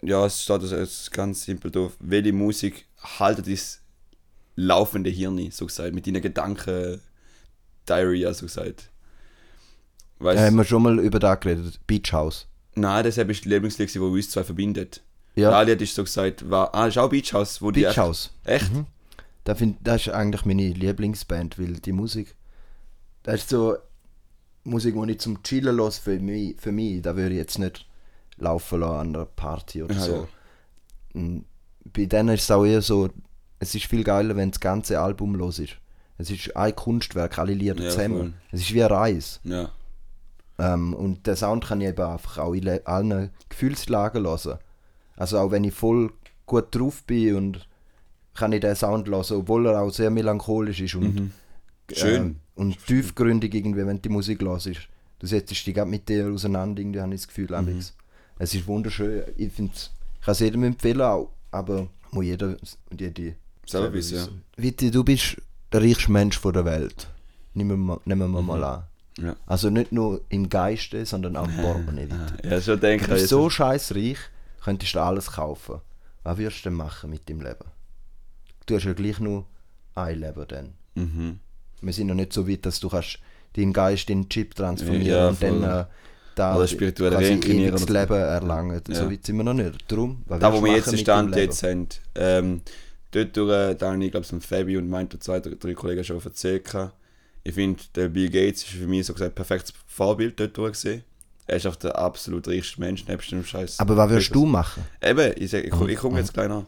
ja, 0.02 0.26
es 0.26 0.42
steht 0.42 0.62
also 0.62 1.11
ganz 1.12 1.44
simpel 1.44 1.70
drauf, 1.70 1.96
welche 2.00 2.32
Musik 2.32 2.87
haltet 3.18 3.46
das 3.46 3.80
laufende 4.56 5.10
Hirn, 5.10 5.50
so 5.50 5.66
gesagt, 5.66 5.94
mit 5.94 6.06
deinen 6.06 6.22
Gedanken, 6.22 7.00
Diarrhea, 7.88 8.32
so 8.34 8.46
gesagt. 8.46 8.90
Weißt 10.18 10.40
Äh, 10.40 10.46
haben 10.46 10.56
wir 10.56 10.64
schon 10.64 10.82
mal 10.82 10.98
über 11.00 11.18
das 11.18 11.40
geredet? 11.40 11.80
Beach 11.86 12.12
House. 12.12 12.46
Nein, 12.74 13.04
das 13.04 13.18
ist 13.18 13.44
die 13.44 13.48
Lieblingslied, 13.48 13.92
die 13.94 13.98
uns 13.98 14.30
zwei 14.30 14.44
verbindet. 14.44 15.02
Ja, 15.34 15.50
Ja. 15.50 15.62
Lied 15.62 15.80
ist 15.82 15.94
so 15.94 16.04
gesagt, 16.04 16.48
war, 16.50 16.74
ah, 16.74 16.86
ist 16.86 16.98
auch 16.98 17.08
Beach 17.10 17.32
House, 17.32 17.60
wo 17.62 17.70
die 17.70 17.80
Beach 17.80 17.90
echt, 17.90 17.98
House. 17.98 18.30
echt? 18.44 18.72
Mhm. 18.72 18.86
Da 19.44 19.54
find, 19.54 19.78
das 19.82 20.06
ist 20.06 20.12
eigentlich 20.12 20.44
meine 20.44 20.68
Lieblingsband, 20.68 21.58
weil 21.58 21.72
die 21.74 21.92
Musik, 21.92 22.34
das 23.24 23.36
ist 23.40 23.48
so 23.48 23.76
Musik, 24.64 24.94
die 24.94 25.12
ich 25.12 25.18
zum 25.20 25.42
Chillen 25.42 25.74
los 25.76 25.98
für 25.98 26.18
mich, 26.20 26.54
für 26.60 26.70
mich. 26.70 27.02
Da 27.02 27.16
würde 27.16 27.30
ich 27.32 27.38
jetzt 27.38 27.58
nicht 27.58 27.86
laufen 28.36 28.80
lassen 28.80 28.94
an 28.94 29.16
einer 29.16 29.24
Party 29.24 29.82
oder 29.82 29.94
Ja, 29.94 30.00
so. 30.00 30.28
ja. 31.14 31.40
Bei 31.84 32.04
denen 32.06 32.28
ist 32.34 32.44
es 32.44 32.50
auch 32.50 32.64
eher 32.64 32.80
so, 32.82 33.08
es 33.62 33.75
ist 33.77 33.87
viel 33.87 34.03
geiler, 34.05 34.35
wenn 34.37 34.51
das 34.51 34.61
ganze 34.61 35.01
Album 35.01 35.35
los 35.37 35.59
ist. 35.61 35.75
Es 36.18 36.31
ist 36.31 36.57
ein 36.57 36.75
Kunstwerk, 36.75 37.38
alle 37.38 37.55
Lieder 37.55 37.83
Ja, 37.83 37.90
zusammen. 37.90 38.16
voll. 38.18 38.33
Es 38.51 38.61
ist 38.62 38.75
wie 38.75 38.83
eine 38.83 38.90
Reise. 38.92 39.38
Ja. 39.44 39.70
Ähm, 40.59 40.94
und 40.94 41.27
den 41.27 41.37
Sound 41.37 41.64
kann 41.66 41.81
ich 41.81 41.88
eben 41.88 42.03
einfach 42.05 42.38
auch 42.38 42.53
in 42.55 42.64
le- 42.64 42.87
allen 42.87 43.31
Gefühlslagen 43.48 44.25
hören. 44.25 44.59
Also 45.16 45.38
auch 45.38 45.51
wenn 45.51 45.64
ich 45.64 45.75
voll 45.75 46.12
gut 46.46 46.75
drauf 46.75 47.03
bin 47.05 47.37
und 47.37 47.68
kann 48.35 48.53
ich 48.53 48.61
den 48.61 48.75
Sound 48.75 49.09
hören, 49.09 49.25
obwohl 49.31 49.66
er 49.66 49.81
auch 49.81 49.90
sehr 49.90 50.11
melancholisch 50.11 50.81
ist 50.81 50.94
und, 50.96 51.14
Mhm. 51.14 51.31
Schön. 51.92 52.31
äh, 52.57 52.61
und 52.61 52.87
tiefgründig 52.87 53.55
irgendwie, 53.55 53.87
wenn 53.87 54.03
die 54.03 54.09
Musik 54.09 54.42
hörst. 54.42 54.70
Du 55.20 55.27
setzt 55.27 55.51
dich 55.51 55.64
gerade 55.75 55.88
mit 55.90 56.09
dir 56.09 56.29
auseinander, 56.33 56.81
irgendwie 56.81 57.01
habe 57.01 57.14
ich 57.14 57.20
das 57.20 57.29
Gefühl. 57.29 57.48
Mhm. 57.62 57.81
Es 58.38 58.55
ist 58.55 58.66
wunderschön. 58.66 59.22
Ich, 59.37 59.46
ich 59.46 59.57
kann 59.57 60.33
es 60.33 60.40
jedem 60.40 60.64
empfehlen, 60.64 61.01
auch, 61.03 61.31
aber 61.53 61.87
muss 62.11 62.25
jeder 62.25 62.57
und 62.90 63.01
jede 63.01 63.37
Selber 63.66 63.92
wissen, 63.92 64.16
ja. 64.16 64.29
Witti, 64.57 64.90
du 64.90 65.05
bist 65.05 65.37
der 65.72 65.83
reichste 65.83 66.11
Mensch 66.12 66.38
von 66.38 66.53
der 66.53 66.64
Welt. 66.64 67.09
Nehmen 67.55 67.85
wir, 67.87 68.01
nehmen 68.05 68.31
wir 68.31 68.42
mal 68.42 68.62
an. 68.64 68.83
Ja. 69.18 69.37
Also 69.46 69.70
nicht 69.70 69.92
nur 69.92 70.22
im 70.31 70.48
Geiste, 70.48 71.05
sondern 71.07 71.37
auch 71.37 71.46
im 71.46 71.57
Portemonnaie. 71.57 72.09
Witti. 72.11 72.48
Ja, 72.48 72.61
schon 72.61 72.81
denke 72.81 73.07
Du 73.07 73.12
ich. 73.14 73.18
bist 73.20 73.29
so 73.29 73.48
scheißreich, 73.51 74.16
könntest 74.64 74.94
du 74.94 75.01
alles 75.01 75.33
kaufen. 75.33 75.81
Was 76.25 76.38
würdest 76.38 76.64
du 76.64 76.70
denn 76.70 76.77
machen 76.77 77.11
mit 77.11 77.29
deinem 77.29 77.40
Leben? 77.42 77.64
Du 78.66 78.77
hast 78.77 78.85
ja 78.85 78.92
gleich 78.94 79.18
nur 79.20 79.44
ein 79.94 80.18
Leben 80.20 80.44
dann. 80.48 80.72
Mhm. 80.94 81.40
Wir 81.81 81.92
sind 81.92 82.07
noch 82.07 82.14
nicht 82.14 82.33
so 82.33 82.48
weit, 82.48 82.64
dass 82.64 82.81
du 82.81 82.88
kannst 82.88 83.18
deinen 83.57 83.72
Geist 83.72 84.09
in 84.09 84.22
den 84.22 84.29
Chip 84.29 84.55
transformieren 84.55 85.07
Ja, 85.07 85.29
und 85.29 85.42
dann 85.42 85.62
äh, 85.62 85.85
da 86.35 86.57
Oder 86.57 86.66
spirituell 86.68 87.14
reinkarnieren 87.14 87.77
so. 87.77 87.92
Leben 87.92 88.14
erlangen. 88.14 88.81
So 88.87 88.92
Ja. 88.92 89.11
weit 89.11 89.27
sind 89.27 89.37
wir 89.37 89.44
noch 89.44 89.53
nicht. 89.53 89.90
Darum, 89.90 90.22
was 90.27 90.40
Da, 90.40 90.53
wo 90.53 90.59
du 90.61 90.64
wir 90.64 90.72
jetzt 90.77 90.87
den 90.92 91.05
deinem 91.05 91.29
Stand 91.33 91.37
jetzt 91.37 91.62
haben, 91.62 91.88
ähm, 92.14 92.62
dort 93.12 93.37
durch, 93.37 93.53
äh, 93.53 93.75
da 93.75 93.92
habe 93.92 94.05
ich 94.05 94.11
glaube 94.11 94.27
ich 94.31 94.44
Fabi 94.46 94.77
und 94.77 94.88
meinte 94.88 95.18
zwei, 95.18 95.40
drei, 95.40 95.55
drei 95.59 95.75
Kollegen 95.75 96.05
schon 96.05 96.22
erzählt. 96.22 96.64
gehabt. 96.64 96.94
Ich 97.44 97.55
finde, 97.55 97.83
der 97.94 98.09
Bill 98.09 98.31
Gates 98.31 98.62
ist 98.62 98.70
für 98.70 98.87
mich 98.87 99.07
so 99.07 99.12
gesagt 99.12 99.33
ein 99.33 99.35
perfektes 99.35 99.75
Vorbild 99.87 100.38
dort 100.38 100.57
durch. 100.57 100.85
Er 101.46 101.57
ist 101.57 101.66
auch 101.66 101.77
der 101.77 101.98
absolut 101.98 102.46
reichste 102.46 102.81
Mensch, 102.81 103.07
nebst 103.07 103.33
dem 103.33 103.44
Scheiß. 103.44 103.81
Aber 103.81 103.96
was 103.96 104.11
würdest 104.11 104.35
du 104.35 104.46
machen? 104.46 104.85
Eben, 105.03 105.33
ich, 105.37 105.51
sag, 105.51 105.64
ich, 105.64 105.72
ich 105.72 105.98
komme 105.98 106.18
jetzt 106.18 106.33
gleich 106.33 106.48
nach. 106.48 106.64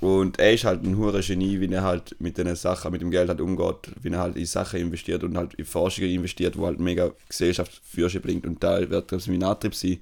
Und 0.00 0.38
er 0.38 0.52
ist 0.52 0.64
halt 0.64 0.82
ein 0.84 0.96
hoher 0.96 1.20
Genie, 1.20 1.60
wie 1.60 1.72
er 1.72 1.82
halt 1.82 2.16
mit 2.18 2.36
den 2.36 2.54
Sachen, 2.54 2.92
mit 2.92 3.00
dem 3.00 3.10
Geld 3.10 3.28
halt 3.28 3.40
umgeht, 3.40 3.92
wie 4.02 4.10
er 4.10 4.18
halt 4.18 4.36
in 4.36 4.44
Sachen 4.46 4.80
investiert 4.80 5.24
und 5.24 5.36
halt 5.36 5.54
in 5.54 5.64
Forschungen 5.64 6.10
investiert, 6.10 6.56
wo 6.56 6.66
halt 6.66 6.80
mega 6.80 7.12
Gesellschaft 7.28 7.80
für 7.82 8.08
sich 8.08 8.20
bringt. 8.20 8.46
Und 8.46 8.62
da 8.62 8.88
wird 8.88 9.12
ich 9.12 9.26
mein 9.28 9.42
Antrieb 9.42 9.74
sein, 9.74 9.98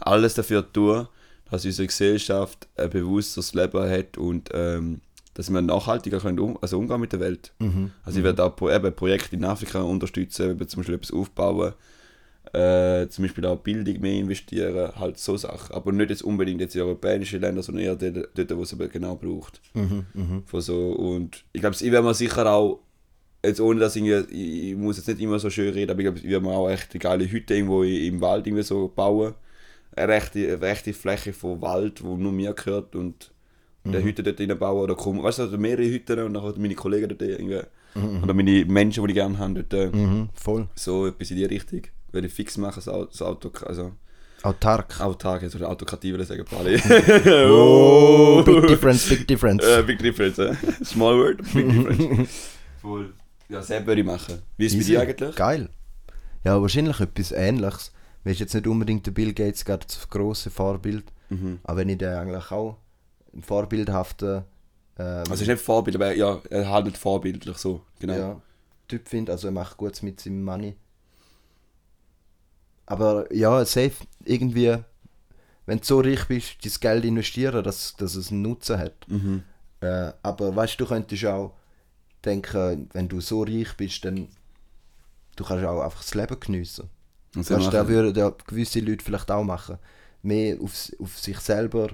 alles 0.00 0.34
dafür 0.34 0.64
zu 0.66 0.72
tun, 0.72 1.08
dass 1.50 1.64
unsere 1.64 1.86
Gesellschaft 1.86 2.68
ein 2.76 2.90
bewussteres 2.90 3.54
Leben 3.54 3.88
hat 3.88 4.18
und 4.18 4.50
ähm, 4.52 5.00
dass 5.38 5.50
wir 5.50 5.62
nachhaltiger 5.62 6.18
können 6.18 6.40
um, 6.40 6.58
also 6.60 6.80
umgehen 6.80 7.00
mit 7.00 7.12
der 7.12 7.20
Welt. 7.20 7.52
Also 8.04 8.18
ich 8.18 8.24
werde 8.24 8.42
auch 8.42 8.56
Pro 8.56 8.70
eben 8.70 8.92
Projekte 8.92 9.36
in 9.36 9.44
Afrika 9.44 9.80
unterstützen, 9.82 10.50
eben 10.50 10.66
zum 10.66 10.80
Beispiel 10.80 10.96
etwas 10.96 11.12
aufbauen, 11.12 11.74
äh, 12.52 13.06
zum 13.06 13.22
Beispiel 13.22 13.46
auch 13.46 13.60
Bildung 13.60 14.00
mehr 14.00 14.14
investieren, 14.14 14.90
halt 14.96 15.16
so 15.16 15.36
Sachen. 15.36 15.76
Aber 15.76 15.92
nicht 15.92 16.10
jetzt 16.10 16.24
unbedingt 16.24 16.60
jetzt 16.60 16.74
in 16.74 16.82
europäische 16.82 17.38
Länder, 17.38 17.62
sondern 17.62 17.84
eher 17.84 17.94
dort, 17.94 18.30
dort 18.34 18.56
wo 18.56 18.62
es 18.62 18.72
eben 18.72 18.90
genau 18.90 19.14
braucht. 19.14 19.60
Von 20.44 20.60
so, 20.60 20.90
und 20.90 21.44
ich 21.52 21.60
glaube, 21.60 21.76
ich 21.78 21.92
werde 21.92 22.04
mir 22.04 22.14
sicher 22.14 22.52
auch, 22.52 22.80
jetzt 23.44 23.60
ohne 23.60 23.78
dass 23.78 23.94
ich, 23.94 24.02
ich, 24.02 24.74
muss 24.74 24.96
jetzt 24.96 25.06
nicht 25.06 25.20
immer 25.20 25.38
so 25.38 25.50
schön 25.50 25.72
reden, 25.72 25.92
aber 25.92 26.00
ich 26.00 26.06
glaube, 26.06 26.18
ich 26.18 26.24
werde 26.24 26.44
mir 26.44 26.50
auch 26.50 26.68
echt 26.68 26.90
eine 26.90 26.98
geile 26.98 27.30
Hütte 27.30 27.54
irgendwo 27.54 27.84
im 27.84 28.20
Wald 28.20 28.44
irgendwie 28.44 28.64
so 28.64 28.88
bauen. 28.88 29.34
Eine 29.94 30.08
rechte, 30.08 30.40
eine 30.40 30.60
rechte 30.60 30.92
Fläche 30.92 31.32
von 31.32 31.62
Wald, 31.62 32.02
wo 32.02 32.16
nur 32.16 32.32
mir 32.32 32.54
gehört 32.54 32.96
und 32.96 33.30
eine 33.94 34.02
Hütte 34.04 34.22
dort 34.22 34.40
rein 34.40 34.58
bauen 34.58 34.82
oder 34.82 34.94
kommen, 34.94 35.22
weißt 35.22 35.38
du, 35.38 35.42
also 35.44 35.58
mehrere 35.58 35.84
Hütten 35.88 36.18
und 36.20 36.34
dann 36.34 36.54
meine 36.60 36.74
Kollegen 36.74 37.08
dort 37.08 37.22
irgendwie, 37.22 37.60
oder 38.22 38.34
meine 38.34 38.64
Menschen, 38.64 39.04
die 39.04 39.10
ich 39.10 39.14
gerne 39.14 39.38
habe, 39.38 39.64
dort, 39.64 39.74
äh, 39.94 39.96
Mhm, 39.96 40.28
voll. 40.34 40.68
so 40.74 41.06
etwas 41.06 41.30
in 41.30 41.36
die 41.38 41.44
Richtung. 41.44 41.82
Werde 42.12 42.26
ich 42.26 42.32
fix 42.32 42.56
machen, 42.56 42.80
so 42.82 43.24
Auto, 43.26 43.50
also 43.66 43.92
Autark. 44.42 45.00
autark, 45.00 45.42
also 45.42 45.58
Autokratie 45.66 46.10
würde 46.10 46.22
ich 46.22 46.28
sagen, 46.28 46.44
Pali. 46.44 46.76
Oh, 47.50 48.42
big 48.44 48.66
difference, 48.66 49.08
big 49.08 49.26
difference. 49.26 49.64
Äh, 49.64 49.82
big 49.82 49.98
difference, 49.98 50.38
eh? 50.38 50.54
Small 50.84 51.18
word, 51.18 51.38
big 51.52 51.68
difference. 51.70 52.28
Voll. 52.80 53.12
Ja, 53.48 53.62
selbst 53.62 53.86
würde 53.86 54.00
ich 54.00 54.06
machen. 54.06 54.38
Wie 54.56 54.66
ist 54.66 54.74
es 54.74 54.78
bei 54.78 54.84
dir 54.84 55.00
eigentlich? 55.00 55.34
Geil. 55.36 55.68
Ja, 56.44 56.60
wahrscheinlich 56.60 57.00
etwas 57.00 57.32
Ähnliches. 57.32 57.92
Ist 58.24 58.40
jetzt 58.40 58.54
nicht 58.54 58.66
unbedingt 58.66 59.06
der 59.06 59.12
Bill 59.12 59.32
Gates 59.32 59.64
gerade 59.64 59.86
das 59.86 60.08
grosse 60.08 60.50
Vorbild, 60.50 61.04
Mhm. 61.30 61.58
aber 61.64 61.78
wenn 61.78 61.88
ich 61.90 61.98
den 61.98 62.08
eigentlich 62.12 62.50
auch 62.50 62.76
einen 63.32 63.42
vorbildhaften 63.42 64.44
ähm, 64.98 65.24
Also, 65.28 65.42
ist 65.42 65.48
nicht 65.48 65.60
Vorbild, 65.60 65.96
aber 65.96 66.14
ja, 66.14 66.40
er 66.50 66.68
handelt 66.68 66.96
vorbildlich 66.96 67.56
so, 67.56 67.82
genau. 68.00 68.14
ja, 68.14 68.40
Typ 68.88 69.08
finde. 69.08 69.32
Also 69.32 69.48
er 69.48 69.52
macht 69.52 69.76
gut 69.76 70.02
mit 70.02 70.20
seinem 70.20 70.42
Money. 70.42 70.76
Aber 72.86 73.32
ja, 73.34 73.64
safe 73.64 73.92
irgendwie, 74.24 74.76
wenn 75.66 75.78
du 75.78 75.84
so 75.84 76.00
reich 76.00 76.26
bist, 76.26 76.56
dein 76.64 76.72
Geld 76.80 77.04
investieren, 77.04 77.62
dass, 77.62 77.94
dass 77.96 78.14
es 78.14 78.30
einen 78.30 78.42
Nutzen 78.42 78.78
hat. 78.78 79.06
Mhm. 79.08 79.42
Äh, 79.80 80.12
aber 80.22 80.56
weißt 80.56 80.80
du, 80.80 80.84
du 80.84 80.88
könntest 80.88 81.24
auch 81.26 81.52
denken, 82.24 82.88
wenn 82.92 83.08
du 83.08 83.20
so 83.20 83.42
reich 83.42 83.76
bist, 83.76 84.04
dann 84.04 84.28
du 85.36 85.44
kannst 85.44 85.64
auch 85.64 85.82
einfach 85.82 86.02
das 86.02 86.14
Leben 86.14 86.40
geniessen. 86.40 86.88
Und 87.36 87.44
so 87.46 87.54
Weißt, 87.54 87.66
du, 87.66 87.70
da 87.70 87.82
machen. 87.82 87.88
würden 87.94 88.14
ja 88.18 88.30
gewisse 88.46 88.80
Leute 88.80 89.04
vielleicht 89.04 89.30
auch 89.30 89.44
machen. 89.44 89.78
Mehr 90.22 90.60
auf, 90.60 90.90
auf 90.98 91.18
sich 91.18 91.38
selber 91.38 91.90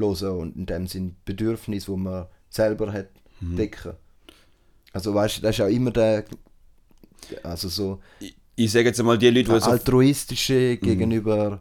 hören 0.00 0.38
und 0.38 0.56
in 0.56 0.66
dem 0.66 0.86
Sinn 0.86 1.16
Bedürfnis, 1.24 1.88
wo 1.88 1.96
man 1.96 2.26
selber 2.48 2.92
hat, 2.92 3.08
Mhm. 3.40 3.56
decken. 3.56 3.92
Also 4.92 5.14
weißt 5.14 5.38
du, 5.38 5.42
das 5.42 5.56
ist 5.58 5.64
auch 5.64 5.68
immer 5.68 5.90
der, 5.92 6.24
also 7.42 7.68
so 7.68 8.00
Ich, 8.18 8.34
ich 8.56 8.72
sage 8.72 8.86
jetzt 8.86 9.00
einmal, 9.00 9.16
die 9.18 9.30
Leute, 9.30 9.50
die 9.58 9.62
altruistische 9.64 10.78
Mhm. 10.80 10.84
gegenüber, 10.84 11.60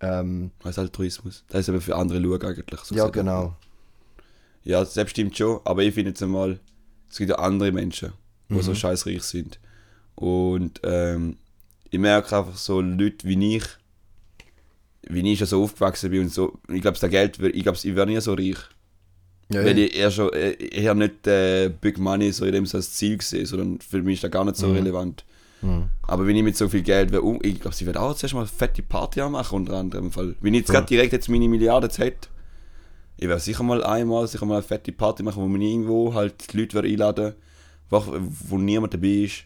ähm, 0.00 0.50
Was 0.62 0.78
Altruismus? 0.78 1.44
Das 1.48 1.60
ist 1.62 1.68
aber 1.68 1.80
für 1.80 1.96
andere 1.96 2.20
schauen 2.20 2.42
eigentlich. 2.44 2.80
So 2.80 2.94
ja 2.94 3.02
gesagt. 3.04 3.14
genau. 3.14 3.56
Ja, 4.62 4.84
das 4.84 5.10
stimmt 5.10 5.36
schon, 5.36 5.60
aber 5.64 5.82
ich 5.82 5.94
finde 5.94 6.10
jetzt 6.10 6.22
einmal, 6.22 6.60
es 7.10 7.16
gibt 7.16 7.30
ja 7.30 7.36
andere 7.38 7.72
Menschen, 7.72 8.12
die 8.48 8.54
Mhm. 8.54 8.62
so 8.62 8.74
scheißreich 8.74 9.22
sind. 9.22 9.58
Und 10.14 10.80
ähm, 10.84 11.38
ich 11.90 11.98
merke 11.98 12.36
einfach 12.38 12.56
so 12.56 12.80
Leute 12.80 13.26
wie 13.26 13.56
ich, 13.56 13.64
wie 15.08 15.32
ich 15.32 15.38
schon 15.38 15.48
so 15.48 15.62
aufgewachsen 15.62 16.10
bin 16.10 16.22
und 16.22 16.32
so, 16.32 16.58
ich 16.68 16.80
glaube, 16.82 16.98
das 16.98 17.10
Geld, 17.10 17.38
ich 17.42 17.62
glaube, 17.62 17.78
ich 17.82 17.94
wäre 17.96 18.06
nie 18.06 18.20
so 18.20 18.34
reich. 18.34 18.56
Ja, 19.52 19.64
Weil 19.64 19.78
ich 19.78 19.96
eher 19.96 20.10
schon, 20.10 20.32
äh, 20.32 20.52
ich 20.52 20.86
habe 20.86 20.98
nicht 21.00 21.26
äh, 21.26 21.70
Big 21.80 21.98
Money 21.98 22.30
so 22.30 22.44
in 22.44 22.52
dem 22.52 22.66
so 22.66 22.76
als 22.78 22.92
Ziel 22.94 23.18
gesehen, 23.18 23.46
sondern 23.46 23.80
für 23.80 24.00
mich 24.02 24.14
ist 24.14 24.24
das 24.24 24.30
gar 24.30 24.44
nicht 24.44 24.56
so 24.56 24.68
Mhm. 24.68 24.74
relevant. 24.76 25.24
Aber 26.06 26.26
wenn 26.26 26.36
ich 26.36 26.42
mit 26.42 26.56
so 26.56 26.70
viel 26.70 26.80
Geld, 26.80 27.12
wär, 27.12 27.22
um, 27.22 27.38
ich 27.42 27.60
glaube, 27.60 27.76
sie 27.76 27.84
wird 27.84 27.98
auch 27.98 28.14
zuerst 28.14 28.32
mal 28.32 28.40
eine 28.40 28.48
fette 28.48 28.82
Party 28.82 29.20
machen, 29.28 29.56
unter 29.56 29.74
anderem. 29.74 30.10
Fall. 30.10 30.34
Wenn 30.40 30.54
ich 30.54 30.60
jetzt 30.60 30.70
gerade 30.70 30.86
direkt 30.86 31.12
jetzt 31.12 31.28
meine 31.28 31.48
Milliarden 31.50 31.90
hätte, 31.90 32.28
ich 33.18 33.28
werde 33.28 33.42
sicher 33.42 33.62
mal 33.62 33.84
einmal 33.84 34.26
sicher 34.26 34.46
mal 34.46 34.54
eine 34.54 34.62
fette 34.62 34.90
Party 34.92 35.22
machen, 35.22 35.42
wo 35.42 35.46
man 35.48 35.60
irgendwo 35.60 36.14
halt 36.14 36.50
die 36.54 36.56
Leute 36.56 36.78
einladen, 36.80 37.34
wo, 37.90 38.02
wo 38.48 38.56
niemand 38.56 38.94
dabei 38.94 39.08
ist. 39.08 39.44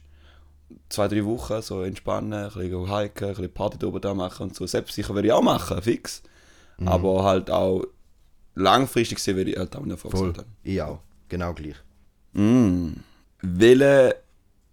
Zwei, 0.89 1.09
drei 1.09 1.25
Wochen 1.25 1.61
so 1.63 1.83
entspannen, 1.83 2.33
ein 2.33 2.45
bisschen 2.47 2.63
hiken, 2.63 3.29
ein 3.29 3.35
bisschen 3.35 3.53
Party 3.53 3.79
drüber 3.79 4.01
da 4.01 4.15
machen 4.15 4.45
und 4.45 4.57
so. 4.57 4.67
Selbst 4.67 4.95
sicher 4.95 5.15
würde 5.15 5.29
ich 5.29 5.33
auch 5.33 5.43
machen, 5.43 5.81
fix. 5.83 6.23
Aber 6.85 7.23
halt 7.25 7.51
auch 7.51 7.85
langfristig 8.55 9.17
gesehen 9.17 9.37
würde 9.37 9.53
ich 9.53 9.57
halt 9.57 9.75
auch 9.77 9.83
einen 9.83 9.93
Erfolg 9.93 10.17
Voll. 10.17 10.35
haben. 10.37 10.57
Ich 10.63 10.81
auch. 10.81 11.01
Genau 11.29 11.53
gleich. 11.53 11.77
Mm. 12.33 12.93
Welcher 13.41 14.15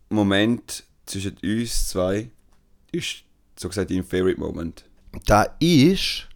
Moment 0.10 0.84
zwischen 1.06 1.38
uns 1.44 1.90
zwei 1.90 2.30
ist 2.92 3.24
so 3.56 3.70
gesagt 3.70 3.92
dein 3.92 4.04
Favorite 4.04 4.40
Moment? 4.40 4.86
Da 5.26 5.44
ist 5.60 6.28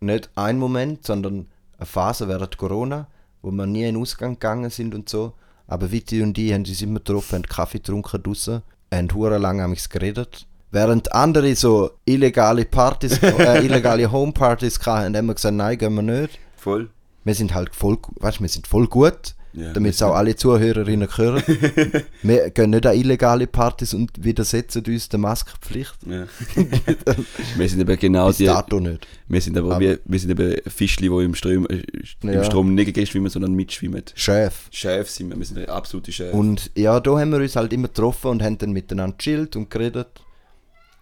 nicht 0.00 0.30
ein 0.34 0.58
Moment, 0.58 1.06
sondern 1.06 1.46
eine 1.76 1.86
Phase 1.86 2.28
während 2.28 2.56
Corona, 2.56 3.08
wo 3.42 3.50
wir 3.50 3.66
nie 3.66 3.84
in 3.84 3.94
den 3.94 4.02
Ausgang 4.02 4.34
gegangen 4.34 4.70
sind 4.70 4.94
und 4.94 5.08
so. 5.08 5.34
Aber 5.66 5.90
Vitti 5.90 6.22
und 6.22 6.36
ich 6.38 6.52
haben 6.52 6.64
uns 6.64 6.82
immer 6.82 6.98
getroffen, 6.98 7.36
haben 7.36 7.42
Kaffee 7.44 7.78
getrunken 7.78 8.22
draussen, 8.22 8.62
haben 8.96 9.08
hure 9.12 9.38
lange 9.38 9.62
amigs 9.64 9.88
geredet. 9.88 10.46
Während 10.70 11.12
andere 11.12 11.54
so 11.54 11.90
illegale 12.06 12.64
Partys, 12.64 13.18
äh, 13.22 13.64
illegale 13.64 14.10
Homepartys 14.10 14.78
hatten, 14.86 15.16
haben 15.16 15.26
wir 15.26 15.34
gesagt, 15.34 15.54
nein, 15.54 15.76
gehen 15.78 15.94
wir 15.94 16.02
nicht. 16.02 16.38
Voll. 16.56 16.90
Wir 17.24 17.34
sind 17.34 17.54
halt 17.54 17.74
voll, 17.74 17.98
weißt, 18.20 18.40
wir 18.40 18.48
sind 18.48 18.66
voll 18.66 18.86
gut, 18.86 19.34
Ja, 19.54 19.72
damit 19.74 19.92
es 19.92 20.02
auch 20.02 20.14
alle 20.14 20.34
Zuhörerinnen 20.34 21.08
hören. 21.14 21.42
wir 22.22 22.50
gehen 22.50 22.70
nicht 22.70 22.86
an 22.86 22.96
illegale 22.96 23.46
Partys 23.46 23.92
und 23.92 24.10
widersetzen 24.24 24.82
uns 24.86 25.10
der 25.10 25.18
Maskenpflicht. 25.18 25.94
Ja. 26.06 26.24
wir 27.56 27.68
sind 27.68 27.80
eben 27.80 27.98
genau 27.98 28.28
Bis 28.28 28.38
die. 28.38 28.46
dato 28.46 28.80
nicht. 28.80 29.06
Wir 29.28 29.40
sind 29.42 29.58
aber, 29.58 29.72
Aber- 29.72 29.80
wir, 29.80 29.98
wir 30.04 30.18
sind 30.18 30.30
eben 30.30 30.56
Fischli, 30.70 31.08
die 31.10 31.24
im 31.24 31.34
Strom, 31.34 31.66
äh, 31.68 31.82
Ja. 32.22 32.32
im 32.32 32.44
Strom 32.44 32.74
nicht 32.74 33.08
schwimmen, 33.08 33.28
sondern 33.28 33.52
mitschwimmen. 33.52 34.02
Chef. 34.14 34.68
Chefs 34.70 35.16
sind 35.16 35.28
wir, 35.28 35.36
wir 35.38 35.44
sind 35.44 35.58
der 35.58 35.68
absolute 35.68 36.12
Chef. 36.12 36.32
Und 36.32 36.70
ja, 36.74 36.98
da 37.00 37.18
haben 37.18 37.30
wir 37.32 37.38
uns 37.38 37.54
halt 37.56 37.72
immer 37.74 37.88
getroffen 37.88 38.28
und 38.30 38.42
haben 38.42 38.56
dann 38.58 38.72
miteinander 38.72 39.18
chillt 39.18 39.54
und 39.56 39.68
geredet. 39.70 40.08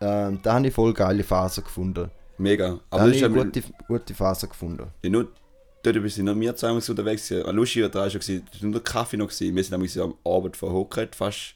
Ähm, 0.00 0.40
da 0.42 0.54
habe 0.54 0.66
ich 0.66 0.74
voll 0.74 0.92
geile 0.94 1.22
Phase 1.22 1.62
gefunden. 1.62 2.10
Mega. 2.38 2.68
Da 2.68 2.80
Aber 2.90 3.00
habe 3.02 3.10
das 3.10 3.18
ich 3.18 3.24
eine 3.24 3.34
gute, 3.34 3.62
gute 3.86 4.14
Phase 4.14 4.48
gefunden. 4.48 4.86
ja, 5.04 5.10
nur, 5.10 5.28
dort 5.82 6.10
sind 6.10 6.24
noch 6.26 6.38
wir 6.38 6.54
zweimal 6.56 6.80
so 6.80 6.92
unterwegs. 6.92 7.30
Lucia 7.30 7.82
war 7.84 7.88
da 7.90 8.10
schon, 8.10 8.20
gewesen. 8.20 8.46
es 8.52 8.60
war 8.62 8.70
nur 8.70 8.80
der 8.80 8.92
Kaffee 8.92 9.16
noch. 9.16 9.28
Gewesen. 9.28 9.54
Wir 9.54 9.62
sind 9.64 9.72
nämlich 9.72 10.00
am 10.00 10.14
Abend 10.24 10.56
verhockt, 10.56 11.14
fast 11.14 11.54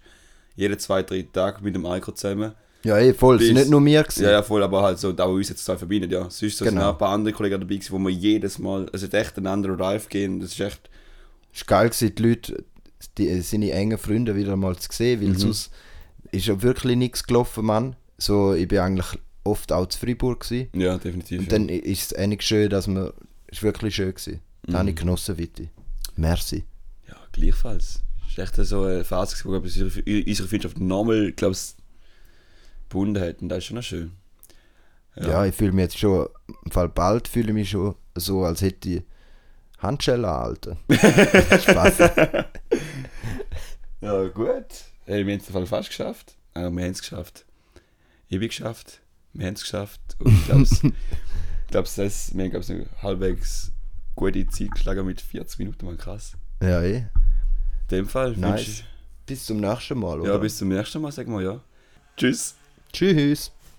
jeden 0.56 0.78
zwei, 0.78 1.02
drei 1.02 1.26
Tage 1.32 1.62
mit 1.62 1.74
dem 1.74 1.84
Eiko 1.86 2.12
zusammen. 2.12 2.52
Ja, 2.84 2.98
eh, 2.98 3.14
voll. 3.14 3.36
Es 3.36 3.40
Bis- 3.40 3.46
sind 3.48 3.56
nicht 3.56 3.70
nur 3.70 3.84
wir 3.84 4.02
gewesen. 4.02 4.24
Ja, 4.24 4.30
ja, 4.32 4.42
voll, 4.42 4.62
aber 4.62 4.82
halt 4.82 4.98
so, 4.98 5.10
da 5.12 5.26
wo 5.28 5.32
uns 5.34 5.48
jetzt 5.48 5.64
zwei 5.64 5.76
verbindet, 5.76 6.12
ja. 6.12 6.28
Sonst 6.30 6.58
so 6.58 6.64
sind 6.64 6.74
Genau. 6.74 6.88
auch 6.90 6.92
ein 6.92 6.98
paar 6.98 7.10
andere 7.10 7.32
Kollegen 7.34 7.60
dabei 7.60 7.76
gewesen, 7.76 7.92
wo 7.92 7.98
wir 7.98 8.10
jedes 8.10 8.58
Mal, 8.58 8.86
also 8.92 9.06
echt 9.06 9.36
einen 9.38 9.46
anderen 9.46 9.78
Drive 9.78 10.08
gehen, 10.08 10.40
das 10.40 10.52
ist 10.52 10.60
echt, 10.60 10.90
Es 11.54 11.60
war 11.68 11.78
geil, 11.80 11.88
gewesen, 11.90 12.14
die 12.14 12.22
Leute, 12.22 12.64
die, 13.16 13.40
seine 13.40 13.70
engen 13.72 13.96
Freunde 13.98 14.36
wieder 14.36 14.56
mal 14.56 14.76
zu 14.76 14.88
sehen, 14.92 15.20
Mhm. 15.20 15.28
weil 15.28 15.38
sonst 15.38 15.70
ist 16.30 16.46
ja 16.46 16.60
wirklich 16.62 16.96
nichts 16.96 17.24
gelaufen, 17.24 17.64
Mann. 17.64 17.96
So, 18.18 18.52
ich 18.54 18.68
bin 18.68 18.78
eigentlich 18.80 19.18
oft 19.44 19.72
auch 19.72 19.86
zu 19.86 19.98
Freiburg 19.98 20.40
gewesen. 20.40 20.68
ja, 20.74 20.98
definitiv. 20.98 21.40
Und 21.40 21.52
dann 21.52 21.68
ist 21.70 22.12
es 22.12 22.18
eigentlich 22.18 22.42
schön, 22.42 22.68
dass 22.70 22.86
man, 22.86 23.12
war 23.62 23.68
wirklich 23.68 23.94
schön 23.94 24.11
gewesen. 24.14 24.40
Das 24.62 24.72
Mhm. 24.74 24.78
habe 24.78 24.90
ich 24.90 24.96
genossen, 24.96 25.38
Witti. 25.38 25.68
Merci. 26.16 26.64
Ja, 27.09 27.16
gleichfalls. 27.32 28.00
Es 28.30 28.38
war 28.38 28.44
echt 28.44 28.57
so 28.57 28.82
eine 28.84 29.05
Phase, 29.05 29.36
wo 29.44 29.57
ich, 29.57 29.62
unsere 29.62 30.02
unsere 30.26 30.48
Freundschaft 30.48 30.80
nochmal, 30.80 31.32
glaube 31.32 31.55
ich, 31.55 31.74
gebunden 32.88 33.22
hat. 33.22 33.40
Und 33.42 33.48
das 33.50 33.59
ist 33.59 33.64
schon 33.66 33.76
noch 33.76 33.82
schön. 33.82 34.12
Ja, 35.16 35.44
ich 35.46 35.55
fühle 35.55 35.72
mich 35.72 35.82
jetzt 35.84 35.98
schon, 35.98 36.28
im 36.64 36.70
Fall 36.72 36.88
bald 36.88 37.28
fühle 37.28 37.48
ich 37.48 37.55
mich 37.55 37.70
schon 37.70 37.94
so, 38.16 38.44
als 38.44 38.62
hätte 38.62 38.88
ich 38.88 39.02
Handschellen 39.78 40.24
anhalten. 40.24 40.76
Spaß. 40.88 41.98
Ja, 44.00 44.24
gut. 44.28 44.66
Hey, 45.07 45.26
wir 45.26 45.34
haben 45.34 45.40
es 45.40 45.50
Fall 45.50 45.66
fast 45.66 45.88
geschafft. 45.90 46.34
Aber 46.55 46.70
wir 46.70 46.84
haben 46.84 46.92
es 46.92 47.00
geschafft. 47.00 47.44
Ich 48.28 48.38
bin 48.38 48.48
geschafft. 48.48 49.00
Wir 49.32 49.46
haben 49.46 49.55
es 49.55 49.62
geschafft. 49.62 50.00
Und 50.18 50.32
ich 50.32 50.44
glaube, 50.46 50.64
glaube, 51.74 51.88
das, 51.96 52.36
wir 52.36 52.44
haben 52.44 52.62
eine 52.68 52.86
halbwegs 53.02 53.72
gute 54.14 54.46
Zeit 54.46 54.70
geschlagen 54.70 55.06
mit 55.06 55.20
40 55.20 55.58
Minuten, 55.58 55.86
man 55.86 55.96
krass. 55.96 56.34
Ja, 56.62 56.80
eh. 56.82 56.98
In 56.98 57.08
dem 57.90 58.06
Fall 58.06 58.36
Nice. 58.36 58.84
Bis 59.26 59.46
zum 59.46 59.56
nächsten 59.58 59.98
Mal, 59.98 60.20
oder? 60.20 60.32
ja, 60.34 60.38
bis 60.38 60.56
zum 60.56 60.68
nächsten 60.68 61.02
Mal, 61.02 61.10
sagen 61.10 61.32
wir 61.32 61.42
ja. 61.42 61.60
Tschüss. 62.16 62.54
Tschüss. 62.92 63.50